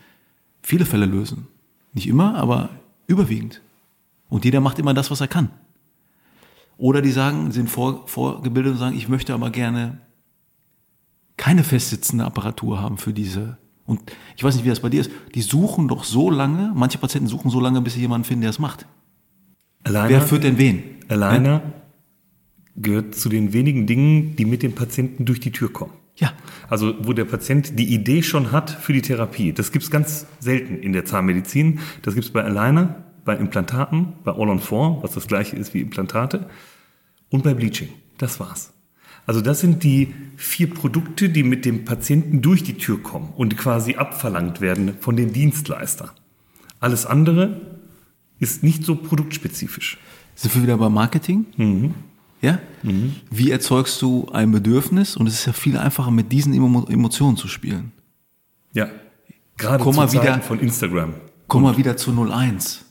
viele 0.61 0.85
Fälle 0.85 1.07
lösen. 1.07 1.47
Nicht 1.93 2.07
immer, 2.07 2.35
aber 2.35 2.69
überwiegend. 3.07 3.61
Und 4.29 4.45
jeder 4.45 4.61
macht 4.61 4.77
immer 4.77 4.93
das, 4.93 5.09
was 5.09 5.21
er 5.21 5.27
kann. 5.27 5.49
Oder 6.77 7.01
die 7.01 7.11
sagen, 7.11 7.51
sind 7.51 7.67
vor, 7.67 8.07
vorgebildet 8.07 8.73
und 8.73 8.77
sagen, 8.77 8.95
ich 8.95 9.09
möchte 9.09 9.33
aber 9.33 9.49
gerne 9.49 9.97
keine 11.35 11.63
festsitzende 11.63 12.25
Apparatur 12.25 12.79
haben 12.79 12.99
für 12.99 13.11
diese. 13.11 13.57
Und 13.91 13.99
ich 14.37 14.43
weiß 14.45 14.55
nicht, 14.55 14.63
wie 14.63 14.69
das 14.69 14.79
bei 14.79 14.87
dir 14.87 15.01
ist. 15.01 15.11
Die 15.35 15.41
suchen 15.41 15.89
doch 15.89 16.05
so 16.05 16.29
lange, 16.29 16.71
manche 16.73 16.97
Patienten 16.97 17.27
suchen 17.27 17.51
so 17.51 17.59
lange, 17.59 17.81
bis 17.81 17.95
sie 17.95 17.99
jemanden 17.99 18.23
finden, 18.23 18.43
der 18.43 18.51
es 18.51 18.57
macht. 18.57 18.85
Alleine, 19.83 20.09
Wer 20.11 20.21
führt 20.21 20.45
denn 20.45 20.57
wen? 20.57 20.81
Alleine 21.09 21.61
gehört 22.77 23.15
zu 23.15 23.27
den 23.27 23.51
wenigen 23.51 23.87
Dingen, 23.87 24.37
die 24.37 24.45
mit 24.45 24.63
dem 24.63 24.75
Patienten 24.75 25.25
durch 25.25 25.41
die 25.41 25.51
Tür 25.51 25.73
kommen. 25.73 25.91
Ja. 26.15 26.31
Also 26.69 26.95
wo 27.01 27.11
der 27.11 27.25
Patient 27.25 27.77
die 27.77 27.93
Idee 27.93 28.23
schon 28.23 28.53
hat 28.53 28.69
für 28.69 28.93
die 28.93 29.01
Therapie. 29.01 29.51
Das 29.51 29.73
gibt's 29.73 29.91
ganz 29.91 30.25
selten 30.39 30.77
in 30.77 30.93
der 30.93 31.03
Zahnmedizin. 31.03 31.79
Das 32.01 32.15
gibt's 32.15 32.29
bei 32.29 32.45
alleine, 32.45 33.03
bei 33.25 33.35
Implantaten, 33.35 34.13
bei 34.23 34.31
All 34.31 34.47
on 34.47 34.59
Four, 34.59 35.03
was 35.03 35.11
das 35.11 35.27
gleiche 35.27 35.57
ist 35.57 35.73
wie 35.73 35.81
Implantate, 35.81 36.47
und 37.29 37.43
bei 37.43 37.53
Bleaching. 37.53 37.89
Das 38.17 38.39
war's. 38.39 38.71
Also 39.25 39.41
das 39.41 39.59
sind 39.61 39.83
die 39.83 40.13
vier 40.35 40.69
Produkte, 40.73 41.29
die 41.29 41.43
mit 41.43 41.65
dem 41.65 41.85
Patienten 41.85 42.41
durch 42.41 42.63
die 42.63 42.73
Tür 42.77 43.01
kommen 43.01 43.29
und 43.35 43.57
quasi 43.57 43.95
abverlangt 43.95 44.61
werden 44.61 44.93
von 44.99 45.15
den 45.15 45.31
Dienstleister. 45.33 46.13
Alles 46.79 47.05
andere 47.05 47.61
ist 48.39 48.63
nicht 48.63 48.83
so 48.83 48.95
produktspezifisch. 48.95 49.97
Sind 50.35 50.55
wir 50.55 50.63
wieder 50.63 50.77
beim 50.77 50.93
Marketing? 50.93 51.45
Ja? 52.41 52.59
Wie 53.29 53.51
erzeugst 53.51 54.01
du 54.01 54.27
ein 54.33 54.51
Bedürfnis? 54.51 55.15
Und 55.15 55.27
es 55.27 55.35
ist 55.35 55.45
ja 55.45 55.53
viel 55.53 55.77
einfacher, 55.77 56.09
mit 56.09 56.31
diesen 56.31 56.53
Emo 56.53 56.85
Emotionen 56.89 57.37
zu 57.37 57.47
spielen. 57.47 57.91
Ja. 58.73 58.87
Gerade 59.57 59.83
Komm 59.83 59.95
zu 59.95 60.13
wieder- 60.13 60.41
von 60.41 60.59
Instagram. 60.59 61.13
Komm 61.47 61.63
mal 61.63 61.77
wieder 61.77 61.97
zu 61.97 62.11
01. 62.11 62.83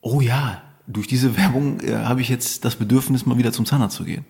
Oh 0.00 0.20
ja, 0.20 0.62
durch 0.88 1.06
diese 1.06 1.36
Werbung 1.36 1.78
äh, 1.80 1.94
habe 1.94 2.20
ich 2.22 2.28
jetzt 2.28 2.64
das 2.64 2.74
Bedürfnis, 2.74 3.24
mal 3.26 3.38
wieder 3.38 3.52
zum 3.52 3.66
Zahnarzt 3.66 3.96
zu 3.96 4.04
gehen. 4.04 4.24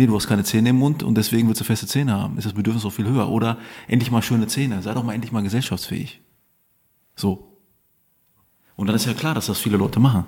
Nee, 0.00 0.06
du 0.06 0.16
hast 0.16 0.28
keine 0.28 0.44
Zähne 0.44 0.70
im 0.70 0.76
Mund 0.76 1.02
und 1.02 1.14
deswegen 1.18 1.46
willst 1.46 1.60
du 1.60 1.64
feste 1.66 1.86
Zähne 1.86 2.14
haben. 2.14 2.38
Ist 2.38 2.46
das 2.46 2.54
Bedürfnis 2.54 2.86
auch 2.86 2.90
viel 2.90 3.06
höher. 3.06 3.28
Oder 3.28 3.58
endlich 3.86 4.10
mal 4.10 4.22
schöne 4.22 4.46
Zähne. 4.46 4.80
Sei 4.80 4.94
doch 4.94 5.04
mal 5.04 5.12
endlich 5.12 5.30
mal 5.30 5.42
gesellschaftsfähig. 5.42 6.22
So. 7.16 7.52
Und 8.76 8.86
dann 8.86 8.96
ist 8.96 9.04
ja 9.04 9.12
klar, 9.12 9.34
dass 9.34 9.44
das 9.44 9.58
viele 9.58 9.76
Leute 9.76 10.00
machen. 10.00 10.24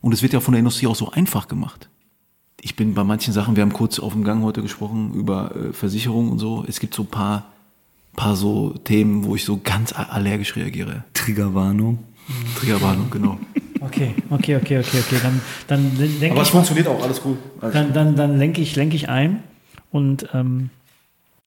Und 0.00 0.14
es 0.14 0.22
wird 0.22 0.32
ja 0.32 0.40
von 0.40 0.52
der 0.52 0.60
Industrie 0.60 0.86
auch 0.86 0.96
so 0.96 1.10
einfach 1.10 1.48
gemacht. 1.48 1.90
Ich 2.62 2.76
bin 2.76 2.94
bei 2.94 3.04
manchen 3.04 3.34
Sachen, 3.34 3.56
wir 3.56 3.62
haben 3.62 3.74
kurz 3.74 3.98
auf 3.98 4.14
dem 4.14 4.24
Gang 4.24 4.42
heute 4.42 4.62
gesprochen 4.62 5.12
über 5.12 5.54
äh, 5.54 5.74
Versicherung 5.74 6.30
und 6.30 6.38
so. 6.38 6.64
Es 6.66 6.80
gibt 6.80 6.94
so 6.94 7.02
ein 7.02 7.08
paar, 7.08 7.44
paar 8.16 8.36
so 8.36 8.70
Themen, 8.70 9.26
wo 9.26 9.34
ich 9.34 9.44
so 9.44 9.60
ganz 9.62 9.92
allergisch 9.92 10.56
reagiere. 10.56 11.04
Triggerwarnung. 11.12 11.98
Triggerwarnung, 12.58 13.10
genau. 13.10 13.38
Okay, 13.80 14.14
okay, 14.30 14.56
okay, 14.56 14.78
okay, 14.78 15.00
okay. 15.00 15.18
Dann, 15.22 15.40
dann 15.66 15.98
denke 15.98 16.40
ich, 16.40 16.48
funktioniert 16.48 16.88
auch, 16.88 17.02
alles 17.02 17.22
cool. 17.24 17.38
dann, 17.60 17.92
dann, 17.92 18.16
dann 18.16 18.38
lenke 18.38 18.60
ich, 18.60 18.76
lenke 18.76 18.96
ich 18.96 19.08
ein 19.08 19.42
und 19.90 20.28
ähm, 20.34 20.70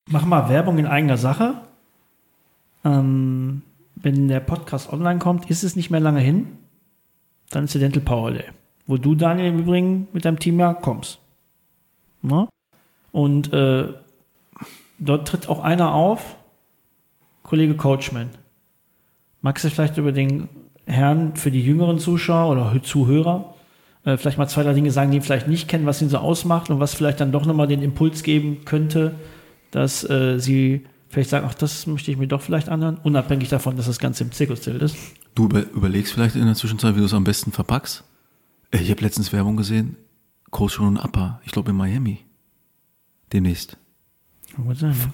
mach 0.09 0.25
mal 0.25 0.49
Werbung 0.49 0.77
in 0.77 0.87
eigener 0.87 1.17
Sache. 1.17 1.55
Ähm, 2.83 3.61
wenn 3.95 4.27
der 4.27 4.39
Podcast 4.39 4.91
online 4.91 5.19
kommt, 5.19 5.49
ist 5.49 5.63
es 5.63 5.75
nicht 5.75 5.91
mehr 5.91 5.99
lange 5.99 6.21
hin. 6.21 6.47
Dann 7.49 7.65
ist 7.65 7.73
der 7.73 7.81
Dental 7.81 8.01
Power 8.01 8.31
Day, 8.31 8.45
wo 8.87 8.97
du, 8.97 9.13
Daniel, 9.13 9.49
im 9.49 9.59
Übrigen 9.59 10.07
mit 10.13 10.25
deinem 10.25 10.39
Team 10.39 10.59
ja 10.59 10.73
kommst. 10.73 11.19
Na? 12.21 12.47
Und 13.11 13.51
äh, 13.53 13.89
dort 14.99 15.27
tritt 15.27 15.49
auch 15.49 15.59
einer 15.59 15.93
auf, 15.93 16.37
Kollege 17.43 17.75
Coachman. 17.75 18.29
Magst 19.41 19.65
du 19.65 19.69
vielleicht 19.69 19.97
über 19.97 20.11
den 20.11 20.47
Herrn 20.91 21.35
für 21.35 21.51
die 21.51 21.61
jüngeren 21.63 21.99
Zuschauer 21.99 22.51
oder 22.51 22.83
Zuhörer 22.83 23.55
äh, 24.03 24.17
vielleicht 24.17 24.37
mal 24.37 24.47
zwei, 24.47 24.63
drei 24.63 24.73
Dinge 24.73 24.91
sagen, 24.91 25.11
die 25.11 25.17
ihn 25.17 25.23
vielleicht 25.23 25.47
nicht 25.47 25.67
kennen, 25.67 25.85
was 25.85 26.01
ihn 26.01 26.09
so 26.09 26.17
ausmacht 26.17 26.69
und 26.69 26.79
was 26.79 26.93
vielleicht 26.93 27.19
dann 27.19 27.31
doch 27.31 27.45
nochmal 27.45 27.67
den 27.67 27.81
Impuls 27.81 28.23
geben 28.23 28.65
könnte, 28.65 29.15
dass 29.71 30.07
äh, 30.09 30.39
sie 30.39 30.85
vielleicht 31.09 31.29
sagen, 31.29 31.45
ach, 31.49 31.53
das 31.53 31.87
möchte 31.87 32.11
ich 32.11 32.17
mir 32.17 32.27
doch 32.27 32.41
vielleicht 32.41 32.69
anhören, 32.69 32.97
unabhängig 33.03 33.49
davon, 33.49 33.75
dass 33.75 33.85
das 33.85 33.99
Ganze 33.99 34.23
im 34.23 34.31
Zirkuszelt 34.31 34.81
ist. 34.81 34.95
Du 35.35 35.45
über, 35.45 35.61
überlegst 35.69 36.13
vielleicht 36.13 36.35
in 36.35 36.45
der 36.45 36.55
Zwischenzeit, 36.55 36.95
wie 36.95 36.99
du 36.99 37.05
es 37.05 37.13
am 37.13 37.23
besten 37.23 37.51
verpackst. 37.51 38.03
Äh, 38.71 38.79
Ich 38.79 38.89
habe 38.89 39.01
letztens 39.01 39.31
Werbung 39.33 39.57
gesehen, 39.57 39.97
Coach 40.49 40.79
und 40.79 40.97
Upper, 40.97 41.41
ich 41.45 41.51
glaube 41.51 41.71
in 41.71 41.77
Miami. 41.77 42.19
Demnächst. 43.31 43.77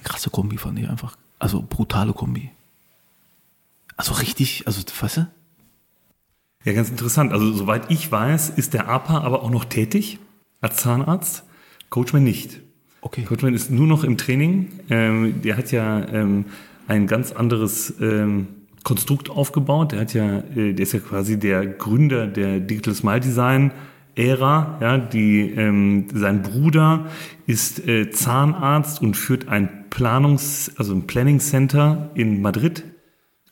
Krasse 0.03 0.32
Kombi 0.32 0.57
fand 0.57 0.80
ich 0.80 0.89
einfach. 0.89 1.15
Also 1.38 1.63
brutale 1.67 2.13
Kombi. 2.13 2.49
Also 3.95 4.13
richtig, 4.13 4.65
also 4.65 4.82
weißt 4.99 5.17
du? 5.17 5.28
Ja, 6.68 6.74
ganz 6.74 6.89
interessant. 6.89 7.32
Also 7.32 7.53
soweit 7.53 7.89
ich 7.89 8.11
weiß, 8.11 8.49
ist 8.49 8.74
der 8.74 8.89
APA 8.89 9.20
aber 9.20 9.41
auch 9.41 9.49
noch 9.49 9.63
tätig 9.63 10.20
als 10.59 10.76
Zahnarzt. 10.76 11.45
Coachman 11.89 12.26
nicht. 12.26 12.59
Okay. 12.99 13.24
Coachman 13.24 13.53
ist 13.53 13.72
nur 13.72 13.88
noch 13.88 14.03
im 14.03 14.18
Training. 14.18 14.68
Ähm, 14.89 15.41
der 15.43 15.55
hat 15.55 15.72
ja 15.72 16.05
ähm, 16.09 16.43
ein 16.89 17.07
ganz 17.07 17.32
anderes 17.32 17.93
ähm, 18.01 18.47
Konstrukt 18.84 19.30
aufgebaut. 19.30 19.93
Der 19.93 20.01
hat 20.01 20.13
ja, 20.13 20.39
äh, 20.39 20.74
der 20.74 20.84
ist 20.84 20.91
ja 20.91 20.99
quasi 20.99 21.39
der 21.39 21.65
Gründer 21.65 22.28
der 22.28 22.59
Digital 22.59 22.95
Smile 22.95 23.22
Design 23.22 23.72
Ära. 24.15 24.78
Ja, 24.82 24.97
die, 24.97 25.49
ähm, 25.51 26.07
sein 26.13 26.41
Bruder 26.41 27.05
ist 27.45 27.88
äh, 27.88 28.11
Zahnarzt 28.11 29.01
und 29.01 29.15
führt 29.15 29.47
ein 29.47 29.86
Planungs-, 29.89 30.74
also 30.76 30.93
ein 30.93 31.07
Planning 31.07 31.39
Center 31.39 32.09
in 32.13 32.41
Madrid. 32.41 32.84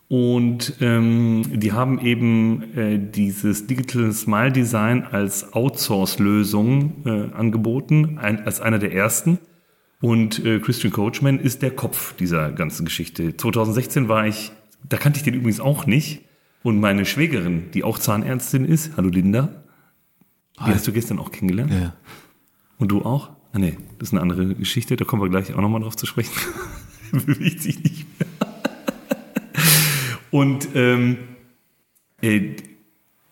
Und 0.07 0.75
ähm, 0.81 1.43
die 1.51 1.71
haben 1.71 1.99
eben 1.99 2.75
äh, 2.75 2.99
dieses 2.99 3.65
Digital 3.65 4.11
Smile 4.11 4.51
Design 4.51 5.03
als 5.03 5.53
Outsource-Lösung 5.53 7.03
äh, 7.05 7.33
angeboten, 7.33 8.19
ein, 8.19 8.45
als 8.45 8.61
einer 8.61 8.77
der 8.77 8.93
ersten. 8.93 9.39
Und 10.01 10.45
äh, 10.45 10.59
Christian 10.59 10.93
Coachman 10.93 11.39
ist 11.39 11.63
der 11.63 11.71
Kopf 11.71 12.15
dieser 12.17 12.51
ganzen 12.51 12.85
Geschichte. 12.85 13.35
2016 13.35 14.07
war 14.07 14.27
ich, 14.27 14.51
da 14.87 14.97
kannte 14.97 15.17
ich 15.17 15.23
den 15.23 15.33
übrigens 15.33 15.59
auch 15.59 15.87
nicht. 15.87 16.21
Und 16.61 16.79
meine 16.79 17.05
Schwägerin, 17.05 17.71
die 17.73 17.83
auch 17.83 17.97
Zahnärztin 17.97 18.65
ist, 18.65 18.97
hallo 18.97 19.09
Linda, 19.09 19.63
die 20.59 20.63
Hi. 20.63 20.73
hast 20.73 20.87
du 20.87 20.91
gestern 20.91 21.17
auch 21.17 21.31
kennengelernt. 21.31 21.71
Ja. 21.71 21.93
Und 22.77 22.89
du 22.89 23.01
auch? 23.01 23.31
Ah 23.53 23.59
nee, 23.59 23.77
das 23.97 24.09
ist 24.09 24.13
eine 24.13 24.21
andere 24.21 24.53
Geschichte, 24.53 24.95
da 24.95 25.05
kommen 25.05 25.21
wir 25.21 25.29
gleich 25.29 25.53
auch 25.53 25.61
nochmal 25.61 25.81
drauf 25.81 25.95
zu 25.95 26.05
sprechen. 26.05 26.33
Bewegt 27.11 27.61
sich 27.61 27.81
nicht 27.83 28.05
mehr. 28.19 28.27
Und 30.31 30.69
ähm, 30.75 31.17
äh, 32.21 32.55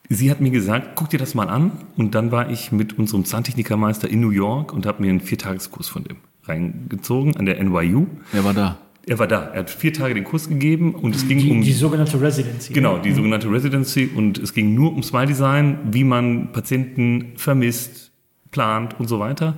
sie 0.10 0.32
hat 0.32 0.42
mir 0.42 0.52
gesagt, 0.52 0.96
guck 0.96 1.10
dir 1.10 1.20
das 1.20 1.36
mal 1.36 1.50
an. 1.50 1.72
Und 1.98 2.16
dann 2.16 2.32
war 2.32 2.50
ich 2.50 2.72
mit 2.72 2.98
unserem 2.98 3.26
Zahntechnikermeister 3.26 4.10
in 4.10 4.20
New 4.22 4.32
York 4.32 4.74
und 4.74 4.86
habe 4.86 5.02
mir 5.02 5.10
einen 5.10 5.22
Viertageskurs 5.22 5.88
von 5.88 6.04
dem 6.04 6.18
reingezogen 6.46 7.38
an 7.38 7.46
der 7.46 7.64
NYU. 7.64 8.08
Er 8.34 8.44
war 8.44 8.54
da. 8.54 8.78
Er 9.06 9.20
war 9.20 9.28
da. 9.28 9.50
Er 9.54 9.60
hat 9.60 9.70
vier 9.70 9.94
Tage 9.94 10.14
den 10.14 10.24
Kurs 10.24 10.48
gegeben 10.48 10.96
und 10.96 11.16
es 11.16 11.28
ging 11.28 11.40
Die, 11.40 11.52
um 11.52 11.62
die 11.62 11.74
sogenannte 11.74 12.22
Residency. 12.22 12.74
Genau, 12.74 12.98
die 12.98 13.12
sogenannte 13.12 13.52
Residency 13.52 14.10
und 14.14 14.38
es 14.38 14.54
ging 14.54 14.74
nur 14.74 14.94
um 14.94 15.04
Smile 15.04 15.28
Design, 15.28 15.78
wie 15.92 16.04
man 16.06 16.52
Patienten 16.54 17.34
vermisst, 17.36 18.12
plant 18.52 18.98
und 19.00 19.08
so 19.08 19.20
weiter. 19.20 19.56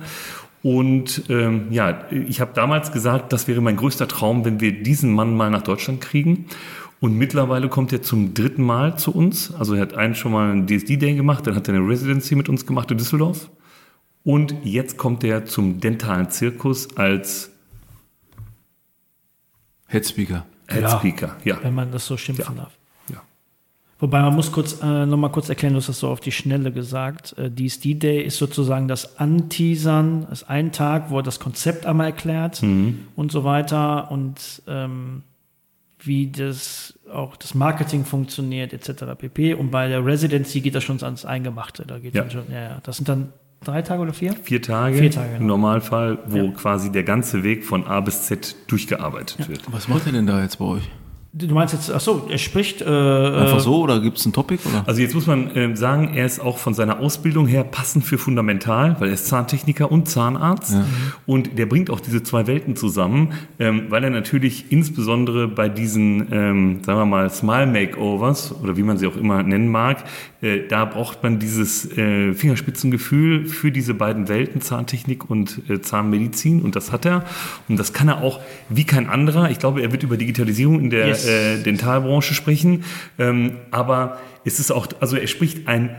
Und 0.62 1.24
ähm, 1.28 1.66
ja, 1.70 2.06
ich 2.10 2.40
habe 2.40 2.50
damals 2.54 2.90
gesagt, 2.90 3.32
das 3.32 3.46
wäre 3.46 3.60
mein 3.60 3.76
größter 3.76 4.08
Traum, 4.08 4.44
wenn 4.44 4.60
wir 4.60 4.72
diesen 4.72 5.12
Mann 5.12 5.36
mal 5.36 5.48
nach 5.50 5.62
Deutschland 5.62 6.00
kriegen. 6.00 6.46
Und 7.00 7.14
mittlerweile 7.16 7.68
kommt 7.68 7.92
er 7.92 8.02
zum 8.02 8.32
dritten 8.34 8.62
Mal 8.62 8.98
zu 8.98 9.12
uns. 9.14 9.52
Also 9.54 9.74
er 9.74 9.82
hat 9.82 9.94
einen 9.94 10.14
schon 10.14 10.32
mal 10.32 10.50
einen 10.50 10.66
DSD-Day 10.66 11.14
gemacht, 11.14 11.46
dann 11.46 11.54
hat 11.54 11.68
er 11.68 11.74
eine 11.74 11.86
Residency 11.86 12.34
mit 12.34 12.48
uns 12.48 12.64
gemacht 12.66 12.90
in 12.90 12.98
Düsseldorf. 12.98 13.50
Und 14.24 14.54
jetzt 14.64 14.96
kommt 14.96 15.22
er 15.22 15.44
zum 15.44 15.78
dentalen 15.80 16.30
Zirkus 16.30 16.96
als 16.96 17.50
Headspeaker. 19.88 20.46
Head 20.68 20.82
Ja. 20.82 20.98
Speaker. 20.98 21.36
Ja. 21.44 21.58
Wenn 21.62 21.74
man 21.74 21.92
das 21.92 22.06
so 22.06 22.16
schimpfen 22.16 22.56
darf. 22.56 22.72
ja. 23.12 23.22
Wobei 24.00 24.20
man 24.20 24.34
muss 24.34 24.50
kurz 24.50 24.80
äh, 24.82 25.06
nochmal 25.06 25.30
kurz 25.30 25.48
erklären, 25.48 25.74
du 25.74 25.78
hast 25.78 25.88
das 25.88 26.00
so 26.00 26.08
auf 26.08 26.18
die 26.20 26.32
Schnelle 26.32 26.72
gesagt. 26.72 27.36
Äh, 27.38 27.50
DSD 27.50 27.94
Day 27.94 28.22
ist 28.22 28.38
sozusagen 28.38 28.88
das 28.88 29.18
Anteasern, 29.18 30.26
ist 30.32 30.50
ein 30.50 30.72
Tag, 30.72 31.10
wo 31.10 31.18
er 31.18 31.22
das 31.22 31.38
Konzept 31.38 31.86
einmal 31.86 32.06
erklärt 32.06 32.62
und 32.62 33.30
so 33.32 33.44
weiter 33.44 34.10
und 34.10 34.62
ähm, 34.66 35.22
wie 36.00 36.30
das 36.30 36.98
auch 37.12 37.36
das 37.36 37.54
Marketing 37.54 38.04
funktioniert 38.04 38.72
etc. 38.72 39.04
pp. 39.18 39.54
Und 39.54 39.70
bei 39.70 39.88
der 39.88 40.04
Residency 40.04 40.60
geht 40.60 40.74
das 40.74 40.84
schon 40.84 41.02
ans 41.02 41.24
Eingemachte. 41.24 41.84
Da 41.86 41.98
geht 41.98 42.14
Ja. 42.14 42.22
dann 42.22 42.30
schon, 42.30 42.44
ja, 42.50 42.60
ja. 42.62 42.80
Das 42.82 42.96
sind 42.98 43.08
dann 43.08 43.32
drei 43.64 43.82
Tage 43.82 44.02
oder 44.02 44.12
vier? 44.12 44.34
Vier 44.42 44.60
Tage, 44.62 44.98
Vier 44.98 45.10
Tage, 45.10 45.32
im 45.32 45.38
genau. 45.40 45.54
Normalfall, 45.56 46.18
wo 46.26 46.36
Ja. 46.38 46.50
quasi 46.52 46.92
der 46.92 47.02
ganze 47.04 47.42
Weg 47.42 47.64
von 47.64 47.84
A 47.86 48.00
bis 48.00 48.22
Z 48.26 48.54
durchgearbeitet 48.68 49.48
wird. 49.48 49.62
Was 49.72 49.88
macht 49.88 50.06
er 50.06 50.12
denn 50.12 50.26
da 50.26 50.42
jetzt 50.42 50.58
bei 50.58 50.66
euch? 50.66 50.88
Du 51.38 51.54
meinst 51.54 51.74
jetzt, 51.74 51.92
ach 51.92 52.00
so, 52.00 52.26
er 52.30 52.38
spricht. 52.38 52.80
Äh, 52.80 52.84
Einfach 52.86 53.58
äh, 53.58 53.60
so 53.60 53.82
oder 53.82 54.00
gibt 54.00 54.16
es 54.16 54.24
ein 54.24 54.32
Topic? 54.32 54.58
Oder? 54.66 54.84
Also 54.86 55.02
jetzt 55.02 55.14
muss 55.14 55.26
man 55.26 55.50
ähm, 55.54 55.76
sagen, 55.76 56.14
er 56.14 56.24
ist 56.24 56.40
auch 56.40 56.56
von 56.56 56.72
seiner 56.72 56.98
Ausbildung 56.98 57.46
her 57.46 57.62
passend 57.62 58.06
für 58.06 58.16
Fundamental, 58.16 58.96
weil 59.00 59.08
er 59.08 59.14
ist 59.14 59.26
Zahntechniker 59.26 59.92
und 59.92 60.08
Zahnarzt. 60.08 60.74
Und 61.26 61.58
der 61.58 61.66
bringt 61.66 61.90
auch 61.90 62.00
diese 62.00 62.22
zwei 62.22 62.46
Welten 62.46 62.74
zusammen, 62.74 63.34
ähm, 63.58 63.82
weil 63.90 64.02
er 64.04 64.08
natürlich 64.10 64.72
insbesondere 64.72 65.46
bei 65.46 65.68
diesen, 65.68 66.32
ähm, 66.32 66.78
sagen 66.82 67.00
wir 67.00 67.04
mal, 67.06 67.28
Smile 67.28 67.66
Makeovers 67.66 68.54
oder 68.62 68.78
wie 68.78 68.82
man 68.82 68.96
sie 68.96 69.06
auch 69.06 69.16
immer 69.16 69.42
nennen 69.42 69.68
mag, 69.68 70.04
äh, 70.40 70.60
da 70.66 70.86
braucht 70.86 71.22
man 71.22 71.38
dieses 71.38 71.96
äh, 71.98 72.32
Fingerspitzengefühl 72.32 73.44
für 73.44 73.70
diese 73.70 73.92
beiden 73.92 74.28
Welten, 74.28 74.62
Zahntechnik 74.62 75.28
und 75.28 75.60
äh, 75.68 75.82
Zahnmedizin. 75.82 76.62
Und 76.62 76.76
das 76.76 76.92
hat 76.92 77.04
er. 77.04 77.24
Und 77.68 77.78
das 77.78 77.92
kann 77.92 78.08
er 78.08 78.22
auch 78.22 78.40
wie 78.70 78.84
kein 78.84 79.06
anderer. 79.06 79.50
Ich 79.50 79.58
glaube, 79.58 79.82
er 79.82 79.92
wird 79.92 80.02
über 80.02 80.16
Digitalisierung 80.16 80.80
in 80.80 80.88
der 80.88 81.08
Yes. 81.08 81.25
Äh, 81.26 81.62
Dentalbranche 81.62 82.34
sprechen. 82.34 82.84
Ähm, 83.18 83.56
aber 83.70 84.18
es 84.44 84.60
ist 84.60 84.70
auch, 84.70 84.88
also 85.00 85.16
er 85.16 85.26
spricht 85.26 85.68
ein 85.68 85.94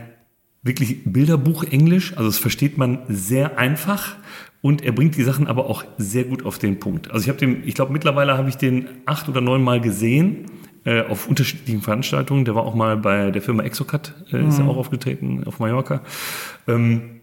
wirklich 0.62 1.04
Bilderbuch 1.04 1.64
Englisch, 1.64 2.12
also 2.16 2.28
das 2.28 2.38
versteht 2.38 2.78
man 2.78 3.00
sehr 3.08 3.58
einfach 3.58 4.16
und 4.60 4.82
er 4.82 4.92
bringt 4.92 5.16
die 5.16 5.22
Sachen 5.22 5.46
aber 5.46 5.66
auch 5.66 5.84
sehr 5.98 6.24
gut 6.24 6.44
auf 6.44 6.58
den 6.58 6.80
Punkt. 6.80 7.10
Also 7.10 7.24
ich 7.24 7.28
habe 7.28 7.38
den, 7.38 7.62
ich 7.66 7.74
glaube 7.74 7.92
mittlerweile 7.92 8.36
habe 8.36 8.48
ich 8.48 8.56
den 8.56 8.88
acht 9.06 9.28
oder 9.28 9.40
neun 9.40 9.62
Mal 9.62 9.80
gesehen 9.80 10.46
äh, 10.84 11.02
auf 11.02 11.28
unterschiedlichen 11.28 11.80
Veranstaltungen. 11.80 12.44
Der 12.44 12.54
war 12.54 12.64
auch 12.64 12.74
mal 12.74 12.96
bei 12.96 13.30
der 13.30 13.42
Firma 13.42 13.62
Exocut, 13.62 14.14
äh, 14.32 14.48
ist 14.48 14.58
er 14.58 14.66
auch 14.66 14.76
aufgetreten 14.76 15.44
auf 15.44 15.60
Mallorca. 15.60 16.02
Ähm, 16.66 17.20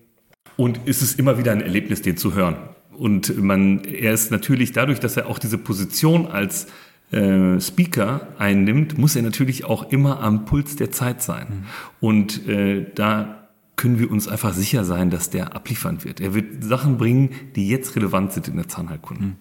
und 0.55 0.79
es 0.85 1.01
ist 1.01 1.19
immer 1.19 1.37
wieder 1.37 1.51
ein 1.51 1.61
Erlebnis, 1.61 2.01
den 2.01 2.15
zu 2.15 2.33
hören. 2.33 2.55
Und 2.97 3.37
man, 3.41 3.83
er 3.83 4.13
ist 4.13 4.31
natürlich 4.31 4.71
dadurch, 4.71 5.01
dass 5.01 5.17
er 5.17 5.27
auch 5.27 5.37
diese 5.37 5.57
Position 5.57 6.27
als 6.27 6.67
äh, 7.11 7.59
Speaker 7.59 8.27
einnimmt, 8.37 8.97
muss 8.97 9.15
er 9.15 9.21
natürlich 9.21 9.65
auch 9.65 9.91
immer 9.91 10.21
am 10.21 10.45
Puls 10.45 10.75
der 10.75 10.91
Zeit 10.91 11.21
sein. 11.21 11.65
Und 11.99 12.47
äh, 12.47 12.85
da 12.95 13.45
können 13.75 13.99
wir 13.99 14.09
uns 14.11 14.27
einfach 14.27 14.53
sicher 14.53 14.83
sein, 14.85 15.09
dass 15.09 15.29
der 15.29 15.55
abliefern 15.55 16.03
wird. 16.03 16.21
Er 16.21 16.33
wird 16.33 16.63
Sachen 16.63 16.97
bringen, 16.97 17.31
die 17.55 17.67
jetzt 17.67 17.95
relevant 17.95 18.33
sind 18.33 18.47
in 18.47 18.55
der 18.55 18.67
Zahnheilkunde. 18.67 19.33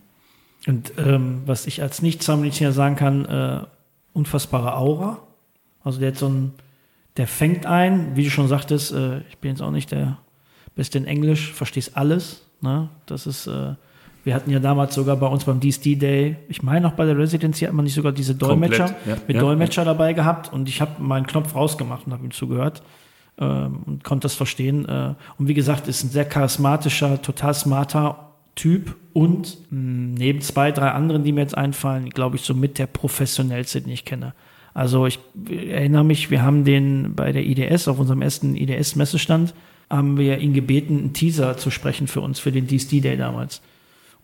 Und 0.66 0.92
ähm, 0.98 1.42
was 1.46 1.66
ich 1.66 1.82
als 1.82 2.02
Nicht-Zahnmediziner 2.02 2.72
sagen 2.72 2.96
kann, 2.96 3.24
äh, 3.26 3.60
unfassbare 4.12 4.76
Aura. 4.76 5.18
Also 5.82 6.00
der 6.00 6.08
hat 6.08 6.16
so 6.16 6.28
ein, 6.28 6.52
der 7.16 7.26
fängt 7.26 7.66
ein, 7.66 8.16
wie 8.16 8.24
du 8.24 8.30
schon 8.30 8.48
sagtest, 8.48 8.92
äh, 8.92 9.20
ich 9.28 9.38
bin 9.38 9.50
jetzt 9.50 9.60
auch 9.60 9.70
nicht 9.70 9.90
der 9.92 10.18
Beste 10.74 10.98
in 10.98 11.04
Englisch, 11.04 11.52
verstehst 11.52 11.96
alles. 11.96 12.46
Ne? 12.60 12.88
Das 13.06 13.26
ist, 13.26 13.46
äh, 13.46 13.74
wir 14.24 14.34
hatten 14.34 14.50
ja 14.50 14.58
damals 14.58 14.94
sogar 14.94 15.16
bei 15.16 15.26
uns 15.26 15.44
beim 15.44 15.60
DSD 15.60 15.96
Day, 15.96 16.36
ich 16.48 16.62
meine 16.62 16.88
auch 16.88 16.92
bei 16.92 17.04
der 17.04 17.16
Residency 17.16 17.66
hat 17.66 17.74
man 17.74 17.84
nicht 17.84 17.94
sogar 17.94 18.12
diese 18.12 18.34
Dolmetscher 18.34 18.86
Komplett, 18.86 19.06
ja, 19.06 19.16
mit 19.26 19.36
ja, 19.36 19.40
Dolmetscher 19.42 19.84
dabei 19.84 20.14
gehabt 20.14 20.52
und 20.52 20.68
ich 20.68 20.80
habe 20.80 21.02
meinen 21.02 21.26
Knopf 21.26 21.54
rausgemacht 21.54 22.06
und 22.06 22.12
habe 22.12 22.24
ihm 22.24 22.30
zugehört 22.30 22.82
ähm, 23.38 23.80
und 23.86 24.04
konnte 24.04 24.24
das 24.24 24.34
verstehen. 24.34 24.88
Äh, 24.88 25.14
und 25.38 25.48
wie 25.48 25.54
gesagt, 25.54 25.88
ist 25.88 26.04
ein 26.04 26.10
sehr 26.10 26.24
charismatischer, 26.24 27.20
total 27.20 27.54
smarter 27.54 28.30
Typ 28.54 28.94
und 29.12 29.58
mh, 29.70 30.14
neben 30.18 30.40
zwei, 30.40 30.72
drei 30.72 30.90
anderen, 30.90 31.24
die 31.24 31.32
mir 31.32 31.40
jetzt 31.40 31.56
einfallen, 31.56 32.10
glaube 32.10 32.36
ich, 32.36 32.42
so 32.42 32.54
mit 32.54 32.78
der 32.78 32.86
professionellste, 32.86 33.82
den 33.82 33.92
ich 33.92 34.04
kenne. 34.04 34.32
Also 34.74 35.06
ich 35.06 35.20
erinnere 35.48 36.04
mich, 36.04 36.30
wir 36.30 36.42
haben 36.42 36.64
den 36.64 37.14
bei 37.14 37.32
der 37.32 37.44
IDS, 37.44 37.88
auf 37.88 37.98
unserem 37.98 38.22
ersten 38.22 38.56
IDS-Messestand, 38.56 39.54
haben 39.90 40.16
wir 40.16 40.38
ihn 40.38 40.52
gebeten, 40.52 40.98
einen 40.98 41.12
Teaser 41.12 41.56
zu 41.56 41.70
sprechen 41.70 42.08
für 42.08 42.20
uns, 42.20 42.40
für 42.40 42.50
den 42.50 42.66
DSD-Day 42.66 43.16
damals. 43.16 43.60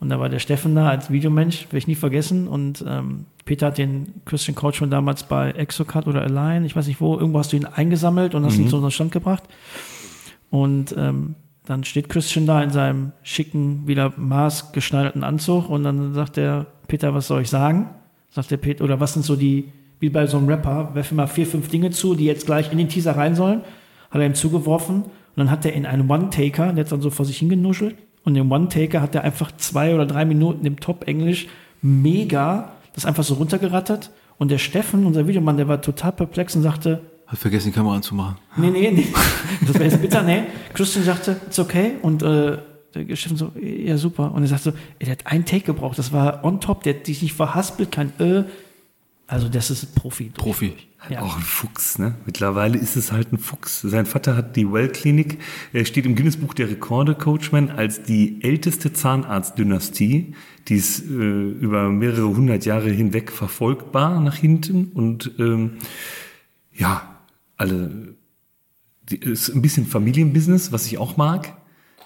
Und 0.00 0.08
da 0.08 0.18
war 0.18 0.30
der 0.30 0.38
Steffen 0.38 0.74
da 0.74 0.88
als 0.88 1.10
Videomensch, 1.10 1.66
werde 1.66 1.78
ich 1.78 1.86
nie 1.86 1.94
vergessen. 1.94 2.48
Und 2.48 2.82
ähm, 2.88 3.26
Peter 3.44 3.66
hat 3.66 3.76
den 3.76 4.14
Christian 4.24 4.54
Coachman 4.54 4.90
damals 4.90 5.24
bei 5.24 5.50
Exocut 5.50 6.06
oder 6.06 6.22
Align, 6.22 6.64
ich 6.64 6.74
weiß 6.74 6.86
nicht 6.86 7.02
wo, 7.02 7.18
irgendwo 7.18 7.38
hast 7.38 7.52
du 7.52 7.56
ihn 7.56 7.66
eingesammelt 7.66 8.34
und 8.34 8.44
hast 8.46 8.58
ihn 8.58 8.68
zu 8.68 8.76
unserem 8.76 8.90
Stand 8.90 9.12
gebracht. 9.12 9.44
Und 10.48 10.94
ähm, 10.96 11.34
dann 11.66 11.84
steht 11.84 12.08
Christian 12.08 12.46
da 12.46 12.62
in 12.62 12.70
seinem 12.70 13.12
schicken, 13.22 13.86
wieder 13.86 14.12
maßgeschneiderten 14.16 15.22
Anzug 15.22 15.68
und 15.68 15.84
dann 15.84 16.14
sagt 16.14 16.38
der 16.38 16.66
Peter, 16.88 17.14
was 17.14 17.26
soll 17.26 17.42
ich 17.42 17.50
sagen? 17.50 17.90
Sagt 18.30 18.50
der 18.50 18.56
Peter, 18.56 18.82
oder 18.82 19.00
was 19.00 19.12
sind 19.12 19.24
so 19.24 19.36
die, 19.36 19.70
wie 20.00 20.08
bei 20.08 20.26
so 20.26 20.38
einem 20.38 20.48
Rapper, 20.48 20.94
werfe 20.94 21.14
mal 21.14 21.26
vier, 21.26 21.46
fünf 21.46 21.68
Dinge 21.68 21.90
zu, 21.90 22.14
die 22.14 22.24
jetzt 22.24 22.46
gleich 22.46 22.72
in 22.72 22.78
den 22.78 22.88
Teaser 22.88 23.16
rein 23.16 23.34
sollen. 23.34 23.60
Hat 24.10 24.20
er 24.20 24.26
ihm 24.26 24.34
zugeworfen 24.34 25.02
und 25.02 25.12
dann 25.36 25.50
hat 25.50 25.64
er 25.66 25.74
in 25.74 25.84
einen 25.84 26.10
One-Taker, 26.10 26.72
der 26.72 26.84
hat 26.84 26.92
dann 26.92 27.02
so 27.02 27.10
vor 27.10 27.26
sich 27.26 27.36
hingenuschelt 27.36 27.96
und 28.24 28.36
im 28.36 28.50
One-Taker 28.50 29.00
hat 29.00 29.14
er 29.14 29.24
einfach 29.24 29.52
zwei 29.56 29.94
oder 29.94 30.06
drei 30.06 30.24
Minuten 30.24 30.66
im 30.66 30.78
Top-Englisch 30.78 31.48
mega 31.82 32.72
das 32.94 33.06
einfach 33.06 33.24
so 33.24 33.34
runtergerattert 33.34 34.10
und 34.38 34.50
der 34.50 34.58
Steffen, 34.58 35.06
unser 35.06 35.26
Videomann, 35.26 35.56
der 35.56 35.68
war 35.68 35.80
total 35.80 36.12
perplex 36.12 36.56
und 36.56 36.62
sagte, 36.62 37.02
Hat 37.26 37.38
vergessen, 37.38 37.68
die 37.68 37.72
Kamera 37.74 37.96
anzumachen. 37.96 38.36
Nee, 38.56 38.70
nee, 38.70 38.90
nee. 38.90 39.06
Das 39.66 39.74
wäre 39.74 39.84
jetzt 39.84 40.00
bitter, 40.00 40.22
nee. 40.22 40.44
Christian 40.74 41.04
sagte, 41.04 41.36
it's 41.46 41.58
okay. 41.58 41.92
Und 42.02 42.22
äh, 42.22 42.58
der 42.94 43.16
Steffen 43.16 43.36
so, 43.36 43.52
ja, 43.60 43.96
super. 43.96 44.32
Und 44.32 44.42
er 44.42 44.48
sagt 44.48 44.62
so, 44.62 44.70
ey, 44.98 45.04
der 45.06 45.12
hat 45.12 45.26
einen 45.26 45.44
Take 45.44 45.66
gebraucht. 45.66 45.98
Das 45.98 46.12
war 46.12 46.44
on 46.44 46.60
top, 46.60 46.82
der 46.82 46.94
hat 46.94 47.06
sich 47.06 47.22
nicht 47.22 47.34
verhaspelt, 47.34 47.92
kein 47.92 48.12
äh. 48.18 48.44
Also, 49.30 49.48
das 49.48 49.70
ist 49.70 49.94
Profi. 49.94 50.32
Profi. 50.34 50.72
Ja. 51.08 51.22
Auch 51.22 51.36
ein 51.36 51.42
Fuchs, 51.42 52.00
ne? 52.00 52.16
Mittlerweile 52.26 52.76
ist 52.76 52.96
es 52.96 53.12
halt 53.12 53.32
ein 53.32 53.38
Fuchs. 53.38 53.80
Sein 53.80 54.04
Vater 54.04 54.36
hat 54.36 54.56
die 54.56 54.70
Well-Klinik, 54.70 55.38
er 55.72 55.84
steht 55.84 56.04
im 56.04 56.16
Guinness-Buch 56.16 56.52
der 56.52 56.68
Rekorde, 56.68 57.14
Coachman, 57.14 57.70
als 57.70 58.02
die 58.02 58.42
älteste 58.42 58.92
Zahnarztdynastie. 58.92 60.34
Die 60.66 60.74
ist 60.74 61.02
äh, 61.02 61.04
über 61.04 61.90
mehrere 61.90 62.26
hundert 62.26 62.64
Jahre 62.64 62.90
hinweg 62.90 63.30
verfolgbar 63.30 64.20
nach 64.20 64.34
hinten 64.34 64.86
und 64.92 65.30
ähm, 65.38 65.78
ja, 66.74 67.20
alle, 67.56 68.16
die, 69.08 69.16
ist 69.16 69.48
ein 69.50 69.62
bisschen 69.62 69.86
Familienbusiness, 69.86 70.72
was 70.72 70.86
ich 70.86 70.98
auch 70.98 71.16
mag. 71.16 71.56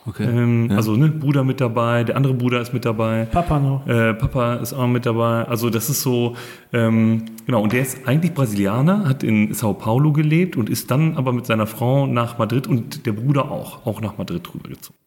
Okay. 0.07 0.25
Ähm, 0.25 0.71
ja. 0.71 0.77
Also 0.77 0.97
ne, 0.97 1.09
Bruder 1.09 1.45
mit 1.45 1.61
dabei, 1.61 2.05
der 2.05 2.17
andere 2.17 2.35
Bruder 2.35 2.61
ist 2.61 2.75
mit 2.75 2.85
dabei. 2.85 3.25
Papa 3.25 3.59
noch. 3.59 3.87
Äh, 3.87 4.13
Papa 4.15 4.57
ist 4.57 4.75
auch 4.75 4.87
mit 4.87 5.07
dabei. 5.07 5.45
Also 5.45 5.71
das 5.71 5.89
ist 5.89 6.03
so, 6.03 6.37
ähm, 6.73 7.25
genau. 7.47 7.63
Und 7.63 7.73
der 7.73 7.81
ist 7.81 8.07
eigentlich 8.07 8.35
Brasilianer, 8.35 9.09
hat 9.09 9.23
in 9.23 9.55
Sao 9.55 9.73
Paulo 9.73 10.13
gelebt 10.13 10.57
und 10.57 10.69
ist 10.69 10.91
dann 10.91 11.17
aber 11.17 11.33
mit 11.33 11.47
seiner 11.47 11.67
Frau 11.67 12.07
nach 12.07 12.37
Madrid 12.37 12.67
und 12.67 13.07
der 13.07 13.13
Bruder 13.13 13.51
auch, 13.51 13.87
auch 13.87 14.03
nach 14.03 14.19
Madrid 14.19 14.47
rübergezogen. 14.55 14.99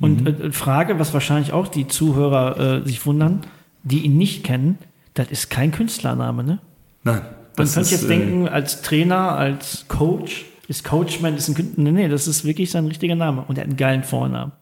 Und 0.00 0.26
äh, 0.26 0.52
Frage, 0.52 0.98
was 0.98 1.14
wahrscheinlich 1.14 1.52
auch 1.52 1.68
die 1.68 1.86
Zuhörer 1.86 2.82
äh, 2.82 2.86
sich 2.86 3.06
wundern, 3.06 3.40
die 3.84 4.00
ihn 4.00 4.18
nicht 4.18 4.44
kennen, 4.44 4.78
das 5.14 5.30
ist 5.30 5.48
kein 5.48 5.70
Künstlername, 5.70 6.44
ne? 6.44 6.58
Nein. 7.04 7.22
Man 7.56 7.66
das 7.66 7.74
könnte 7.74 7.90
jetzt 7.90 8.04
äh, 8.04 8.08
denken, 8.08 8.48
als 8.48 8.82
Trainer, 8.82 9.32
als 9.36 9.86
Coach, 9.88 10.44
ist 10.68 10.84
Coachman, 10.84 11.36
ist 11.36 11.48
ein 11.48 11.54
Künstler. 11.54 11.82
Nee, 11.84 11.92
nee, 11.92 12.08
das 12.08 12.26
ist 12.26 12.44
wirklich 12.44 12.70
sein 12.70 12.86
richtiger 12.86 13.14
Name. 13.14 13.44
Und 13.46 13.58
er 13.58 13.62
hat 13.62 13.68
einen 13.68 13.76
geilen 13.76 14.04
Vornamen. 14.04 14.52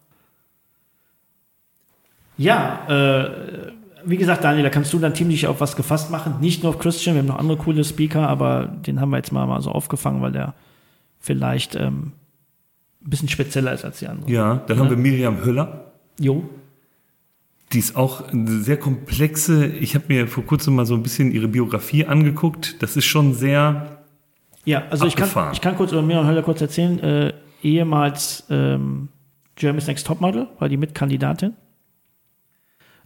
Ja, 2.38 2.86
äh, 2.88 3.72
wie 4.04 4.16
gesagt, 4.16 4.42
Daniel, 4.42 4.64
da 4.64 4.70
kannst 4.70 4.92
du 4.92 4.98
dein 4.98 5.14
Team 5.14 5.28
dich 5.28 5.46
auf 5.46 5.60
was 5.60 5.76
gefasst 5.76 6.10
machen. 6.10 6.36
Nicht 6.40 6.62
nur 6.62 6.70
auf 6.70 6.78
Christian, 6.78 7.14
wir 7.14 7.20
haben 7.20 7.28
noch 7.28 7.38
andere 7.38 7.56
coole 7.58 7.84
Speaker, 7.84 8.28
aber 8.28 8.64
den 8.64 9.00
haben 9.00 9.10
wir 9.10 9.18
jetzt 9.18 9.32
mal, 9.32 9.46
mal 9.46 9.60
so 9.60 9.70
aufgefangen, 9.70 10.22
weil 10.22 10.32
der 10.32 10.54
vielleicht 11.20 11.76
ähm, 11.76 12.12
ein 13.04 13.10
bisschen 13.10 13.28
spezieller 13.28 13.72
ist 13.72 13.84
als 13.84 14.00
die 14.00 14.08
anderen. 14.08 14.32
Ja, 14.32 14.62
dann 14.66 14.78
haben 14.78 14.90
wir 14.90 14.96
Miriam 14.96 15.44
Höller. 15.44 15.92
Jo. 16.18 16.48
Die 17.72 17.78
ist 17.78 17.96
auch 17.96 18.28
eine 18.28 18.60
sehr 18.60 18.76
komplexe. 18.76 19.66
Ich 19.66 19.94
habe 19.94 20.06
mir 20.08 20.28
vor 20.28 20.44
kurzem 20.44 20.74
mal 20.74 20.84
so 20.84 20.94
ein 20.94 21.02
bisschen 21.02 21.32
ihre 21.32 21.48
Biografie 21.48 22.04
angeguckt. 22.04 22.82
Das 22.82 22.96
ist 22.96 23.06
schon 23.06 23.34
sehr. 23.34 24.01
Ja, 24.64 24.84
also 24.90 25.06
ich 25.06 25.16
kann, 25.16 25.28
ich 25.52 25.60
kann 25.60 25.76
kurz 25.76 25.92
über 25.92 26.02
Miriam 26.02 26.26
Höller 26.26 26.42
kurz 26.42 26.60
erzählen. 26.60 27.00
Äh, 27.00 27.32
ehemals 27.62 28.44
ähm, 28.50 29.08
Germany's 29.56 29.86
Next 29.86 30.06
Topmodel, 30.06 30.48
war 30.58 30.68
die 30.68 30.76
Mitkandidatin. 30.76 31.54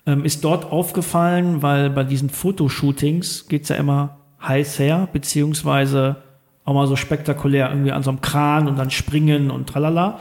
Ähm, 0.06 0.24
ist 0.24 0.44
dort 0.44 0.70
aufgefallen, 0.70 1.62
weil 1.62 1.90
bei 1.90 2.04
diesen 2.04 2.30
Fotoshootings 2.30 3.48
geht's 3.48 3.68
ja 3.68 3.76
immer 3.76 4.18
heiß 4.40 4.78
her, 4.78 5.08
beziehungsweise 5.12 6.16
auch 6.64 6.74
mal 6.74 6.86
so 6.86 6.96
spektakulär 6.96 7.70
irgendwie 7.70 7.92
an 7.92 8.02
so 8.02 8.10
einem 8.10 8.20
Kran 8.20 8.68
und 8.68 8.78
dann 8.78 8.90
springen 8.90 9.50
und 9.50 9.68
tralala. 9.68 10.20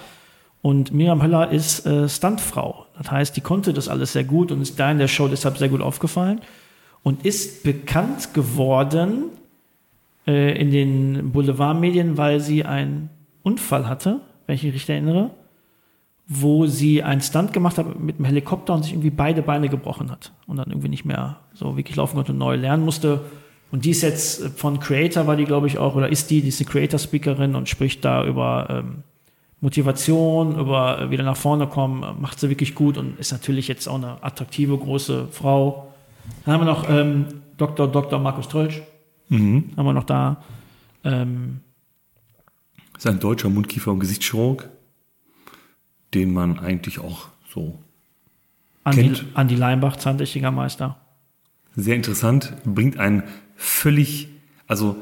Und 0.61 0.91
Miriam 0.93 1.21
Höller 1.21 1.51
ist 1.51 1.85
äh, 1.85 2.09
Stuntfrau. 2.09 2.87
Das 2.97 3.11
heißt, 3.11 3.37
die 3.37 3.41
konnte 3.41 3.73
das 3.73 3.87
alles 3.87 4.13
sehr 4.13 4.23
gut 4.23 4.51
und 4.51 4.61
ist 4.61 4.79
da 4.79 4.89
in 4.89 4.97
der 4.97 5.07
Show 5.07 5.27
deshalb 5.27 5.57
sehr 5.57 5.69
gut 5.69 5.81
aufgefallen 5.81 6.41
und 7.03 7.25
ist 7.25 7.63
bekannt 7.63 8.33
geworden 8.33 9.25
äh, 10.27 10.59
in 10.59 10.71
den 10.71 11.31
Boulevardmedien, 11.31 12.17
weil 12.17 12.39
sie 12.39 12.65
einen 12.65 13.09
Unfall 13.43 13.87
hatte, 13.87 14.21
wenn 14.45 14.55
ich 14.55 14.63
mich 14.63 14.73
richtig 14.73 14.89
erinnere, 14.89 15.31
wo 16.27 16.65
sie 16.65 17.03
einen 17.03 17.21
Stunt 17.21 17.53
gemacht 17.53 17.77
hat 17.77 17.99
mit 17.99 18.17
einem 18.17 18.25
Helikopter 18.25 18.73
und 18.73 18.83
sich 18.83 18.93
irgendwie 18.93 19.11
beide 19.11 19.41
Beine 19.41 19.69
gebrochen 19.69 20.09
hat 20.09 20.31
und 20.47 20.57
dann 20.57 20.69
irgendwie 20.69 20.89
nicht 20.89 21.05
mehr 21.05 21.37
so 21.53 21.77
wirklich 21.77 21.95
laufen 21.95 22.15
konnte 22.15 22.31
und 22.31 22.39
neu 22.39 22.55
lernen 22.55 22.83
musste. 22.83 23.21
Und 23.71 23.85
die 23.85 23.91
ist 23.91 24.01
jetzt 24.01 24.41
äh, 24.41 24.49
von 24.49 24.79
Creator, 24.79 25.27
war 25.27 25.35
die, 25.35 25.45
glaube 25.45 25.67
ich, 25.67 25.77
auch, 25.77 25.95
oder 25.95 26.09
ist 26.09 26.29
die, 26.31 26.41
die 26.41 26.49
ist 26.49 26.59
eine 26.61 26.69
Creator-Speakerin 26.69 27.55
und 27.55 27.69
spricht 27.69 28.03
da 28.05 28.25
über 28.25 28.67
ähm, 28.69 29.03
Motivation, 29.61 30.57
über 30.59 31.01
äh, 31.01 31.11
wieder 31.11 31.23
nach 31.23 31.37
vorne 31.37 31.67
kommen, 31.67 32.03
äh, 32.03 32.13
macht 32.19 32.39
sie 32.39 32.49
wirklich 32.49 32.75
gut 32.75 32.97
und 32.97 33.19
ist 33.19 33.31
natürlich 33.31 33.67
jetzt 33.67 33.87
auch 33.87 33.95
eine 33.95 34.23
attraktive, 34.23 34.77
große 34.77 35.27
Frau. 35.31 35.91
Dann 36.45 36.53
haben 36.53 36.61
wir 36.61 36.71
noch 36.71 36.89
ähm, 36.89 37.25
Dr. 37.57 37.87
Dr. 37.87 38.19
Markus 38.19 38.47
Trölsch, 38.47 38.81
Mhm. 39.29 39.71
haben 39.75 39.85
wir 39.85 39.93
noch 39.93 40.03
da. 40.03 40.43
Ähm, 41.03 41.61
Ist 42.97 43.07
ein 43.07 43.19
deutscher 43.19 43.49
Mundkiefer- 43.49 43.91
und 43.91 43.99
Gesichtschirurg, 43.99 44.69
den 46.13 46.33
man 46.33 46.59
eigentlich 46.59 46.99
auch 46.99 47.27
so 47.53 47.79
Andi, 48.83 49.01
Kennt. 49.01 49.25
Andi 49.33 49.55
Leimbach, 49.55 49.95
Zahntechnikermeister. 49.97 50.97
sehr 51.75 51.95
interessant, 51.95 52.53
bringt 52.65 52.97
einen 52.97 53.23
völlig, 53.55 54.27
also 54.67 54.97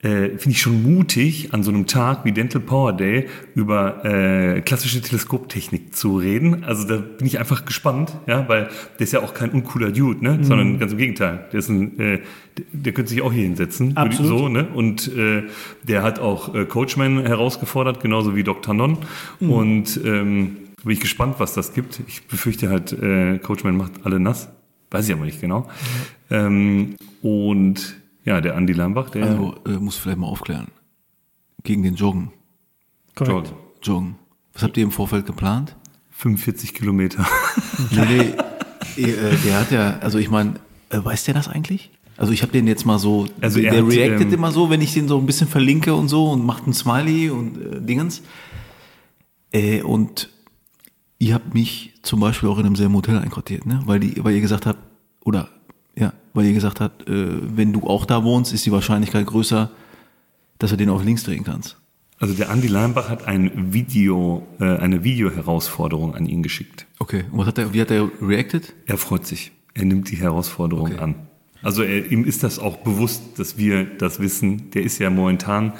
äh, 0.00 0.28
finde 0.28 0.50
ich 0.50 0.60
schon 0.60 0.82
mutig, 0.82 1.52
an 1.52 1.64
so 1.64 1.72
einem 1.72 1.86
Tag 1.86 2.24
wie 2.24 2.30
Dental 2.30 2.60
Power 2.60 2.92
Day 2.92 3.26
über 3.54 4.04
äh, 4.04 4.60
klassische 4.60 5.00
Teleskoptechnik 5.00 5.94
zu 5.94 6.18
reden. 6.18 6.62
Also 6.62 6.86
da 6.86 6.98
bin 6.98 7.26
ich 7.26 7.40
einfach 7.40 7.64
gespannt, 7.64 8.16
ja, 8.26 8.48
weil 8.48 8.68
der 8.98 9.04
ist 9.04 9.12
ja 9.12 9.20
auch 9.20 9.34
kein 9.34 9.50
uncooler 9.50 9.90
Dude, 9.90 10.22
ne, 10.22 10.38
sondern 10.42 10.78
ganz 10.78 10.92
im 10.92 10.98
Gegenteil. 10.98 11.48
Der 11.52 11.58
ist 11.58 11.68
ein, 11.68 11.98
äh, 11.98 12.20
der, 12.56 12.64
der 12.72 12.92
könnte 12.92 13.10
sich 13.10 13.22
auch 13.22 13.32
hier 13.32 13.42
hinsetzen, 13.42 13.96
Absolut. 13.96 14.38
so, 14.38 14.48
ne, 14.48 14.68
und 14.72 15.08
äh, 15.16 15.42
der 15.82 16.04
hat 16.04 16.20
auch 16.20 16.54
äh, 16.54 16.64
Coachman 16.64 17.26
herausgefordert, 17.26 18.00
genauso 18.00 18.36
wie 18.36 18.44
Dr. 18.44 18.74
Non. 18.74 18.98
Und 19.40 20.00
ähm, 20.04 20.58
bin 20.84 20.92
ich 20.92 21.00
gespannt, 21.00 21.36
was 21.38 21.54
das 21.54 21.74
gibt. 21.74 22.00
Ich 22.06 22.24
befürchte 22.28 22.68
halt, 22.68 22.92
äh, 22.92 23.38
Coachman 23.38 23.76
macht 23.76 23.92
alle 24.04 24.20
nass. 24.20 24.48
Weiß 24.90 25.08
ich 25.08 25.12
aber 25.12 25.24
nicht 25.24 25.40
genau. 25.40 25.68
Ähm, 26.30 26.94
und 27.20 27.96
ja, 28.28 28.40
der 28.42 28.56
Andi 28.56 28.74
Lambach, 28.74 29.08
der 29.08 29.24
Also, 29.24 29.54
äh, 29.66 29.70
muss 29.78 29.96
vielleicht 29.96 30.18
mal 30.18 30.26
aufklären. 30.26 30.68
Gegen 31.64 31.82
den 31.82 31.94
Joggen. 31.94 32.30
Korrekt. 33.14 33.54
Joggen. 33.82 34.16
Was 34.52 34.62
habt 34.62 34.76
ihr 34.76 34.84
im 34.84 34.90
Vorfeld 34.90 35.24
geplant? 35.26 35.74
45 36.10 36.74
Kilometer. 36.74 37.26
Nee, 37.92 38.34
nee, 38.96 39.02
äh, 39.04 39.36
der 39.44 39.60
hat 39.60 39.70
ja, 39.70 39.98
also 40.00 40.18
ich 40.18 40.28
meine, 40.30 40.54
äh, 40.90 40.98
weiß 41.02 41.24
der 41.24 41.34
das 41.34 41.46
eigentlich? 41.46 41.92
Also 42.16 42.32
ich 42.32 42.42
habe 42.42 42.50
den 42.50 42.66
jetzt 42.66 42.84
mal 42.84 42.98
so, 42.98 43.28
Also 43.40 43.60
er 43.60 43.70
der 43.70 43.84
hat, 43.84 43.92
reactet 43.92 44.26
ähm, 44.26 44.34
immer 44.34 44.50
so, 44.50 44.68
wenn 44.68 44.80
ich 44.80 44.92
den 44.92 45.06
so 45.06 45.16
ein 45.16 45.26
bisschen 45.26 45.46
verlinke 45.46 45.94
und 45.94 46.08
so 46.08 46.28
und 46.32 46.44
macht 46.44 46.66
ein 46.66 46.72
Smiley 46.72 47.30
und 47.30 47.56
äh, 47.56 47.80
Dingens. 47.80 48.22
Äh, 49.52 49.82
und 49.82 50.28
ihr 51.20 51.34
habt 51.34 51.54
mich 51.54 51.94
zum 52.02 52.18
Beispiel 52.18 52.48
auch 52.48 52.58
in 52.58 52.66
einem 52.66 52.74
selben 52.74 52.94
Hotel 52.96 53.16
einquartiert, 53.18 53.64
ne? 53.64 53.80
Weil 53.86 54.00
die, 54.00 54.22
weil 54.24 54.34
ihr 54.34 54.40
gesagt 54.40 54.66
habt, 54.66 54.80
oder 55.24 55.48
weil 56.34 56.46
ihr 56.46 56.52
gesagt 56.54 56.80
habt, 56.80 57.08
äh, 57.08 57.26
wenn 57.56 57.72
du 57.72 57.80
auch 57.86 58.04
da 58.04 58.22
wohnst, 58.24 58.52
ist 58.52 58.64
die 58.66 58.72
Wahrscheinlichkeit 58.72 59.26
größer, 59.26 59.70
dass 60.58 60.70
du 60.70 60.76
den 60.76 60.88
auf 60.90 61.04
links 61.04 61.22
drehen 61.24 61.44
kannst. 61.44 61.76
Also 62.20 62.34
der 62.34 62.50
Andi 62.50 62.66
Lambach 62.66 63.08
hat 63.08 63.26
ein 63.28 63.72
Video, 63.72 64.46
äh, 64.58 64.64
eine 64.64 65.04
Videoherausforderung 65.04 66.14
an 66.14 66.26
ihn 66.26 66.42
geschickt. 66.42 66.86
Okay. 66.98 67.24
Und 67.30 67.38
was 67.38 67.46
hat 67.46 67.58
der, 67.58 67.72
wie 67.74 67.80
hat 67.80 67.90
der 67.90 68.10
reacted? 68.20 68.74
Er 68.86 68.98
freut 68.98 69.24
sich. 69.26 69.52
Er 69.74 69.84
nimmt 69.84 70.10
die 70.10 70.16
Herausforderung 70.16 70.86
Okay. 70.92 70.98
an. 70.98 71.14
Also 71.62 71.82
er, 71.82 72.10
ihm 72.10 72.24
ist 72.24 72.42
das 72.42 72.58
auch 72.58 72.78
bewusst, 72.78 73.22
dass 73.38 73.56
wir 73.58 73.84
das 73.84 74.18
wissen. 74.20 74.70
Der 74.72 74.82
ist 74.82 74.98
ja 74.98 75.10
momentan, 75.10 75.72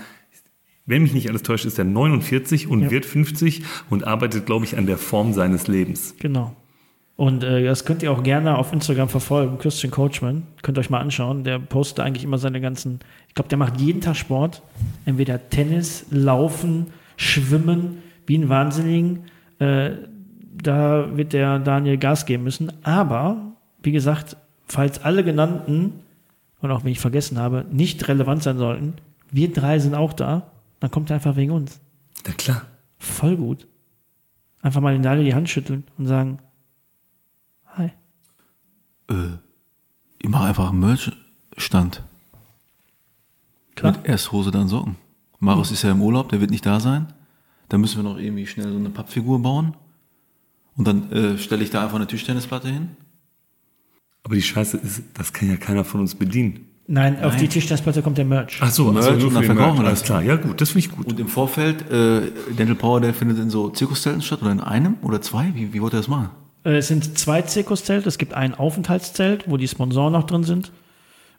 wenn 0.86 1.03
mich 1.03 1.12
nicht 1.12 1.28
alles 1.28 1.42
täuscht, 1.42 1.64
ist 1.66 1.78
er 1.78 1.84
49 1.84 2.68
und 2.68 2.82
Ja. 2.84 2.90
wird 2.92 3.05
50 3.05 3.62
und 3.90 4.05
arbeitet, 4.07 4.46
glaube 4.46 4.64
ich, 4.64 4.76
an 4.78 4.86
der 4.86 4.99
Form 4.99 5.32
seines 5.32 5.66
Lebens. 5.66 6.14
Genau. 6.20 6.55
Und 7.18 7.42
äh, 7.42 7.64
das 7.64 7.84
könnt 7.84 8.04
ihr 8.04 8.12
auch 8.12 8.22
gerne 8.22 8.56
auf 8.56 8.72
Instagram 8.72 9.08
verfolgen, 9.08 9.58
Christian 9.58 9.90
Coachman. 9.90 10.44
Könnt 10.62 10.78
ihr 10.78 10.82
euch 10.82 10.88
mal 10.88 11.00
anschauen. 11.00 11.42
Der 11.42 11.58
postet 11.58 11.98
eigentlich 11.98 12.22
immer 12.22 12.38
seine 12.38 12.60
ganzen, 12.60 13.00
ich 13.26 13.34
glaube, 13.34 13.48
der 13.48 13.58
macht 13.58 13.80
jeden 13.80 14.00
Tag 14.00 14.14
Sport. 14.14 14.62
Entweder 15.04 15.50
Tennis, 15.50 16.06
Laufen, 16.12 16.92
Schwimmen, 17.16 18.04
wie 18.26 18.38
ein 18.38 18.48
Wahnsinnigen. 18.48 19.24
Äh, 19.58 19.90
da 20.62 21.16
wird 21.16 21.32
der 21.32 21.58
Daniel 21.58 21.98
Gas 21.98 22.24
geben 22.24 22.44
müssen. 22.44 22.70
Aber, 22.84 23.56
wie 23.82 23.90
gesagt, 23.90 24.36
falls 24.66 25.02
alle 25.02 25.24
genannten, 25.24 25.94
und 26.60 26.70
auch 26.70 26.84
wenn 26.84 26.92
ich 26.92 27.00
vergessen 27.00 27.36
habe, 27.36 27.64
nicht 27.68 28.06
relevant 28.06 28.44
sein 28.44 28.58
sollten, 28.58 28.94
wir 29.32 29.52
drei 29.52 29.80
sind 29.80 29.96
auch 29.96 30.12
da, 30.12 30.52
dann 30.78 30.92
kommt 30.92 31.10
er 31.10 31.16
einfach 31.16 31.34
wegen 31.34 31.50
uns. 31.50 31.80
Na 32.24 32.32
klar. 32.34 32.62
Voll 32.96 33.36
gut. 33.36 33.66
Einfach 34.62 34.80
mal 34.80 34.92
den 34.92 35.02
Daniel 35.02 35.24
die 35.24 35.34
Hand 35.34 35.48
schütteln 35.48 35.82
und 35.98 36.06
sagen. 36.06 36.38
Äh, 39.11 39.14
ich 40.18 40.28
mache 40.28 40.44
einfach 40.44 40.70
einen 40.70 40.80
Merch-Stand. 40.80 42.02
Klar. 43.74 43.92
Mit 43.92 44.06
erst 44.06 44.32
Hose, 44.32 44.50
dann 44.50 44.68
Socken. 44.68 44.96
Marius 45.40 45.70
ist 45.70 45.82
ja 45.82 45.92
im 45.92 46.02
Urlaub, 46.02 46.28
der 46.30 46.40
wird 46.40 46.50
nicht 46.50 46.66
da 46.66 46.80
sein. 46.80 47.06
Da 47.68 47.78
müssen 47.78 47.96
wir 48.02 48.11
noch 48.11 48.18
irgendwie 48.18 48.46
schnell 48.46 48.70
so 48.70 48.76
eine 48.76 48.90
Pappfigur 48.90 49.40
bauen. 49.40 49.74
Und 50.76 50.86
dann 50.86 51.12
äh, 51.12 51.38
stelle 51.38 51.62
ich 51.62 51.70
da 51.70 51.82
einfach 51.82 51.96
eine 51.96 52.06
Tischtennisplatte 52.06 52.68
hin. 52.68 52.90
Aber 54.24 54.34
die 54.34 54.42
Scheiße 54.42 54.76
ist, 54.78 55.02
das 55.14 55.32
kann 55.32 55.48
ja 55.48 55.56
keiner 55.56 55.84
von 55.84 56.00
uns 56.00 56.14
bedienen. 56.14 56.66
Nein, 56.86 57.22
auf 57.22 57.36
die 57.36 57.48
Tischtennisplatte 57.48 58.02
kommt 58.02 58.16
der 58.18 58.24
Merch. 58.24 58.59
Ach 58.61 58.70
so, 58.70 58.90
Merch 58.90 59.06
also 59.06 59.18
nur 59.18 59.28
und 59.28 59.34
dann 59.34 59.44
verkaufen 59.44 59.74
Merch. 59.74 59.82
wir 59.82 59.86
Alles 59.88 59.98
das. 60.00 60.06
klar, 60.06 60.22
ja 60.22 60.36
gut, 60.36 60.61
das 60.61 60.70
finde 60.70 60.86
ich 60.86 60.90
gut. 60.90 61.06
Und 61.06 61.20
im 61.20 61.28
Vorfeld, 61.28 61.90
äh, 61.90 62.30
Dental 62.59 62.74
Power, 62.74 63.00
der 63.00 63.12
findet 63.12 63.38
in 63.38 63.50
so 63.50 63.68
Zirkuszelten 63.68 64.22
statt 64.22 64.40
oder 64.42 64.52
in 64.52 64.61
einem 64.61 64.96
oder 65.02 65.20
zwei? 65.20 65.52
Wie, 65.54 65.72
wie 65.72 65.82
wollt 65.82 65.92
ihr 65.92 65.98
das 65.98 66.09
machen? 66.09 66.30
Äh, 66.68 66.76
Es 66.78 66.88
sind 66.88 67.18
zwei 67.18 67.42
Zirkuszelte. 67.42 68.08
Es 68.08 68.18
gibt 68.18 68.34
ein 68.34 68.54
Aufenthaltszelt, 68.54 69.44
wo 69.48 69.56
die 69.56 69.68
Sponsoren 69.68 70.12
noch 70.12 70.24
drin 70.24 70.44
sind. 70.44 70.70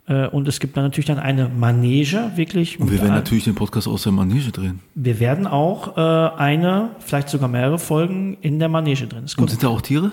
Äh, 0.07 0.27
Und 0.27 0.47
es 0.47 0.59
gibt 0.59 0.75
dann 0.75 0.83
natürlich 0.85 1.05
dann 1.05 1.19
eine 1.19 1.49
Manege, 1.49 2.31
wirklich. 2.35 2.79
Und 2.79 2.91
wir 2.91 2.99
werden 3.01 3.13
natürlich 3.13 3.43
den 3.43 3.55
Podcast 3.55 3.87
aus 3.87 4.03
der 4.03 4.11
Manege 4.11 4.51
drehen. 4.51 4.79
wir 4.95 5.19
werden 5.19 5.45
auch 5.47 5.97
äh, 5.97 6.01
eine, 6.37 6.91
vielleicht 6.99 7.29
sogar 7.29 7.47
mehrere 7.49 7.77
Folgen 7.79 8.37
in 8.41 8.59
der 8.59 8.69
Manege 8.69 9.07
drin. 9.07 9.25
Ist 9.25 9.37
Und 9.37 9.49
sind 9.49 9.61
da 9.63 9.67
auch 9.67 9.81
Tiere? 9.81 10.11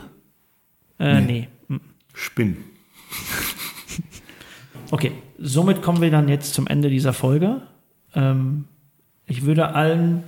Äh, 0.98 1.20
nee. 1.20 1.48
Spinn. 2.14 2.56
Okay, 4.90 5.12
somit 5.38 5.82
kommen 5.82 6.00
wir 6.00 6.10
dann 6.12 6.28
jetzt 6.28 6.54
zum 6.54 6.68
Ende 6.68 6.88
dieser 6.90 7.12
Folge. 7.12 7.62
Ähm, 8.14 8.66
ich 9.26 9.44
würde 9.44 9.74
allen 9.74 10.22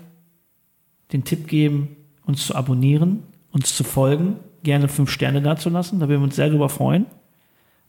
den 1.13 1.23
Tipp 1.23 1.47
geben, 1.47 1.97
uns 2.27 2.45
zu 2.47 2.57
abonnieren, 2.57 3.23
uns 3.53 3.77
zu 3.77 3.85
folgen, 3.85 4.37
gerne 4.69 4.89
fünf 4.89 5.11
Sterne 5.11 5.41
dazulassen, 5.41 5.99
da 5.99 6.09
würden 6.09 6.21
wir 6.21 6.25
uns 6.25 6.37
sehr 6.37 6.51
drüber 6.51 6.69
freuen. 6.69 7.07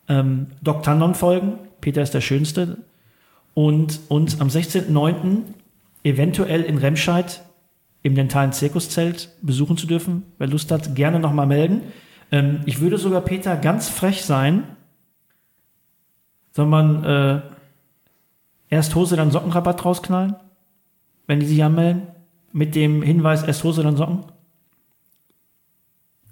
Ähm, 0.08 0.48
Dr. 0.62 0.96
Non 0.96 1.14
folgen, 1.14 1.60
Peter 1.82 2.02
ist 2.02 2.14
der 2.14 2.22
Schönste. 2.22 2.78
Und 3.54 4.00
uns 4.08 4.40
am 4.40 4.48
16.09. 4.48 5.42
eventuell 6.04 6.62
in 6.62 6.78
Remscheid 6.78 7.42
im 8.02 8.16
dentalen 8.16 8.54
Zirkuszelt 8.54 9.30
besuchen 9.42 9.76
zu 9.76 9.88
dürfen. 9.88 10.24
Wer 10.38 10.48
Lust 10.48 10.72
hat, 10.72 10.96
gerne 10.96 11.20
nochmal 11.20 11.48
melden. 11.48 11.82
Ähm, 12.32 12.62
ich 12.66 12.80
würde 12.80 12.98
sogar, 12.98 13.22
Peter, 13.22 13.58
ganz 13.58 13.90
frech 13.90 14.24
sein, 14.24 14.64
soll 16.54 16.68
man 16.68 17.04
äh, 17.04 17.42
erst 18.70 18.96
Hose, 18.96 19.18
dann 19.18 19.32
Sockenrabatt 19.32 19.84
rausknallen? 19.84 20.36
Wenn 21.28 21.42
die 21.42 21.46
sich 21.46 21.62
anmelden? 21.62 22.04
Mit 22.54 22.74
dem 22.74 23.02
Hinweis, 23.02 23.44
erst 23.44 23.66
Hose, 23.66 23.84
dann 23.84 23.98
Socken? 23.98 24.24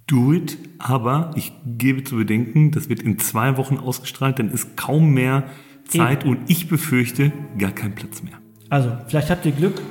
Do 0.08 0.34
it, 0.34 0.58
aber 0.78 1.32
ich 1.36 1.52
gebe 1.66 2.04
zu 2.04 2.16
bedenken, 2.16 2.72
das 2.72 2.90
wird 2.90 3.02
in 3.02 3.20
zwei 3.20 3.58
Wochen 3.58 3.78
ausgestrahlt, 3.78 4.40
dann 4.40 4.50
ist 4.50 4.78
kaum 4.78 5.14
mehr 5.14 5.44
Zeit 5.86 6.26
und 6.26 6.40
ich 6.48 6.68
befürchte 6.70 7.32
gar 7.58 7.72
kein 7.72 7.94
Platz 7.94 8.24
mehr. 8.24 8.34
Also, 8.70 8.92
vielleicht 9.08 9.30
habt 9.30 9.46
ihr 9.46 9.52
Glück. 9.52 9.82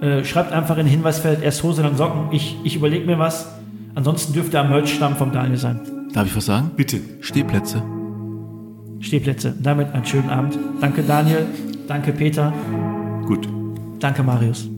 Äh, 0.00 0.24
schreibt 0.24 0.52
einfach 0.52 0.78
in 0.78 0.86
den 0.86 0.92
Hinweisfeld 0.92 1.42
erst 1.42 1.62
Hose, 1.62 1.82
dann 1.82 1.96
Socken. 1.96 2.32
Ich, 2.32 2.56
ich 2.64 2.74
überlege 2.74 3.06
mir 3.06 3.18
was. 3.18 3.48
Ansonsten 3.94 4.32
dürfte 4.32 4.58
am 4.58 4.70
Merch-Stamm 4.70 5.16
vom 5.16 5.32
Daniel 5.32 5.58
sein. 5.58 5.80
Darf 6.12 6.26
ich 6.26 6.36
was 6.36 6.46
sagen? 6.46 6.72
Bitte. 6.76 7.00
Stehplätze. 7.20 7.82
Stehplätze. 8.98 9.54
Damit 9.60 9.92
einen 9.92 10.04
schönen 10.04 10.30
Abend. 10.30 10.58
Danke 10.80 11.02
Daniel, 11.02 11.46
danke 11.88 12.12
Peter, 12.12 12.52
Gut. 13.26 13.48
danke 14.00 14.22
Marius. 14.22 14.71